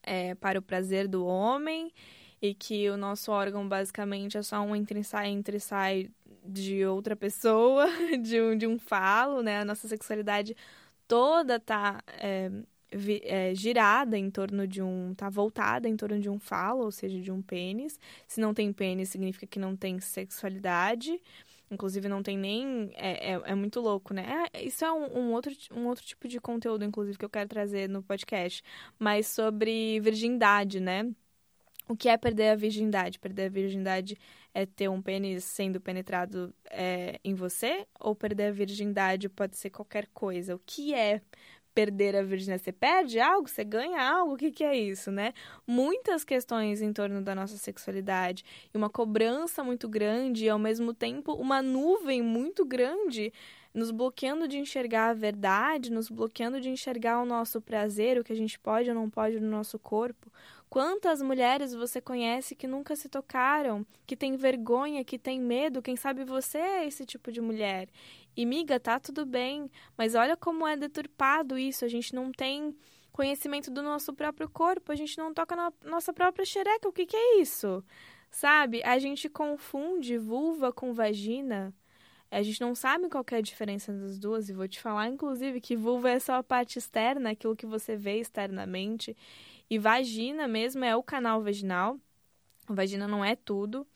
é, 0.05 0.36
para 0.36 0.61
o 0.61 0.62
prazer 0.62 1.09
do 1.09 1.26
homem 1.26 1.92
e 2.40 2.55
que 2.55 2.88
o 2.88 2.96
nosso 2.96 3.32
órgão 3.32 3.68
basicamente 3.68 4.38
é 4.38 4.42
só 4.42 4.61
um 4.61 4.76
entre 4.76 5.03
sai 5.03 5.30
entre 5.30 5.59
sai 5.59 6.12
de 6.44 6.86
outra 6.86 7.16
pessoa, 7.16 7.86
de 8.22 8.40
um, 8.40 8.57
de 8.57 8.68
um 8.68 8.78
falo, 8.78 9.42
né? 9.42 9.62
A 9.62 9.64
nossa 9.64 9.88
sexualidade 9.88 10.57
toda 11.09 11.59
tá 11.59 12.01
é, 12.07 12.53
é, 13.22 13.55
girada 13.55 14.16
em 14.16 14.30
torno 14.30 14.66
de 14.66 14.82
um. 14.82 15.14
tá 15.14 15.28
voltada 15.28 15.89
em 15.89 15.97
torno 15.97 16.18
de 16.20 16.28
um 16.30 16.39
falo, 16.39 16.84
ou 16.84 16.91
seja, 16.91 17.20
de 17.20 17.30
um 17.30 17.43
pênis. 17.43 17.99
Se 18.26 18.41
não 18.41 18.55
tem 18.55 18.72
pênis, 18.72 19.11
significa 19.11 19.47
que 19.47 19.59
não 19.59 19.76
tem 19.76 20.01
sexualidade. 20.01 21.20
Inclusive, 21.70 22.09
não 22.09 22.22
tem 22.22 22.39
nem. 22.39 22.91
É, 22.95 23.32
é, 23.32 23.43
é 23.47 23.55
muito 23.55 23.80
louco, 23.80 24.14
né? 24.14 24.47
É, 24.53 24.64
isso 24.64 24.84
é 24.84 24.93
um, 24.93 25.18
um, 25.18 25.32
outro, 25.32 25.53
um 25.72 25.86
outro 25.86 26.05
tipo 26.05 26.26
de 26.26 26.41
conteúdo, 26.41 26.84
inclusive, 26.84 27.18
que 27.18 27.24
eu 27.24 27.30
quero 27.30 27.49
trazer 27.49 27.89
no 27.89 28.03
podcast. 28.03 28.62
Mas 28.99 29.26
sobre 29.26 30.01
virgindade, 30.01 30.80
né? 30.80 31.11
O 31.89 31.97
que 31.97 32.09
é 32.09 32.16
perder 32.18 32.51
a 32.51 32.55
virgindade? 32.57 33.18
Perder 33.18 33.47
a 33.47 33.49
virgindade 33.49 34.18
é 34.53 34.66
ter 34.66 34.89
um 34.89 35.01
pênis 35.01 35.45
sendo 35.45 35.80
penetrado 35.80 36.55
é, 36.70 37.18
em 37.24 37.34
você? 37.34 37.86
Ou 37.99 38.14
perder 38.14 38.49
a 38.49 38.53
virgindade 38.53 39.28
pode 39.28 39.57
ser 39.57 39.70
qualquer 39.70 40.07
coisa? 40.12 40.55
O 40.55 40.61
que 40.66 40.95
é 40.95 41.22
perder 41.79 42.16
a 42.16 42.24
virgindade? 42.24 42.64
Você 42.64 42.72
perde 42.72 43.20
algo? 43.20 43.49
Você 43.49 43.62
ganha 43.62 44.03
algo? 44.03 44.35
O 44.35 44.37
que, 44.37 44.51
que 44.51 44.64
é 44.64 44.76
isso, 44.76 45.12
né? 45.12 45.33
Muitas 45.64 46.24
questões 46.24 46.83
em 46.83 46.93
torno 46.93 47.22
da 47.22 47.37
nossa 47.37 47.57
sexualidade 47.57 48.45
e 48.74 48.76
uma 48.76 48.91
cobrança 48.91 49.62
muito 49.62 49.89
grande 49.89 50.47
e, 50.47 50.49
ao 50.49 50.59
mesmo 50.59 50.93
tempo, 50.93 51.35
uma 51.35 51.62
nuvem 51.62 52.20
muito 52.20 52.64
grande 52.64 53.33
nos 53.72 53.93
bloqueando 53.93 54.49
de 54.49 54.59
enxergar 54.59 55.11
a 55.11 55.14
verdade, 55.14 55.93
nos 55.93 56.11
bloqueando 56.11 56.61
de 56.61 56.68
enxergar 56.68 57.22
o 57.22 57.24
nosso 57.24 57.61
prazer, 57.61 58.18
o 58.18 58.24
que 58.24 58.33
a 58.33 58.37
gente 58.37 58.59
pode 58.59 58.89
ou 58.89 58.95
não 58.97 59.09
pode 59.09 59.39
no 59.39 59.49
nosso 59.49 59.79
corpo. 59.79 60.33
Quantas 60.71 61.23
mulheres 61.23 61.73
você 61.73 62.01
conhece 62.01 62.55
que 62.55 62.66
nunca 62.66 62.95
se 62.95 63.09
tocaram, 63.09 63.87
que 64.07 64.16
tem 64.16 64.37
vergonha, 64.37 65.05
que 65.05 65.19
tem 65.19 65.41
medo? 65.41 65.81
Quem 65.81 65.97
sabe 65.97 66.25
você 66.25 66.59
é 66.59 66.87
esse 66.87 67.07
tipo 67.07 67.33
de 67.33 67.41
mulher. 67.41 67.89
E 68.37 68.45
miga, 68.45 68.79
tá 68.79 69.01
tudo 69.01 69.25
bem, 69.25 69.71
mas 69.97 70.14
olha 70.14 70.37
como 70.37 70.66
é 70.66 70.77
deturpado 70.77 71.59
isso. 71.59 71.85
A 71.85 71.89
gente 71.89 72.14
não 72.14 72.31
tem 72.31 72.77
conhecimento 73.12 73.71
do 73.71 73.83
nosso 73.83 74.12
próprio 74.12 74.49
corpo, 74.49 74.93
a 74.93 74.95
gente 74.95 75.16
não 75.16 75.33
toca 75.33 75.57
na 75.57 75.73
nossa 75.85 76.12
própria 76.12 76.45
xereca. 76.45 76.89
O 76.89 76.93
que, 76.93 77.07
que 77.07 77.16
é 77.16 77.41
isso? 77.41 77.83
Sabe? 78.31 78.83
A 78.85 78.99
gente 78.99 79.29
confunde 79.29 80.19
vulva 80.19 80.71
com 80.71 80.93
vagina. 80.93 81.75
A 82.31 82.43
gente 82.43 82.61
não 82.61 82.75
sabe 82.75 83.09
qual 83.09 83.25
é 83.33 83.37
a 83.37 83.41
diferença 83.41 83.91
das 83.91 84.19
duas, 84.19 84.51
e 84.51 84.53
vou 84.53 84.69
te 84.69 84.79
falar, 84.79 85.09
inclusive, 85.09 85.62
que 85.62 85.75
vulva 85.75 86.11
é 86.11 86.19
só 86.19 86.35
a 86.35 86.43
parte 86.43 86.79
externa, 86.79 87.31
aquilo 87.31 87.57
que 87.57 87.64
você 87.64 87.97
vê 87.97 88.21
externamente, 88.21 89.16
e 89.71 89.79
vagina 89.79 90.49
mesmo 90.49 90.85
é 90.85 90.97
o 90.97 91.03
canal 91.03 91.43
vaginal. 91.43 91.99
A 92.66 92.75
vagina 92.75 93.07
não 93.09 93.25
é 93.25 93.37
tudo. 93.37 93.87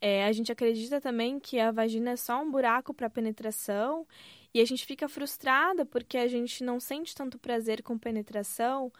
É, 0.00 0.24
a 0.26 0.32
gente 0.32 0.52
acredita 0.52 1.00
também 1.00 1.40
que 1.40 1.58
a 1.58 1.70
vagina 1.70 2.10
é 2.10 2.16
só 2.16 2.42
um 2.42 2.50
buraco 2.50 2.92
para 2.92 3.08
penetração 3.08 4.06
e 4.52 4.60
a 4.60 4.64
gente 4.64 4.84
fica 4.84 5.08
frustrada 5.08 5.86
porque 5.86 6.18
a 6.18 6.28
gente 6.28 6.62
não 6.62 6.78
sente 6.78 7.14
tanto 7.14 7.38
prazer 7.38 7.82
com 7.82 7.98
penetração. 7.98 8.92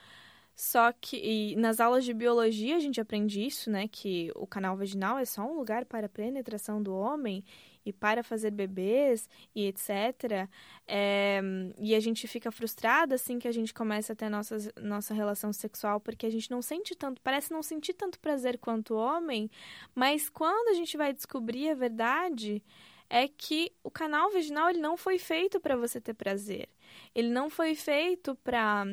Só 0.54 0.90
que 0.92 1.54
nas 1.56 1.80
aulas 1.80 2.04
de 2.04 2.14
biologia 2.14 2.76
a 2.76 2.80
gente 2.80 3.00
aprende 3.00 3.44
isso, 3.44 3.70
né? 3.70 3.88
Que 3.88 4.32
o 4.34 4.46
canal 4.46 4.76
vaginal 4.76 5.18
é 5.18 5.24
só 5.24 5.42
um 5.42 5.54
lugar 5.54 5.84
para 5.84 6.06
a 6.06 6.08
penetração 6.08 6.82
do 6.82 6.94
homem 6.94 7.44
e 7.86 7.92
para 7.92 8.24
fazer 8.24 8.50
bebês 8.50 9.28
e 9.54 9.66
etc. 9.66 10.48
É, 10.86 11.40
e 11.78 11.94
a 11.94 12.00
gente 12.00 12.26
fica 12.26 12.50
frustrada 12.50 13.14
assim 13.14 13.38
que 13.38 13.46
a 13.46 13.52
gente 13.52 13.72
começa 13.72 14.12
a 14.12 14.16
ter 14.16 14.28
nossa, 14.28 14.56
nossa 14.82 15.14
relação 15.14 15.52
sexual, 15.52 16.00
porque 16.00 16.26
a 16.26 16.30
gente 16.30 16.50
não 16.50 16.60
sente 16.60 16.96
tanto, 16.96 17.22
parece 17.22 17.52
não 17.52 17.62
sentir 17.62 17.94
tanto 17.94 18.18
prazer 18.18 18.58
quanto 18.58 18.96
homem, 18.96 19.48
mas 19.94 20.28
quando 20.28 20.68
a 20.68 20.74
gente 20.74 20.96
vai 20.96 21.12
descobrir 21.12 21.70
a 21.70 21.74
verdade, 21.74 22.60
é 23.08 23.28
que 23.28 23.72
o 23.84 23.90
canal 23.90 24.32
vaginal 24.32 24.68
ele 24.68 24.80
não 24.80 24.96
foi 24.96 25.18
feito 25.18 25.60
para 25.60 25.76
você 25.76 26.00
ter 26.00 26.14
prazer. 26.14 26.68
Ele 27.14 27.28
não 27.28 27.48
foi 27.48 27.76
feito 27.76 28.34
para 28.42 28.84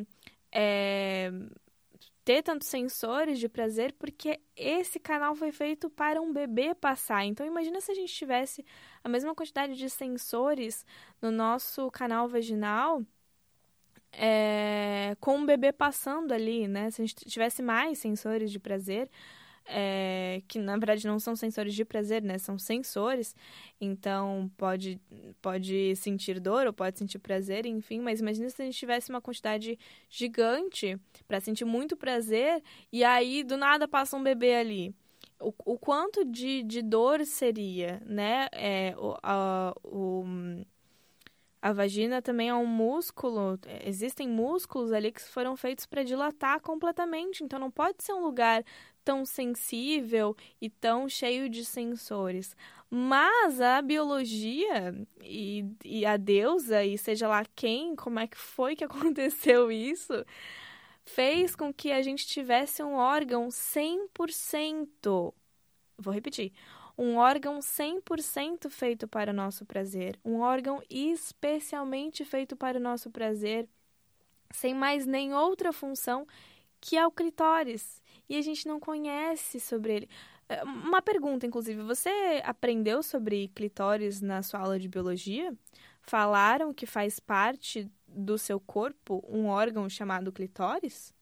é, 0.52 1.32
ter 2.24 2.42
tantos 2.42 2.68
sensores 2.68 3.40
de 3.40 3.50
prazer, 3.50 3.94
porque 3.94 4.40
esse 4.56 5.00
canal 5.00 5.36
foi 5.36 5.52
feito 5.52 5.90
para 5.90 6.22
um 6.22 6.32
bebê 6.32 6.74
passar. 6.74 7.26
Então 7.26 7.46
imagina 7.46 7.82
se 7.82 7.92
a 7.92 7.96
gente 7.96 8.14
tivesse 8.14 8.66
a 9.04 9.10
mesma 9.10 9.36
quantidade 9.36 9.76
de 9.76 9.90
sensores 9.90 10.86
no 11.22 11.32
nosso 11.32 11.92
canal 11.92 12.28
vaginal 12.28 13.04
é, 14.14 15.16
com 15.20 15.38
um 15.38 15.46
bebê 15.46 15.74
passando 15.74 16.32
ali, 16.34 16.68
né? 16.68 16.92
Se 16.92 17.02
a 17.02 17.06
gente 17.06 17.26
tivesse 17.26 17.62
mais 17.62 17.98
sensores 18.00 18.52
de 18.52 18.60
prazer, 18.60 19.10
é, 19.66 20.41
que 20.47 20.59
na 20.59 20.78
verdade 20.78 21.07
não 21.07 21.20
são 21.20 21.36
sensores 21.36 21.74
de 21.74 21.86
prazer, 21.86 22.22
né? 22.22 22.38
São 22.38 22.57
sensores, 22.57 23.36
então 23.80 24.51
pode, 24.57 24.99
pode 25.41 25.95
sentir 25.95 26.39
dor 26.39 26.68
ou 26.68 26.74
pode 26.74 26.99
sentir 26.99 27.20
prazer, 27.20 27.66
enfim. 27.66 27.99
Mas 27.99 28.20
imagina 28.20 28.49
se 28.49 28.61
a 28.61 28.66
gente 28.66 28.78
tivesse 28.78 29.09
uma 29.09 29.22
quantidade 29.22 29.78
gigante 30.09 30.97
para 31.28 31.39
sentir 31.39 31.66
muito 31.66 31.95
prazer 31.95 32.61
e 32.91 33.03
aí 33.03 33.43
do 33.43 33.57
nada 33.57 33.88
passa 33.88 34.18
um 34.18 34.24
bebê 34.24 34.55
ali. 34.55 34.95
O, 35.39 35.53
o 35.66 35.78
quanto 35.78 36.24
de, 36.24 36.64
de 36.64 36.82
dor 36.82 37.26
seria, 37.26 38.01
né? 38.05 38.47
É, 38.53 38.95
o, 38.97 39.16
a, 39.22 39.74
o, 39.84 40.24
a 41.64 41.72
vagina 41.72 42.22
também 42.22 42.49
é 42.49 42.53
um 42.53 42.66
músculo, 42.66 43.57
existem 43.86 44.28
músculos 44.28 44.91
ali 44.91 45.14
que 45.14 45.22
foram 45.22 45.55
feitos 45.55 45.86
para 45.86 46.03
dilatar 46.03 46.59
completamente, 46.59 47.41
então 47.41 47.57
não 47.57 47.72
pode 47.72 48.03
ser 48.03 48.11
um 48.11 48.22
lugar 48.22 48.66
tão 49.04 49.26
sensível 49.26 50.36
e 50.62 50.70
tão 50.70 51.08
cheio 51.08 51.49
de 51.49 51.64
sensores. 51.66 52.56
Mas 52.89 53.60
a 53.60 53.82
biologia 53.82 54.95
e, 55.22 55.66
e 55.84 56.06
a 56.06 56.16
deusa, 56.16 56.84
e 56.84 56.97
seja 56.97 57.28
lá 57.28 57.43
quem, 57.56 57.95
como 57.95 58.20
é 58.20 58.28
que 58.28 58.38
foi 58.38 58.76
que 58.76 58.84
aconteceu 58.86 59.72
isso, 59.72 60.14
fez 61.06 61.56
com 61.56 61.74
que 61.74 61.91
a 61.91 62.01
gente 62.01 62.28
tivesse 62.28 62.84
um 62.84 62.93
órgão 62.93 63.47
100%. 63.49 65.34
Vou 65.97 66.14
repetir. 66.14 66.54
Um 66.95 67.18
órgão 67.18 67.60
100% 67.60 68.70
feito 68.70 69.08
para 69.08 69.32
o 69.32 69.36
nosso 69.36 69.66
prazer. 69.66 70.20
Um 70.24 70.41
órgão 70.41 70.80
especialmente 70.88 72.24
feito 72.24 72.56
para 72.56 72.78
o 72.78 72.82
nosso 72.82 73.10
prazer, 73.10 73.68
sem 74.51 74.76
mais 74.76 75.08
nem 75.08 75.34
outra 75.34 75.74
função 75.74 76.28
que 76.84 76.97
é 76.97 77.08
o 77.08 77.12
clitóris 77.12 78.03
e 78.34 78.38
a 78.38 78.42
gente 78.42 78.68
não 78.68 78.80
conhece 78.80 79.60
sobre 79.60 79.94
ele. 79.94 80.10
É, 80.50 80.64
uma 80.64 81.04
pergunta, 81.04 81.46
inclusive, 81.46 81.84
você 81.84 82.42
aprendeu 82.44 83.04
sobre 83.04 83.50
clitóris 83.50 84.22
na 84.22 84.42
sua 84.42 84.60
aula 84.62 84.80
de 84.80 84.88
biologia? 84.88 85.56
Falaram 86.02 86.74
que 86.74 86.88
faz 86.88 87.20
parte 87.20 87.88
do 88.08 88.38
seu 88.38 88.60
corpo 88.60 89.24
um 89.30 89.46
órgão 89.46 89.88
chamado 89.88 90.32
clitóris? 90.32 91.14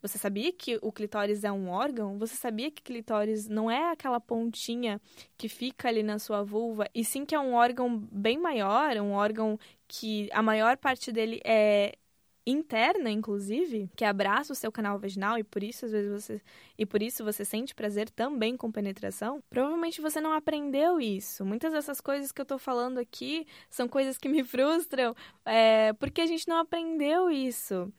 Você 0.00 0.16
sabia 0.16 0.50
que 0.50 0.78
o 0.80 0.90
clitóris 0.90 1.44
é 1.44 1.52
um 1.52 1.68
órgão? 1.68 2.18
Você 2.18 2.34
sabia 2.34 2.70
que 2.70 2.82
clitóris 2.82 3.46
não 3.46 3.70
é 3.70 3.90
aquela 3.90 4.18
pontinha 4.18 4.98
que 5.36 5.46
fica 5.46 5.88
ali 5.88 6.02
na 6.02 6.18
sua 6.18 6.42
vulva, 6.42 6.88
e 6.94 7.04
sim 7.04 7.26
que 7.26 7.34
é 7.34 7.38
um 7.38 7.52
órgão 7.52 7.98
bem 8.10 8.38
maior, 8.38 8.96
um 8.96 9.12
órgão 9.12 9.58
que 9.86 10.30
a 10.32 10.42
maior 10.42 10.78
parte 10.78 11.12
dele 11.12 11.38
é 11.44 11.96
interna, 12.46 13.10
inclusive, 13.10 13.90
que 13.94 14.04
abraça 14.04 14.52
o 14.52 14.56
seu 14.56 14.72
canal 14.72 14.98
vaginal 14.98 15.38
e 15.38 15.44
por 15.44 15.62
isso 15.62 15.86
às 15.86 15.92
vezes 15.92 16.10
você 16.10 16.40
e 16.78 16.86
por 16.86 17.02
isso 17.02 17.22
você 17.22 17.44
sente 17.44 17.74
prazer 17.74 18.08
também 18.10 18.56
com 18.56 18.72
penetração, 18.72 19.42
provavelmente 19.50 20.00
você 20.00 20.20
não 20.20 20.32
aprendeu 20.32 21.00
isso. 21.00 21.44
Muitas 21.44 21.72
dessas 21.72 22.00
coisas 22.00 22.32
que 22.32 22.40
eu 22.40 22.46
tô 22.46 22.58
falando 22.58 22.98
aqui 22.98 23.46
são 23.68 23.86
coisas 23.86 24.16
que 24.16 24.28
me 24.28 24.42
frustram, 24.42 25.14
é, 25.44 25.92
porque 25.94 26.20
a 26.20 26.26
gente 26.26 26.48
não 26.48 26.56
aprendeu 26.56 27.30
isso. 27.30 27.92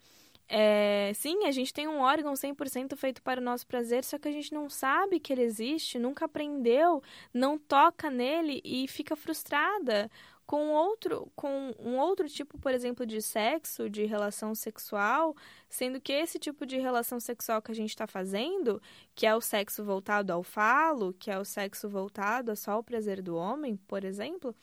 É, 0.53 1.13
sim, 1.15 1.45
a 1.45 1.51
gente 1.51 1.73
tem 1.73 1.87
um 1.87 2.01
órgão 2.01 2.33
100% 2.33 2.97
feito 2.97 3.21
para 3.21 3.39
o 3.39 3.43
nosso 3.43 3.65
prazer, 3.65 4.03
só 4.03 4.19
que 4.19 4.27
a 4.27 4.31
gente 4.33 4.53
não 4.53 4.69
sabe 4.69 5.17
que 5.17 5.31
ele 5.31 5.43
existe, 5.43 5.97
nunca 5.97 6.25
aprendeu, 6.25 7.01
não 7.33 7.57
toca 7.57 8.09
nele 8.09 8.59
e 8.65 8.85
fica 8.85 9.15
frustrada 9.15 10.11
com 10.45 10.69
outro, 10.71 11.31
com 11.35 11.73
um 11.79 11.97
outro 11.97 12.27
tipo, 12.27 12.57
por 12.57 12.73
exemplo, 12.73 13.05
de 13.05 13.21
sexo, 13.21 13.89
de 13.89 14.05
relação 14.05 14.53
sexual, 14.53 15.35
sendo 15.69 15.99
que 15.99 16.11
esse 16.11 16.37
tipo 16.37 16.65
de 16.65 16.77
relação 16.77 17.19
sexual 17.19 17.61
que 17.61 17.71
a 17.71 17.75
gente 17.75 17.89
está 17.89 18.07
fazendo, 18.07 18.81
que 19.15 19.25
é 19.25 19.35
o 19.35 19.41
sexo 19.41 19.83
voltado 19.83 20.33
ao 20.33 20.43
falo, 20.43 21.13
que 21.13 21.31
é 21.31 21.39
o 21.39 21.45
sexo 21.45 21.89
voltado 21.89 22.51
a 22.51 22.55
só 22.55 22.79
o 22.79 22.83
prazer 22.83 23.21
do 23.21 23.35
homem, 23.35 23.75
por 23.75 24.03
exemplo, 24.03 24.55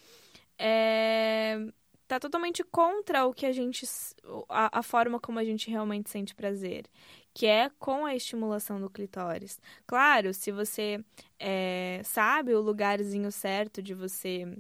é 0.59 1.59
tá 2.09 2.19
totalmente 2.19 2.65
contra 2.65 3.27
o 3.27 3.35
que 3.35 3.45
a 3.45 3.53
gente 3.53 3.87
a, 4.49 4.79
a, 4.79 4.83
forma 4.83 5.21
como 5.21 5.39
a 5.39 5.45
gente 5.45 5.71
realmente 5.71 6.09
sente 6.09 6.35
prazer, 6.35 6.87
que 7.35 7.47
é 7.47 7.71
com 7.79 8.07
a 8.07 8.17
estimulação 8.17 8.81
do 8.81 8.89
clitóris. 8.89 9.61
Claro, 9.87 10.33
se 10.33 10.51
você 10.51 11.05
é, 11.39 12.01
sabe 12.03 12.55
o 12.55 12.63
lugarzinho 12.63 13.31
certo 13.31 13.83
de 13.83 13.93
você 13.95 14.57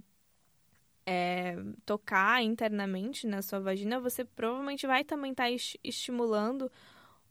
é, 1.10 1.56
tocar 1.86 2.42
internamente 2.42 3.26
na 3.26 3.40
sua 3.40 3.58
vagina, 3.58 3.98
você 3.98 4.26
provavelmente 4.26 4.86
vai 4.86 5.02
também 5.02 5.30
estar 5.30 5.44
tá 5.44 5.50
estimulando 5.82 6.70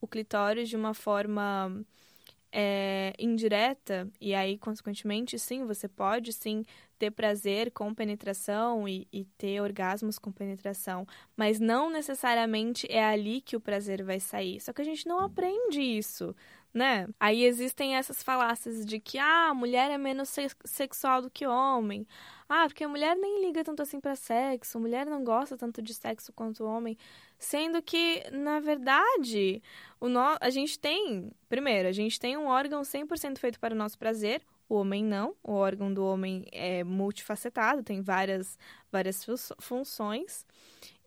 o 0.01 0.07
clitóris 0.07 0.67
de 0.67 0.75
uma 0.75 0.95
forma 0.95 1.85
é, 2.51 3.13
indireta, 3.19 4.09
e 4.19 4.33
aí, 4.33 4.57
consequentemente, 4.57 5.37
sim, 5.37 5.63
você 5.63 5.87
pode 5.87 6.33
sim 6.33 6.65
ter 6.97 7.11
prazer 7.11 7.69
com 7.71 7.93
penetração 7.93 8.87
e, 8.89 9.07
e, 9.13 9.25
ter 9.37 9.61
orgasmos 9.61 10.17
com 10.17 10.31
penetração, 10.31 11.05
mas 11.35 11.59
não 11.59 11.91
necessariamente 11.91 12.91
é 12.91 13.05
ali 13.05 13.41
que 13.41 13.55
o 13.55 13.61
prazer 13.61 14.03
vai 14.03 14.19
sair. 14.19 14.59
Só 14.59 14.73
que 14.73 14.81
a 14.81 14.85
gente 14.85 15.07
não 15.07 15.19
aprende 15.19 15.79
isso, 15.79 16.35
né? 16.73 17.07
Aí 17.19 17.43
existem 17.43 17.95
essas 17.95 18.23
falácias 18.23 18.83
de 18.83 18.99
que 18.99 19.19
ah, 19.19 19.49
a 19.49 19.53
mulher 19.53 19.91
é 19.91 19.97
menos 19.99 20.33
sexual 20.65 21.21
do 21.21 21.29
que 21.29 21.45
homem. 21.45 22.07
Ah, 22.49 22.65
porque 22.67 22.83
a 22.83 22.87
mulher 22.87 23.15
nem 23.15 23.45
liga 23.45 23.63
tanto 23.63 23.81
assim 23.81 23.99
para 23.99 24.15
sexo, 24.15 24.77
a 24.77 24.81
mulher 24.81 25.05
não 25.05 25.23
gosta 25.23 25.57
tanto 25.57 25.81
de 25.81 25.93
sexo 25.93 26.31
quanto 26.33 26.63
o 26.63 26.67
homem. 26.67 26.97
Sendo 27.37 27.81
que, 27.81 28.23
na 28.31 28.59
verdade, 28.59 29.61
o 29.99 30.07
no... 30.07 30.37
a 30.39 30.49
gente 30.49 30.79
tem, 30.79 31.31
primeiro, 31.49 31.89
a 31.89 31.91
gente 31.91 32.19
tem 32.19 32.37
um 32.37 32.47
órgão 32.47 32.81
100% 32.81 33.37
feito 33.37 33.59
para 33.59 33.73
o 33.73 33.77
nosso 33.77 33.97
prazer, 33.97 34.41
o 34.69 34.75
homem 34.75 35.03
não. 35.03 35.35
O 35.43 35.53
órgão 35.53 35.93
do 35.93 36.05
homem 36.05 36.45
é 36.51 36.83
multifacetado, 36.83 37.83
tem 37.83 38.01
várias, 38.01 38.57
várias 38.91 39.25
funções. 39.59 40.45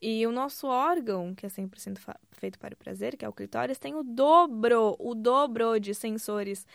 E 0.01 0.26
o 0.26 0.32
nosso 0.32 0.66
órgão, 0.66 1.34
que 1.34 1.45
é 1.45 1.49
100% 1.49 1.99
feito 2.32 2.59
para 2.59 2.74
o 2.74 2.76
prazer, 2.76 3.16
que 3.16 3.24
é 3.24 3.28
o 3.28 3.32
clitóris, 3.32 3.78
tem 3.78 3.95
o 3.95 4.03
dobro, 4.03 4.97
o 4.99 5.14
dobro 5.14 5.78
de 5.78 5.95
sensores 5.95 6.66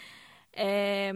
é, 0.54 1.12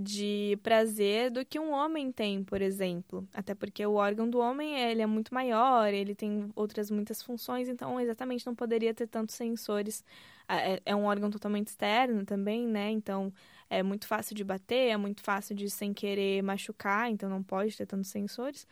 de 0.00 0.58
prazer 0.62 1.30
do 1.30 1.44
que 1.44 1.58
um 1.58 1.72
homem 1.72 2.10
tem, 2.10 2.42
por 2.42 2.62
exemplo. 2.62 3.28
Até 3.34 3.54
porque 3.54 3.84
o 3.86 3.94
órgão 3.94 4.28
do 4.28 4.38
homem 4.38 4.78
ele 4.78 5.02
é 5.02 5.06
muito 5.06 5.32
maior, 5.34 5.92
ele 5.92 6.14
tem 6.14 6.50
outras 6.56 6.90
muitas 6.90 7.22
funções, 7.22 7.68
então 7.68 8.00
exatamente 8.00 8.46
não 8.46 8.54
poderia 8.54 8.94
ter 8.94 9.06
tantos 9.06 9.34
sensores. 9.34 10.04
É, 10.48 10.80
é 10.86 10.96
um 10.96 11.04
órgão 11.04 11.30
totalmente 11.30 11.68
externo 11.68 12.24
também, 12.24 12.66
né? 12.66 12.90
Então 12.90 13.32
é 13.68 13.82
muito 13.82 14.06
fácil 14.06 14.34
de 14.34 14.42
bater, 14.42 14.90
é 14.90 14.96
muito 14.96 15.22
fácil 15.22 15.54
de 15.54 15.70
sem 15.70 15.92
querer 15.92 16.42
machucar, 16.42 17.10
então 17.10 17.28
não 17.28 17.42
pode 17.42 17.76
ter 17.76 17.86
tantos 17.86 18.10
sensores. 18.10 18.66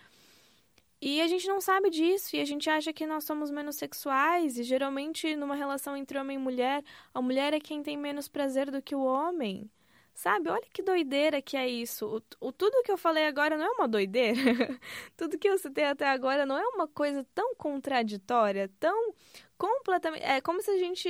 E 1.01 1.20
a 1.20 1.29
gente 1.29 1.47
não 1.47 1.61
sabe 1.61 1.91
disso 1.91 2.35
e 2.35 2.41
a 2.41 2.45
gente 2.45 2.68
acha 2.68 2.93
que 2.93 3.07
nós 3.07 3.22
somos 3.24 3.51
menos 3.51 3.76
sexuais 3.76 4.59
e 4.59 4.64
geralmente 4.64 5.37
numa 5.37 5.55
relação 5.55 5.97
entre 5.97 6.18
homem 6.18 6.37
e 6.37 6.41
mulher, 6.41 6.83
a 7.14 7.22
mulher 7.22 7.53
é 7.53 7.61
quem 7.61 7.83
tem 7.83 7.97
menos 7.97 8.26
prazer 8.29 8.70
do 8.70 8.83
que 8.83 8.97
o 8.97 9.05
homem. 9.05 9.70
Sabe? 10.19 10.51
Olha 10.51 10.66
que 10.73 10.83
doideira 10.83 11.41
que 11.41 11.57
é 11.57 11.69
isso. 11.69 12.05
O, 12.41 12.49
o, 12.49 12.53
tudo 12.53 12.83
que 12.83 12.91
eu 12.91 12.99
falei 12.99 13.29
agora 13.29 13.57
não 13.57 13.64
é 13.64 13.71
uma 13.71 13.87
doideira. 13.87 14.37
tudo 15.16 15.39
que 15.39 15.49
eu 15.49 15.57
citei 15.57 15.85
até 15.85 16.09
agora 16.09 16.45
não 16.45 16.59
é 16.59 16.66
uma 16.75 16.89
coisa 16.89 17.25
tão 17.33 17.55
contraditória, 17.55 18.69
tão 18.81 19.14
completamente. 19.57 20.25
É 20.25 20.41
como 20.41 20.61
se 20.61 20.73
a 20.73 20.77
gente 20.77 21.09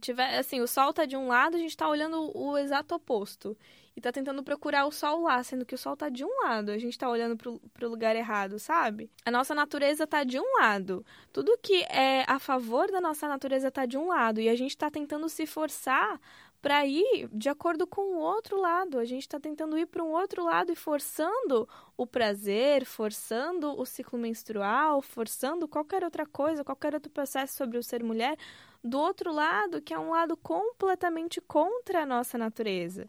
tiver. 0.00 0.38
Assim, 0.38 0.62
o 0.62 0.66
sol 0.66 0.90
tá 0.94 1.04
de 1.04 1.18
um 1.18 1.28
lado, 1.28 1.58
a 1.58 1.60
gente 1.60 1.76
tá 1.76 1.86
olhando 1.86 2.30
o 2.34 2.56
exato 2.56 2.94
oposto. 2.94 3.54
E 3.94 4.00
tá 4.00 4.12
tentando 4.12 4.42
procurar 4.42 4.84
o 4.84 4.92
sol 4.92 5.22
lá, 5.22 5.42
sendo 5.42 5.64
que 5.64 5.74
o 5.74 5.78
sol 5.78 5.96
tá 5.96 6.10
de 6.10 6.22
um 6.22 6.44
lado, 6.44 6.70
a 6.70 6.76
gente 6.76 6.98
tá 6.98 7.08
olhando 7.08 7.34
pro, 7.34 7.58
pro 7.72 7.88
lugar 7.88 8.14
errado, 8.14 8.58
sabe? 8.58 9.10
A 9.24 9.30
nossa 9.30 9.54
natureza 9.54 10.06
tá 10.06 10.22
de 10.22 10.38
um 10.38 10.58
lado. 10.60 11.04
Tudo 11.32 11.58
que 11.62 11.82
é 11.84 12.22
a 12.26 12.38
favor 12.38 12.90
da 12.90 13.00
nossa 13.00 13.26
natureza 13.26 13.70
tá 13.70 13.86
de 13.86 13.96
um 13.96 14.08
lado. 14.08 14.38
E 14.38 14.50
a 14.50 14.54
gente 14.54 14.76
tá 14.76 14.90
tentando 14.90 15.30
se 15.30 15.46
forçar 15.46 16.20
para 16.66 16.84
ir 16.84 17.28
de 17.32 17.48
acordo 17.48 17.86
com 17.86 18.00
o 18.00 18.18
outro 18.18 18.60
lado. 18.60 18.98
A 18.98 19.04
gente 19.04 19.22
está 19.22 19.38
tentando 19.38 19.78
ir 19.78 19.86
para 19.86 20.02
um 20.02 20.10
outro 20.10 20.42
lado 20.42 20.72
e 20.72 20.74
forçando 20.74 21.68
o 21.96 22.04
prazer, 22.04 22.84
forçando 22.84 23.80
o 23.80 23.86
ciclo 23.86 24.18
menstrual, 24.18 25.00
forçando 25.00 25.68
qualquer 25.68 26.02
outra 26.02 26.26
coisa, 26.26 26.64
qualquer 26.64 26.92
outro 26.92 27.08
processo 27.08 27.54
sobre 27.54 27.78
o 27.78 27.84
ser 27.84 28.02
mulher, 28.02 28.36
do 28.82 28.98
outro 28.98 29.32
lado, 29.32 29.80
que 29.80 29.94
é 29.94 29.98
um 29.98 30.10
lado 30.10 30.36
completamente 30.36 31.40
contra 31.40 32.02
a 32.02 32.06
nossa 32.06 32.36
natureza. 32.36 33.08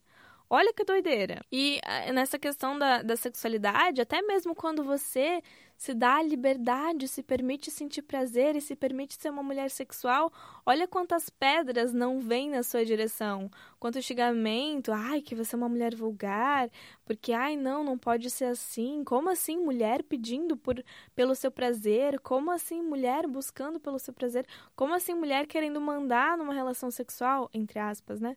Olha 0.50 0.72
que 0.74 0.84
doideira. 0.86 1.42
E 1.52 1.80
eh, 1.84 2.12
nessa 2.14 2.40
questão 2.40 2.80
da, 2.80 3.02
da 3.02 3.18
sexualidade, 3.18 4.00
até 4.02 4.22
mesmo 4.22 4.56
quando 4.56 4.82
você 4.84 5.42
se 5.76 5.94
dá 5.94 6.16
a 6.16 6.24
liberdade, 6.24 7.08
se 7.08 7.22
permite 7.22 7.70
sentir 7.70 8.02
prazer 8.02 8.56
e 8.56 8.62
se 8.62 8.76
permite 8.76 9.14
ser 9.22 9.30
uma 9.30 9.44
mulher 9.44 9.70
sexual, 9.70 10.32
olha 10.66 10.88
quantas 10.88 11.30
pedras 11.30 11.94
não 11.94 12.20
vêm 12.20 12.50
na 12.50 12.64
sua 12.64 12.84
direção. 12.84 13.52
Quanto 13.80 14.02
xingamento, 14.02 14.92
ai, 14.92 15.22
que 15.22 15.36
você 15.36 15.54
é 15.56 15.58
uma 15.58 15.70
mulher 15.70 15.94
vulgar, 15.94 16.70
porque, 17.06 17.32
ai, 17.32 17.56
não, 17.56 17.84
não 17.84 17.98
pode 17.98 18.30
ser 18.32 18.46
assim. 18.46 19.04
Como 19.04 19.30
assim 19.30 19.58
mulher 19.58 20.02
pedindo 20.02 20.58
por, 20.58 20.84
pelo 21.14 21.36
seu 21.36 21.52
prazer? 21.52 22.20
Como 22.22 22.50
assim 22.52 22.82
mulher 22.82 23.28
buscando 23.28 23.80
pelo 23.80 24.00
seu 24.00 24.14
prazer? 24.14 24.48
Como 24.76 24.94
assim 24.96 25.14
mulher 25.14 25.46
querendo 25.46 25.80
mandar 25.80 26.38
numa 26.38 26.54
relação 26.54 26.90
sexual, 26.90 27.50
entre 27.54 27.78
aspas, 27.78 28.20
né? 28.20 28.36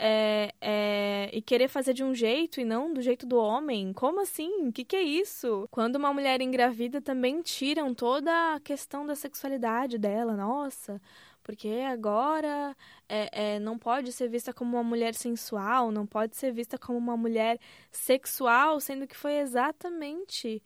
É, 0.00 0.54
é, 0.60 1.30
e 1.32 1.42
querer 1.42 1.66
fazer 1.66 1.92
de 1.92 2.04
um 2.04 2.14
jeito 2.14 2.60
e 2.60 2.64
não 2.64 2.94
do 2.94 3.02
jeito 3.02 3.26
do 3.26 3.36
homem. 3.36 3.92
Como 3.92 4.20
assim? 4.20 4.68
O 4.68 4.72
que, 4.72 4.84
que 4.84 4.94
é 4.94 5.02
isso? 5.02 5.66
Quando 5.72 5.96
uma 5.96 6.12
mulher 6.12 6.40
engravida 6.40 7.00
também 7.00 7.42
tiram 7.42 7.92
toda 7.92 8.54
a 8.54 8.60
questão 8.60 9.04
da 9.04 9.16
sexualidade 9.16 9.98
dela. 9.98 10.36
Nossa, 10.36 11.00
porque 11.48 11.82
agora 11.90 12.76
é, 13.08 13.54
é, 13.54 13.58
não 13.58 13.78
pode 13.78 14.12
ser 14.12 14.28
vista 14.28 14.52
como 14.52 14.76
uma 14.76 14.84
mulher 14.84 15.14
sensual, 15.14 15.90
não 15.90 16.06
pode 16.06 16.36
ser 16.36 16.52
vista 16.52 16.76
como 16.76 16.98
uma 16.98 17.16
mulher 17.16 17.58
sexual, 17.90 18.78
sendo 18.80 19.06
que 19.06 19.16
foi 19.16 19.38
exatamente 19.38 20.62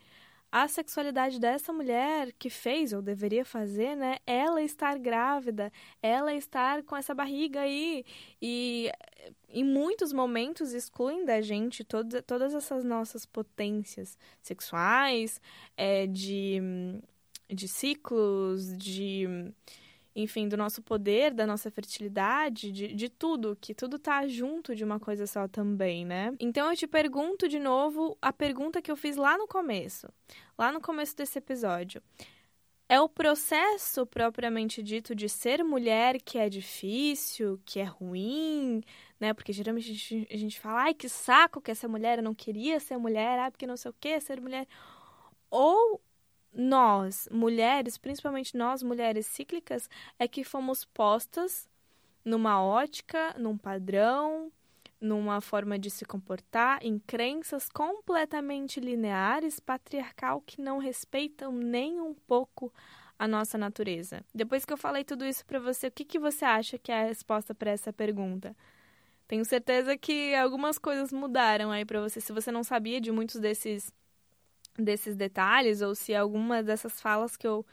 a 0.53 0.69
sexualidade 0.69 1.41
dessa 1.41 1.73
mulher 1.73 2.31
que 2.39 2.51
fez 2.51 2.93
ou 2.93 3.01
deveria 3.01 3.43
fazer, 3.43 3.97
né? 3.97 4.19
Ela 4.27 4.63
estar 4.63 4.99
grávida, 4.99 5.73
ela 6.03 6.35
estar 6.35 6.83
com 6.83 6.95
essa 6.95 7.15
barriga 7.15 7.63
aí 7.63 8.05
e 8.41 8.93
em 9.49 9.65
muitos 9.65 10.13
momentos 10.13 10.75
excluem 10.75 11.25
da 11.25 11.41
gente 11.41 11.83
todas, 11.83 12.23
todas 12.27 12.53
essas 12.53 12.85
nossas 12.85 13.25
potências 13.25 14.19
sexuais, 14.43 15.41
é, 15.75 16.07
de, 16.07 16.61
de 17.49 17.67
ciclos, 17.67 18.77
de 18.77 19.27
enfim, 20.15 20.49
do 20.49 20.57
nosso 20.57 20.83
poder, 20.83 21.33
da 21.33 21.47
nossa 21.47 21.71
fertilidade, 21.71 22.71
de, 22.71 22.95
de 22.95 23.09
tudo, 23.09 23.57
que 23.61 23.75
tudo 23.75 23.99
tá 23.99 24.27
junto 24.27 24.75
de 24.75 24.85
uma 24.85 25.01
coisa 25.01 25.27
só 25.27 25.49
também, 25.49 26.05
né? 26.05 26.35
Então 26.39 26.71
eu 26.71 26.77
te 26.77 26.87
pergunto 26.87 27.49
de 27.49 27.59
novo 27.59 28.17
a 28.21 28.33
pergunta 28.33 28.83
que 28.83 28.91
eu 28.91 28.97
fiz 28.97 29.17
lá 29.17 29.39
no 29.39 29.49
começo, 29.49 30.09
lá 30.59 30.71
no 30.71 30.81
começo 30.81 31.17
desse 31.17 31.39
episódio. 31.39 32.03
É 32.89 33.01
o 33.01 33.09
processo 33.09 34.05
propriamente 34.07 34.83
dito 34.83 35.15
de 35.15 35.27
ser 35.27 35.65
mulher 35.65 36.21
que 36.21 36.37
é 36.37 36.51
difícil, 36.51 37.59
que 37.65 37.81
é 37.81 37.85
ruim, 37.85 38.83
né? 39.19 39.33
Porque 39.33 39.51
geralmente 39.51 39.91
a 39.91 39.95
gente, 39.95 40.29
a 40.31 40.37
gente 40.37 40.61
fala, 40.61 40.83
ai, 40.83 40.95
que 40.95 41.09
saco 41.09 41.61
que 41.61 41.71
essa 41.71 41.89
mulher, 41.89 42.19
eu 42.19 42.25
não 42.25 42.35
queria 42.35 42.79
ser 42.79 42.99
mulher, 42.99 43.39
ah, 43.39 43.51
porque 43.51 43.67
não 43.67 43.79
sei 43.79 43.91
o 43.91 43.95
que, 43.99 44.21
ser 44.21 44.43
mulher. 44.43 44.67
Ou 45.51 46.03
nós, 46.55 47.29
mulheres, 47.31 47.97
principalmente 47.97 48.57
nós, 48.57 48.83
mulheres 48.83 49.27
cíclicas, 49.27 49.89
é 50.19 50.29
que 50.29 50.45
fomos 50.45 50.85
postas 50.85 51.69
numa 52.25 52.63
ótica, 52.63 53.35
num 53.39 53.57
padrão, 53.57 54.53
numa 55.01 55.41
forma 55.41 55.79
de 55.79 55.91
se 55.91 56.05
comportar, 56.05 56.79
em 56.83 56.99
crenças 56.99 57.69
completamente 57.69 58.79
lineares, 58.79 59.59
patriarcal, 59.59 60.41
que 60.41 60.61
não 60.61 60.79
respeitam 60.79 61.53
nem 61.53 62.01
um 62.01 62.15
pouco 62.15 62.73
a 63.19 63.27
nossa 63.27 63.59
natureza? 63.59 64.25
Depois 64.33 64.65
que 64.65 64.73
eu 64.73 64.77
falei 64.77 65.05
tudo 65.05 65.25
isso 65.25 65.45
para 65.45 65.59
você, 65.59 65.89
o 65.89 65.91
que, 65.91 66.05
que 66.05 66.19
você 66.19 66.45
acha 66.45 66.79
que 66.79 66.93
é 66.93 67.03
a 67.03 67.07
resposta 67.07 67.55
para 67.55 67.73
essa 67.73 67.93
pergunta? 67.93 68.55
Tenho 69.27 69.45
certeza 69.45 69.97
que 69.97 70.35
algumas 70.35 70.79
coisas 70.79 71.13
mudaram 71.13 71.73
aí 71.73 71.85
para 71.85 72.01
você. 72.01 72.21
Se 72.21 72.33
você 72.33 72.53
não 72.53 72.63
sabia 72.63 73.01
de 73.01 73.11
muitos 73.11 73.41
desses 73.41 73.93
desses 74.79 75.17
detalhes 75.17 75.83
ou 75.83 75.95
se 75.95 76.15
alguma 76.15 76.63
dessas 76.63 77.01
falas 77.01 77.37
que 77.37 77.47
eu 77.47 77.65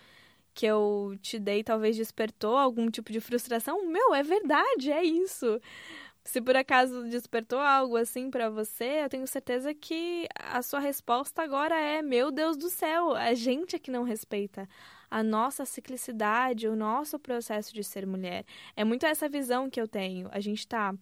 que 0.54 0.66
eu 0.66 1.16
te 1.22 1.39
dei 1.39 1.64
talvez 1.64 1.95
despertou 1.95 2.58
algum 2.58 2.89
tipo 2.89 3.12
de 3.12 3.22
frustração, 3.22 3.88
meu, 3.88 4.14
é 4.14 4.24
verdade, 4.24 4.91
é 4.91 5.04
isso. 5.04 5.62
Se 6.24 6.41
por 6.41 6.56
acaso 6.56 7.04
despertou 7.06 7.60
algo 7.60 7.95
assim 7.97 8.30
para 8.30 8.50
você, 8.50 9.04
eu 9.04 9.10
tenho 9.10 9.26
certeza 9.26 9.74
que 9.74 10.28
a 10.36 10.62
sua 10.62 10.80
resposta 10.80 11.41
agora 11.41 11.80
é: 11.80 12.02
meu 12.02 12.32
Deus 12.32 12.58
do 12.58 12.70
céu, 12.70 13.14
a 13.16 13.34
gente 13.34 13.76
é 13.76 13.80
que 13.80 13.89
não 13.89 14.04
respeita 14.04 14.68
a 15.10 15.24
nossa 15.24 15.66
ciclicidade, 15.66 16.68
o 16.68 16.76
nosso 16.76 17.18
processo 17.18 17.74
de 17.74 17.84
ser 17.84 18.06
mulher. 18.06 18.45
É 18.76 18.84
muito 18.84 19.06
essa 19.06 19.28
visão 19.28 19.70
que 19.70 19.82
eu 19.82 19.88
tenho. 19.88 20.30
A 20.32 20.39
gente 20.39 20.68
tá 20.68 20.93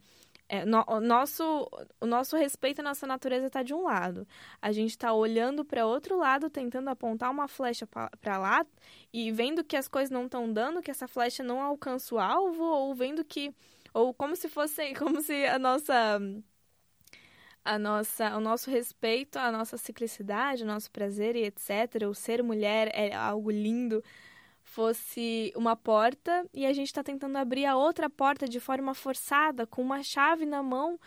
é, 0.49 0.65
no, 0.65 0.83
o, 0.87 0.99
nosso, 0.99 1.69
o 1.99 2.05
nosso 2.05 2.37
respeito 2.37 2.79
à 2.79 2.83
nossa 2.83 3.05
natureza 3.05 3.47
está 3.47 3.63
de 3.63 3.73
um 3.73 3.83
lado. 3.83 4.27
A 4.61 4.71
gente 4.71 4.91
está 4.91 5.13
olhando 5.13 5.65
para 5.65 5.85
outro 5.85 6.17
lado, 6.17 6.49
tentando 6.49 6.89
apontar 6.89 7.29
uma 7.29 7.47
flecha 7.47 7.85
para 7.85 8.37
lá 8.37 8.65
e 9.11 9.31
vendo 9.31 9.63
que 9.63 9.75
as 9.75 9.87
coisas 9.87 10.09
não 10.09 10.25
estão 10.25 10.51
dando, 10.51 10.81
que 10.81 10.91
essa 10.91 11.07
flecha 11.07 11.43
não 11.43 11.61
alcança 11.61 12.15
o 12.15 12.19
alvo, 12.19 12.63
ou 12.63 12.95
vendo 12.95 13.23
que 13.25 13.53
ou 13.93 14.13
como 14.13 14.35
se 14.35 14.47
fosse, 14.47 14.93
como 14.95 15.21
se 15.21 15.45
a 15.45 15.59
nossa 15.59 16.19
a 17.65 17.77
nossa, 17.77 18.37
o 18.37 18.39
nosso 18.39 18.71
respeito 18.71 19.37
à 19.37 19.51
nossa 19.51 19.77
ciclicidade, 19.77 20.63
o 20.63 20.65
nosso 20.65 20.89
prazer 20.89 21.35
e 21.35 21.43
etc, 21.43 22.07
o 22.09 22.13
ser 22.13 22.41
mulher 22.41 22.89
é 22.93 23.13
algo 23.13 23.51
lindo, 23.51 24.01
fosse 24.67 25.51
uma 25.55 25.75
porta 25.75 26.45
e 26.53 26.65
a 26.65 26.73
gente 26.73 26.87
está 26.87 27.01
tentando 27.01 27.37
abrir 27.37 27.65
a 27.65 27.75
outra 27.75 28.09
porta 28.09 28.47
de 28.47 28.59
forma 28.59 28.93
forçada, 28.93 29.65
com 29.65 29.81
uma 29.81 30.03
chave 30.03 30.45
na 30.45 30.61
mão 30.61 30.99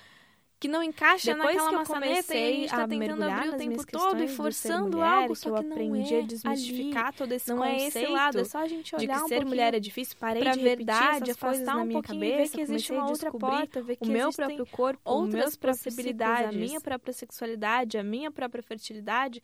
que 0.58 0.68
não 0.68 0.82
encaixa 0.82 1.32
Depois 1.34 1.56
naquela 1.56 1.68
que 1.68 1.74
eu 1.74 1.78
maçaneta 1.78 2.06
comecei 2.12 2.36
e 2.36 2.56
a 2.56 2.60
gente 2.60 2.70
tá 2.70 2.88
tentando 2.88 3.24
abrir 3.24 3.48
o 3.48 3.56
tempo 3.56 3.86
todo 3.86 4.22
e 4.22 4.28
forçando 4.28 4.98
mulher, 4.98 5.08
algo, 5.08 5.32
que 5.32 5.40
só 5.40 5.48
eu 5.48 5.54
que 5.54 5.62
não 5.62 5.72
aprendi 5.72 6.14
é 6.14 6.18
a 6.18 6.22
desmistificar 6.22 7.06
ali. 7.06 7.16
todo 7.16 7.32
esse 7.32 7.48
não 7.48 7.64
é 7.64 7.76
esse 7.76 7.86
conceito 7.86 8.12
lado, 8.12 8.40
é 8.40 8.44
só 8.44 8.58
a 8.58 8.68
gente 8.68 8.96
de 8.96 9.04
olhar 9.04 9.18
que 9.18 9.24
um 9.24 9.28
ser 9.28 9.44
mulher 9.46 9.74
é 9.74 9.80
difícil, 9.80 10.16
parei 10.20 10.42
pra 10.42 10.52
de 10.52 10.60
verdade, 10.60 11.30
afastar 11.30 11.76
um 11.76 11.84
minha 11.86 12.02
pouquinho 12.02 12.20
cabeça, 12.20 12.42
e 12.42 12.44
ver 12.44 12.50
que 12.50 12.60
existe 12.60 12.92
uma 12.92 13.08
outra 13.08 13.30
porta, 13.30 13.82
ver 13.82 13.96
que 13.96 14.08
o 14.08 14.12
meu 14.12 14.30
próprio 14.32 14.66
corpo, 14.66 15.00
outras 15.02 15.32
meus 15.32 15.56
possibilidades, 15.56 16.48
a 16.50 16.52
minha 16.52 16.80
própria 16.80 17.12
sexualidade, 17.14 17.96
a 17.96 18.02
minha 18.02 18.30
própria 18.30 18.62
fertilidade. 18.62 19.42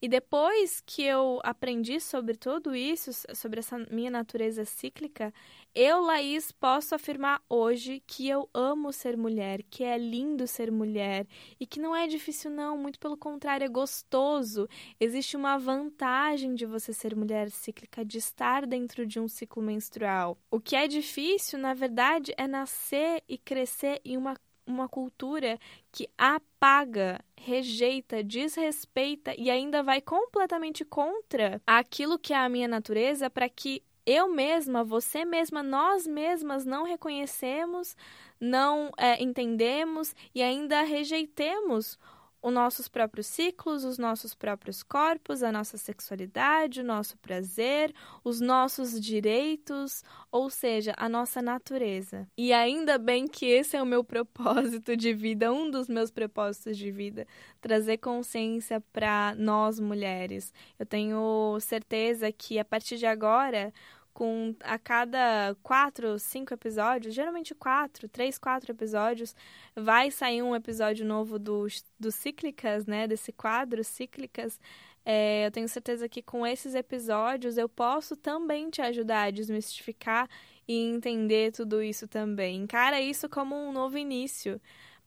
E 0.00 0.08
depois 0.08 0.82
que 0.84 1.02
eu 1.02 1.40
aprendi 1.42 1.98
sobre 2.00 2.36
tudo 2.36 2.74
isso, 2.74 3.10
sobre 3.34 3.60
essa 3.60 3.78
minha 3.90 4.10
natureza 4.10 4.64
cíclica, 4.64 5.32
eu, 5.74 6.00
Laís, 6.00 6.52
posso 6.52 6.94
afirmar 6.94 7.42
hoje 7.48 8.02
que 8.06 8.28
eu 8.28 8.48
amo 8.54 8.92
ser 8.92 9.16
mulher, 9.16 9.62
que 9.62 9.84
é 9.84 9.98
lindo 9.98 10.46
ser 10.46 10.70
mulher 10.70 11.26
e 11.58 11.66
que 11.66 11.80
não 11.80 11.94
é 11.94 12.06
difícil, 12.06 12.50
não, 12.50 12.76
muito 12.78 12.98
pelo 12.98 13.16
contrário, 13.16 13.64
é 13.64 13.68
gostoso. 13.68 14.68
Existe 15.00 15.36
uma 15.36 15.58
vantagem 15.58 16.54
de 16.54 16.66
você 16.66 16.92
ser 16.92 17.16
mulher 17.16 17.50
cíclica, 17.50 18.04
de 18.04 18.18
estar 18.18 18.66
dentro 18.66 19.06
de 19.06 19.18
um 19.18 19.28
ciclo 19.28 19.62
menstrual. 19.62 20.38
O 20.50 20.60
que 20.60 20.76
é 20.76 20.86
difícil, 20.86 21.58
na 21.58 21.74
verdade, 21.74 22.32
é 22.36 22.46
nascer 22.46 23.22
e 23.28 23.36
crescer 23.38 24.00
em 24.04 24.16
uma 24.16 24.36
uma 24.66 24.88
cultura 24.88 25.58
que 25.92 26.08
apaga, 26.18 27.20
rejeita, 27.36 28.22
desrespeita 28.22 29.34
e 29.38 29.50
ainda 29.50 29.82
vai 29.82 30.00
completamente 30.00 30.84
contra 30.84 31.60
aquilo 31.66 32.18
que 32.18 32.32
é 32.32 32.36
a 32.36 32.48
minha 32.48 32.68
natureza 32.68 33.30
para 33.30 33.48
que 33.48 33.82
eu 34.06 34.28
mesma, 34.28 34.84
você 34.84 35.24
mesma, 35.24 35.62
nós 35.62 36.06
mesmas 36.06 36.64
não 36.64 36.84
reconhecemos, 36.84 37.96
não 38.40 38.90
é, 38.96 39.20
entendemos 39.22 40.14
e 40.32 40.42
ainda 40.42 40.82
rejeitemos 40.82 41.98
os 42.46 42.52
nossos 42.52 42.86
próprios 42.86 43.26
ciclos, 43.26 43.82
os 43.82 43.98
nossos 43.98 44.32
próprios 44.32 44.80
corpos, 44.80 45.42
a 45.42 45.50
nossa 45.50 45.76
sexualidade, 45.76 46.80
o 46.80 46.84
nosso 46.84 47.18
prazer, 47.18 47.92
os 48.22 48.40
nossos 48.40 49.00
direitos, 49.00 50.04
ou 50.30 50.48
seja, 50.48 50.94
a 50.96 51.08
nossa 51.08 51.42
natureza. 51.42 52.28
E 52.38 52.52
ainda 52.52 52.98
bem 52.98 53.26
que 53.26 53.46
esse 53.46 53.76
é 53.76 53.82
o 53.82 53.86
meu 53.86 54.02
propósito 54.06 54.96
de 54.96 55.12
vida, 55.12 55.52
um 55.52 55.68
dos 55.68 55.88
meus 55.88 56.12
propósitos 56.12 56.78
de 56.78 56.92
vida, 56.92 57.26
trazer 57.60 57.96
consciência 57.96 58.80
para 58.92 59.34
nós 59.36 59.80
mulheres. 59.80 60.52
Eu 60.78 60.86
tenho 60.86 61.58
certeza 61.60 62.30
que 62.30 62.60
a 62.60 62.64
partir 62.64 62.96
de 62.96 63.06
agora 63.06 63.74
com 64.16 64.56
a 64.60 64.78
cada 64.78 65.54
quatro, 65.62 66.18
cinco 66.18 66.54
episódios, 66.54 67.14
geralmente 67.14 67.54
quatro, 67.54 68.08
três, 68.08 68.38
quatro 68.38 68.72
episódios, 68.72 69.36
vai 69.74 70.10
sair 70.10 70.42
um 70.42 70.56
episódio 70.56 71.04
novo 71.04 71.38
do, 71.38 71.66
do 72.00 72.10
Cíclicas, 72.10 72.86
né? 72.86 73.06
Desse 73.06 73.30
quadro 73.30 73.84
Cíclicas. 73.84 74.58
É, 75.04 75.44
eu 75.44 75.50
tenho 75.50 75.68
certeza 75.68 76.08
que 76.08 76.22
com 76.22 76.46
esses 76.46 76.74
episódios 76.74 77.58
eu 77.58 77.68
posso 77.68 78.16
também 78.16 78.70
te 78.70 78.80
ajudar 78.80 79.24
a 79.24 79.30
desmistificar 79.30 80.30
e 80.66 80.74
entender 80.74 81.52
tudo 81.52 81.82
isso 81.82 82.08
também. 82.08 82.56
Encara 82.62 82.98
isso 82.98 83.28
como 83.28 83.54
um 83.54 83.70
novo 83.70 83.98
início 83.98 84.58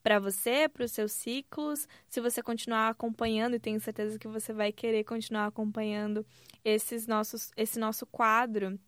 para 0.03 0.20
você, 0.20 0.70
para 0.70 0.86
os 0.86 0.91
seus 0.91 1.14
ciclos. 1.14 1.88
Se 2.07 2.22
você 2.22 2.43
continuar 2.43 2.89
acompanhando, 2.89 3.55
e 3.55 3.60
tenho 3.60 3.80
certeza 3.80 4.20
que 4.20 4.28
você 4.28 4.53
vai 4.53 4.72
querer 4.72 5.03
continuar 5.03 5.47
acompanhando 5.47 6.24
esses 6.64 7.07
nossos, 7.07 7.49
esse 7.57 7.80
nosso 7.80 8.05
quadro 8.05 8.80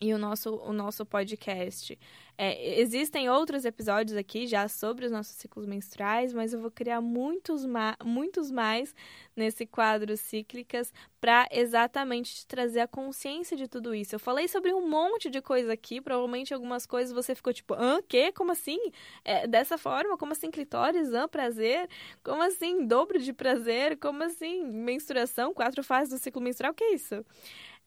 e 0.00 0.14
o 0.14 0.18
nosso, 0.18 0.56
o 0.56 0.72
nosso 0.72 1.04
podcast. 1.04 1.98
É, 2.38 2.80
existem 2.80 3.28
outros 3.28 3.66
episódios 3.66 4.16
aqui 4.16 4.46
já 4.46 4.66
sobre 4.66 5.04
os 5.04 5.12
nossos 5.12 5.34
ciclos 5.36 5.66
menstruais, 5.66 6.32
mas 6.32 6.54
eu 6.54 6.60
vou 6.60 6.70
criar 6.70 7.02
muitos, 7.02 7.66
ma 7.66 7.94
muitos 8.02 8.50
mais 8.50 8.94
nesse 9.36 9.66
quadro 9.66 10.16
Cíclicas 10.16 10.90
para 11.20 11.46
exatamente 11.50 12.34
te 12.34 12.46
trazer 12.46 12.80
a 12.80 12.88
consciência 12.88 13.54
de 13.58 13.68
tudo 13.68 13.94
isso. 13.94 14.14
Eu 14.14 14.18
falei 14.18 14.48
sobre 14.48 14.72
um 14.72 14.88
monte 14.88 15.28
de 15.28 15.42
coisa 15.42 15.74
aqui, 15.74 16.00
provavelmente 16.00 16.54
algumas 16.54 16.86
coisas 16.86 17.12
você 17.12 17.34
ficou 17.34 17.52
tipo, 17.52 17.74
hã, 17.74 18.00
quê? 18.08 18.32
Como 18.32 18.52
assim? 18.52 18.78
É, 19.22 19.46
dessa 19.46 19.76
forma? 19.76 20.16
Como 20.16 20.32
assim 20.32 20.50
clitóris? 20.50 21.12
Hã, 21.12 21.28
prazer? 21.28 21.90
Como 22.24 22.42
assim 22.42 22.86
dobro 22.86 23.18
de 23.18 23.34
prazer? 23.34 23.98
Como 23.98 24.22
assim 24.22 24.64
menstruação? 24.64 25.52
Quatro 25.52 25.84
fases 25.84 26.14
do 26.14 26.18
ciclo 26.18 26.40
menstrual? 26.40 26.72
O 26.72 26.74
que 26.74 26.84
é 26.84 26.94
isso? 26.94 27.22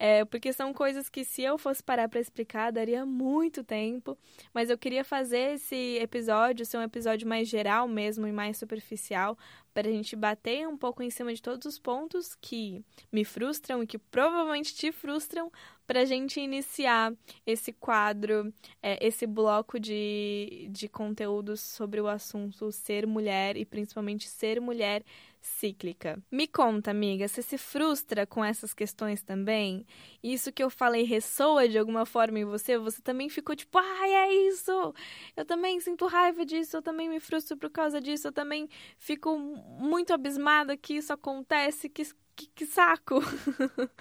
É, 0.05 0.25
porque 0.25 0.51
são 0.51 0.73
coisas 0.73 1.07
que 1.07 1.23
se 1.23 1.43
eu 1.43 1.57
fosse 1.57 1.81
parar 1.81 2.09
para 2.09 2.19
explicar, 2.19 2.73
daria 2.73 3.05
muito 3.05 3.63
tempo. 3.63 4.17
Mas 4.53 4.69
eu 4.69 4.77
queria 4.77 5.01
fazer 5.01 5.53
esse 5.53 5.97
episódio 5.97 6.65
ser 6.65 6.77
um 6.77 6.81
episódio 6.81 7.25
mais 7.25 7.47
geral 7.47 7.87
mesmo 7.87 8.27
e 8.27 8.31
mais 8.33 8.57
superficial, 8.57 9.37
para 9.73 9.87
a 9.87 9.91
gente 9.91 10.13
bater 10.13 10.67
um 10.67 10.75
pouco 10.75 11.01
em 11.01 11.09
cima 11.09 11.33
de 11.33 11.41
todos 11.41 11.65
os 11.65 11.79
pontos 11.79 12.35
que 12.35 12.83
me 13.13 13.23
frustram 13.23 13.81
e 13.81 13.87
que 13.87 13.97
provavelmente 13.97 14.75
te 14.75 14.91
frustram, 14.91 15.49
para 15.87 16.01
a 16.01 16.05
gente 16.05 16.39
iniciar 16.39 17.13
esse 17.45 17.71
quadro, 17.71 18.53
é, 18.81 19.05
esse 19.05 19.25
bloco 19.25 19.79
de, 19.79 20.67
de 20.69 20.89
conteúdos 20.89 21.61
sobre 21.61 22.01
o 22.01 22.07
assunto 22.07 22.73
ser 22.73 23.07
mulher 23.07 23.55
e 23.55 23.65
principalmente 23.65 24.27
ser 24.27 24.59
mulher 24.59 25.03
cíclica. 25.43 26.17
Me 26.31 26.47
conta, 26.47 26.91
amiga, 26.91 27.27
você 27.27 27.41
se 27.41 27.57
frustra 27.57 28.25
com 28.25 28.43
essas 28.43 28.73
questões 28.73 29.21
também? 29.21 29.85
Isso 30.23 30.51
que 30.51 30.63
eu 30.63 30.69
falei 30.69 31.03
ressoa 31.03 31.67
de 31.67 31.77
alguma 31.77 32.05
forma 32.05 32.39
em 32.39 32.45
você? 32.45 32.77
Você 32.77 33.01
também 33.01 33.29
ficou 33.29 33.55
tipo, 33.55 33.77
ai, 33.77 34.11
é 34.11 34.33
isso! 34.47 34.93
Eu 35.35 35.45
também 35.45 35.79
sinto 35.81 36.07
raiva 36.07 36.45
disso, 36.45 36.77
eu 36.77 36.81
também 36.81 37.09
me 37.09 37.19
frustro 37.19 37.57
por 37.57 37.69
causa 37.69 37.99
disso, 37.99 38.27
eu 38.29 38.31
também 38.31 38.69
fico 38.97 39.37
muito 39.37 40.13
abismada 40.13 40.77
que 40.77 40.95
isso 40.95 41.11
acontece, 41.11 41.89
que, 41.89 42.03
que, 42.35 42.47
que 42.47 42.65
saco! 42.65 43.19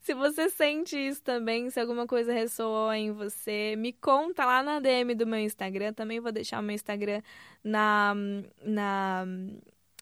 Se 0.00 0.14
você 0.14 0.48
sente 0.48 0.96
isso 0.96 1.22
também, 1.22 1.68
se 1.68 1.78
alguma 1.78 2.06
coisa 2.06 2.32
ressoou 2.32 2.90
em 2.94 3.12
você, 3.12 3.74
me 3.76 3.92
conta 3.92 4.46
lá 4.46 4.62
na 4.62 4.80
DM 4.80 5.14
do 5.14 5.26
meu 5.26 5.38
Instagram. 5.38 5.92
Também 5.92 6.18
vou 6.18 6.32
deixar 6.32 6.60
o 6.60 6.62
meu 6.62 6.74
Instagram 6.74 7.20
na, 7.62 8.14
na, 8.62 9.26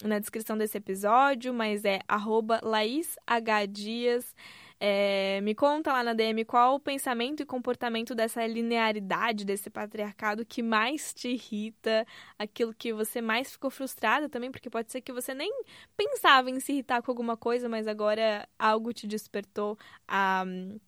na 0.02 0.18
descrição 0.18 0.56
desse 0.58 0.76
episódio, 0.76 1.54
mas 1.54 1.84
é 1.84 2.00
arroba 2.06 2.60
laishdias. 2.62 4.34
É, 4.78 5.40
me 5.42 5.54
conta 5.54 5.90
lá 5.90 6.02
na 6.02 6.12
DM 6.12 6.44
qual 6.44 6.74
o 6.74 6.80
pensamento 6.80 7.42
e 7.42 7.46
comportamento 7.46 8.14
dessa 8.14 8.46
linearidade, 8.46 9.44
desse 9.44 9.70
patriarcado 9.70 10.44
que 10.44 10.62
mais 10.62 11.14
te 11.14 11.28
irrita, 11.28 12.06
aquilo 12.38 12.74
que 12.74 12.92
você 12.92 13.22
mais 13.22 13.52
ficou 13.52 13.70
frustrada 13.70 14.28
também, 14.28 14.50
porque 14.50 14.68
pode 14.68 14.92
ser 14.92 15.00
que 15.00 15.12
você 15.12 15.32
nem 15.32 15.50
pensava 15.96 16.50
em 16.50 16.60
se 16.60 16.72
irritar 16.72 17.00
com 17.02 17.10
alguma 17.10 17.36
coisa, 17.38 17.68
mas 17.70 17.88
agora 17.88 18.46
algo 18.58 18.92
te 18.92 19.06
despertou 19.06 19.78
a 20.06 20.44
um, 20.46 20.78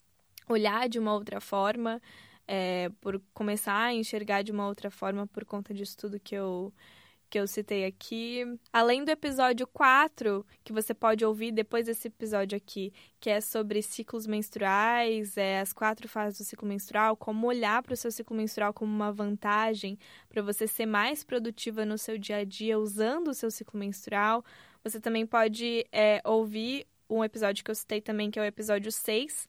olhar 0.50 0.86
de 0.86 0.98
uma 0.98 1.14
outra 1.14 1.40
forma, 1.40 2.00
é, 2.46 2.90
por 3.00 3.20
começar 3.32 3.84
a 3.84 3.94
enxergar 3.94 4.42
de 4.42 4.52
uma 4.52 4.66
outra 4.68 4.90
forma 4.90 5.26
por 5.26 5.46
conta 5.46 5.72
disso 5.72 5.96
tudo 5.96 6.20
que 6.20 6.34
eu 6.34 6.72
que 7.29 7.39
eu 7.39 7.47
citei 7.47 7.85
aqui. 7.85 8.45
Além 8.72 9.05
do 9.05 9.11
episódio 9.11 9.66
4, 9.66 10.45
que 10.64 10.72
você 10.72 10.95
pode 10.95 11.24
ouvir 11.24 11.53
depois 11.53 11.87
desse 11.87 12.09
episódio 12.09 12.57
aqui, 12.57 12.93
que 13.20 13.31
é 13.31 13.41
sobre 13.41 13.83
ciclos 13.83 14.26
menstruais, 14.26 15.37
é, 15.37 15.61
as 15.61 15.72
quatro 15.72 16.09
fases 16.09 16.39
do 16.39 16.45
ciclo 16.45 16.66
menstrual, 16.66 17.16
como 17.16 17.47
olhar 17.47 17.83
para 17.83 17.95
o 17.95 17.97
seu 17.97 18.11
ciclo 18.11 18.37
menstrual 18.37 18.72
como 18.72 18.93
uma 18.93 19.12
vantagem 19.12 19.99
para 20.29 20.43
você 20.43 20.66
ser 20.66 20.87
mais 20.87 21.22
produtiva 21.22 21.85
no 21.85 21.99
seu 21.99 22.16
dia 22.18 22.39
a 22.39 22.45
dia 22.45 22.79
usando 22.79 23.29
o 23.29 23.35
seu 23.35 23.51
ciclo 23.51 23.79
menstrual. 23.79 24.45
Você 24.83 25.01
também 25.01 25.26
pode 25.26 25.85
é, 25.93 26.20
ouvir 26.24 26.87
um 27.09 27.24
episódio 27.24 27.64
que 27.64 27.70
eu 27.70 27.74
citei 27.74 28.01
também, 28.01 28.31
que 28.31 28.39
é 28.39 28.43
o 28.43 28.45
episódio 28.45 28.93
6, 28.93 29.49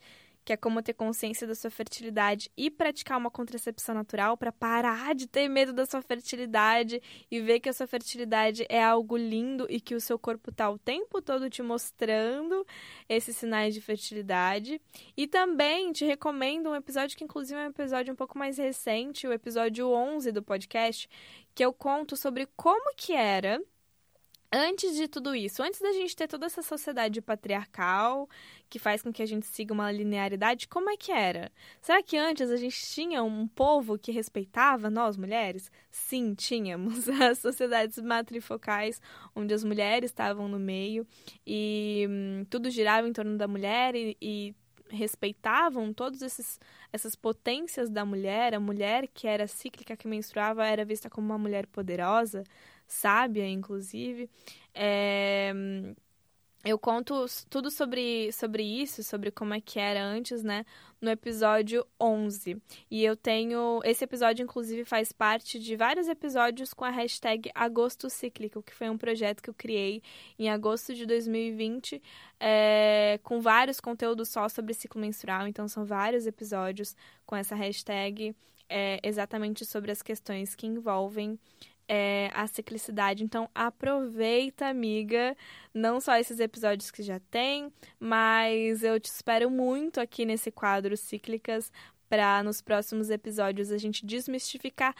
que 0.49 0.53
é 0.53 0.57
como 0.57 0.81
ter 0.81 0.93
consciência 0.93 1.45
da 1.45 1.53
sua 1.53 1.69
fertilidade 1.69 2.49
e 2.57 2.71
praticar 2.71 3.19
uma 3.19 3.29
contracepção 3.29 3.93
natural 3.93 4.35
para 4.35 4.51
parar 4.51 5.13
de 5.13 5.27
ter 5.27 5.47
medo 5.47 5.71
da 5.71 5.85
sua 5.85 6.01
fertilidade 6.01 6.99
e 7.29 7.39
ver 7.39 7.59
que 7.59 7.69
a 7.69 7.73
sua 7.73 7.85
fertilidade 7.85 8.65
é 8.67 8.83
algo 8.83 9.15
lindo 9.15 9.67
e 9.69 9.79
que 9.79 9.93
o 9.93 10.01
seu 10.01 10.17
corpo 10.17 10.49
está 10.49 10.67
o 10.67 10.79
tempo 10.79 11.21
todo 11.21 11.51
te 11.51 11.61
mostrando 11.61 12.65
esses 13.07 13.37
sinais 13.37 13.75
de 13.75 13.79
fertilidade. 13.79 14.81
E 15.15 15.27
também 15.27 15.91
te 15.91 16.03
recomendo 16.03 16.71
um 16.71 16.75
episódio 16.75 17.15
que 17.15 17.23
inclusive 17.23 17.59
é 17.59 17.65
um 17.65 17.69
episódio 17.69 18.11
um 18.11 18.17
pouco 18.17 18.35
mais 18.35 18.57
recente, 18.57 19.27
o 19.27 19.33
episódio 19.33 19.87
11 19.87 20.31
do 20.31 20.41
podcast, 20.41 21.07
que 21.53 21.63
eu 21.63 21.71
conto 21.71 22.17
sobre 22.17 22.47
como 22.55 22.95
que 22.95 23.13
era 23.13 23.61
antes 24.51 24.95
de 24.95 25.07
tudo 25.07 25.35
isso, 25.35 25.61
antes 25.61 25.79
da 25.79 25.91
gente 25.91 26.15
ter 26.15 26.27
toda 26.27 26.45
essa 26.45 26.61
sociedade 26.61 27.21
patriarcal 27.21 28.27
que 28.69 28.79
faz 28.79 29.01
com 29.01 29.11
que 29.11 29.21
a 29.21 29.25
gente 29.25 29.45
siga 29.45 29.73
uma 29.73 29.91
linearidade, 29.91 30.67
como 30.67 30.89
é 30.89 30.97
que 30.97 31.11
era? 31.11 31.51
Será 31.81 32.01
que 32.01 32.17
antes 32.17 32.49
a 32.49 32.57
gente 32.57 32.79
tinha 32.87 33.23
um 33.23 33.47
povo 33.47 33.97
que 33.97 34.11
respeitava 34.11 34.89
nós 34.89 35.17
mulheres? 35.17 35.71
Sim, 35.91 36.33
tínhamos 36.33 37.07
as 37.21 37.39
sociedades 37.39 37.99
matrifocais, 37.99 39.01
onde 39.35 39.53
as 39.53 39.63
mulheres 39.63 40.11
estavam 40.11 40.47
no 40.47 40.59
meio 40.59 41.05
e 41.45 42.07
hum, 42.09 42.45
tudo 42.49 42.69
girava 42.69 43.07
em 43.07 43.13
torno 43.13 43.37
da 43.37 43.47
mulher 43.47 43.95
e, 43.95 44.17
e 44.21 44.55
respeitavam 44.89 45.93
todas 45.93 46.59
essas 46.91 47.15
potências 47.15 47.89
da 47.89 48.03
mulher. 48.03 48.53
A 48.53 48.59
mulher 48.59 49.07
que 49.07 49.27
era 49.27 49.47
cíclica, 49.47 49.95
que 49.95 50.07
menstruava, 50.07 50.65
era 50.65 50.83
vista 50.83 51.09
como 51.09 51.27
uma 51.27 51.37
mulher 51.37 51.67
poderosa 51.67 52.43
sábia, 52.89 53.47
inclusive. 53.47 54.29
É, 54.73 55.53
eu 56.65 56.77
conto 56.77 57.25
tudo 57.49 57.71
sobre, 57.71 58.33
sobre 58.33 58.63
isso, 58.63 59.01
sobre 59.01 59.31
como 59.31 59.53
é 59.53 59.61
que 59.61 59.79
era 59.79 60.03
antes, 60.03 60.43
né, 60.43 60.65
no 60.99 61.09
episódio 61.09 61.85
11. 61.99 62.61
E 62.91 63.01
eu 63.03 63.15
tenho. 63.15 63.79
Esse 63.85 64.03
episódio, 64.03 64.43
inclusive, 64.43 64.83
faz 64.83 65.13
parte 65.13 65.57
de 65.57 65.77
vários 65.77 66.09
episódios 66.09 66.73
com 66.73 66.83
a 66.83 66.89
hashtag 66.89 67.49
Agosto 67.55 68.09
Cíclico, 68.09 68.61
que 68.61 68.73
foi 68.73 68.89
um 68.89 68.97
projeto 68.97 69.41
que 69.41 69.49
eu 69.49 69.53
criei 69.53 70.03
em 70.37 70.49
agosto 70.49 70.93
de 70.93 71.05
2020, 71.05 72.01
é, 72.37 73.19
com 73.23 73.39
vários 73.39 73.79
conteúdos 73.79 74.27
só 74.27 74.49
sobre 74.49 74.73
ciclo 74.73 74.99
menstrual. 74.99 75.47
Então, 75.47 75.65
são 75.65 75.85
vários 75.85 76.27
episódios 76.27 76.93
com 77.25 77.37
essa 77.37 77.55
hashtag. 77.55 78.35
É, 78.71 78.99
exatamente 79.01 79.65
sobre 79.65 79.89
as 79.89 79.99
questões 80.03 80.53
que 80.53 80.67
envolvem 80.67 81.39
é, 81.89 82.29
a 82.35 82.45
ciclicidade. 82.45 83.23
Então, 83.23 83.49
aproveita, 83.53 84.67
amiga, 84.67 85.35
não 85.73 85.99
só 85.99 86.15
esses 86.17 86.39
episódios 86.39 86.91
que 86.91 87.01
já 87.01 87.19
tem, 87.31 87.73
mas 87.99 88.83
eu 88.83 88.99
te 88.99 89.07
espero 89.07 89.49
muito 89.49 89.99
aqui 89.99 90.23
nesse 90.23 90.51
quadro 90.51 90.95
Cíclicas 90.95 91.71
para 92.07 92.43
nos 92.43 92.61
próximos 92.61 93.09
episódios 93.09 93.71
a 93.71 93.77
gente 93.77 94.05
desmistificar 94.05 94.95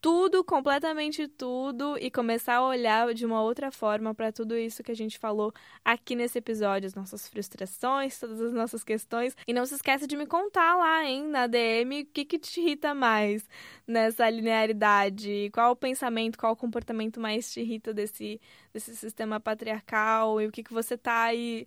tudo, 0.00 0.42
completamente 0.42 1.28
tudo, 1.28 1.96
e 1.98 2.10
começar 2.10 2.56
a 2.56 2.66
olhar 2.66 3.12
de 3.12 3.26
uma 3.26 3.42
outra 3.42 3.70
forma 3.70 4.14
para 4.14 4.32
tudo 4.32 4.56
isso 4.56 4.82
que 4.82 4.90
a 4.90 4.96
gente 4.96 5.18
falou 5.18 5.52
aqui 5.84 6.16
nesse 6.16 6.38
episódio, 6.38 6.86
as 6.86 6.94
nossas 6.94 7.28
frustrações, 7.28 8.18
todas 8.18 8.40
as 8.40 8.52
nossas 8.52 8.82
questões. 8.82 9.36
E 9.46 9.52
não 9.52 9.66
se 9.66 9.74
esqueça 9.74 10.06
de 10.06 10.16
me 10.16 10.26
contar 10.26 10.76
lá, 10.76 11.04
hein, 11.04 11.24
na 11.26 11.46
DM, 11.46 12.02
o 12.02 12.06
que, 12.06 12.24
que 12.24 12.38
te 12.38 12.60
irrita 12.60 12.94
mais 12.94 13.46
nessa 13.86 14.28
linearidade, 14.30 15.50
qual 15.52 15.72
o 15.72 15.76
pensamento, 15.76 16.38
qual 16.38 16.52
o 16.52 16.56
comportamento 16.56 17.20
mais 17.20 17.52
te 17.52 17.60
irrita 17.60 17.92
desse, 17.92 18.40
desse 18.72 18.96
sistema 18.96 19.38
patriarcal, 19.38 20.40
e 20.40 20.46
o 20.46 20.52
que, 20.52 20.62
que 20.62 20.72
você 20.72 20.96
tá 20.96 21.24
aí 21.24 21.66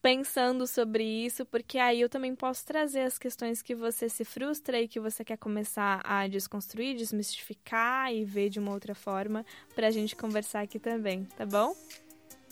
pensando 0.00 0.66
sobre 0.66 1.04
isso, 1.04 1.44
porque 1.44 1.78
aí 1.78 2.00
eu 2.00 2.08
também 2.08 2.34
posso 2.34 2.64
trazer 2.64 3.00
as 3.00 3.18
questões 3.18 3.62
que 3.62 3.74
você 3.74 4.08
se 4.08 4.24
frustra 4.24 4.80
e 4.80 4.88
que 4.88 5.00
você 5.00 5.24
quer 5.24 5.36
começar 5.36 6.00
a 6.04 6.26
desconstruir, 6.26 6.96
desmistificar 6.96 8.12
e 8.12 8.24
ver 8.24 8.48
de 8.48 8.58
uma 8.58 8.72
outra 8.72 8.94
forma 8.94 9.44
para 9.74 9.88
a 9.88 9.90
gente 9.90 10.14
conversar 10.14 10.62
aqui 10.62 10.78
também, 10.78 11.24
tá 11.36 11.44
bom? 11.44 11.74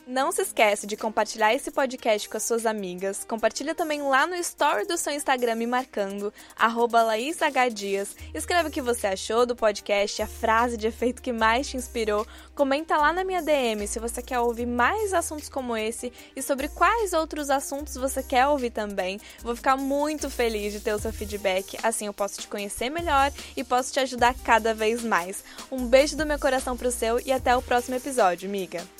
Não 0.08 0.30
se 0.30 0.40
esquece 0.42 0.86
de 0.86 0.96
compartilhar 0.96 1.52
esse 1.52 1.68
podcast 1.68 2.28
com 2.28 2.36
as 2.36 2.44
suas 2.44 2.64
amigas. 2.64 3.24
Compartilha 3.24 3.74
também 3.74 4.00
lá 4.02 4.24
no 4.24 4.36
story 4.36 4.86
do 4.86 4.96
seu 4.96 5.12
Instagram 5.12 5.56
me 5.56 5.66
marcando, 5.66 6.32
LaísHDias. 6.56 8.14
Escreve 8.32 8.68
o 8.68 8.72
que 8.72 8.80
você 8.80 9.08
achou 9.08 9.44
do 9.44 9.56
podcast, 9.56 10.22
a 10.22 10.28
frase 10.28 10.76
de 10.76 10.86
efeito 10.86 11.20
que 11.20 11.32
mais 11.32 11.66
te 11.66 11.76
inspirou. 11.76 12.24
Comenta 12.54 12.96
lá 12.96 13.12
na 13.12 13.24
minha 13.24 13.42
DM 13.42 13.84
se 13.88 13.98
você 13.98 14.22
quer 14.22 14.38
ouvir 14.38 14.64
mais 14.64 15.12
assuntos 15.12 15.48
como 15.48 15.76
esse 15.76 16.12
e 16.36 16.40
sobre 16.40 16.68
quais 16.68 17.12
outros 17.12 17.50
assuntos 17.50 17.96
você 17.96 18.22
quer 18.22 18.46
ouvir 18.46 18.70
também. 18.70 19.20
Vou 19.42 19.56
ficar 19.56 19.76
muito 19.76 20.30
feliz 20.30 20.72
de 20.72 20.78
ter 20.78 20.94
o 20.94 21.00
seu 21.00 21.12
feedback, 21.12 21.76
assim 21.82 22.06
eu 22.06 22.14
posso 22.14 22.40
te 22.40 22.46
conhecer 22.46 22.90
melhor 22.90 23.32
e 23.56 23.64
posso 23.64 23.92
te 23.92 23.98
ajudar 23.98 24.36
cada 24.44 24.72
vez 24.72 25.02
mais. 25.02 25.42
Um 25.68 25.84
beijo 25.84 26.16
do 26.16 26.24
meu 26.24 26.38
coração 26.38 26.76
pro 26.76 26.92
seu 26.92 27.18
e 27.26 27.32
até 27.32 27.56
o 27.56 27.62
próximo 27.62 27.96
episódio, 27.96 28.48
amiga! 28.48 28.95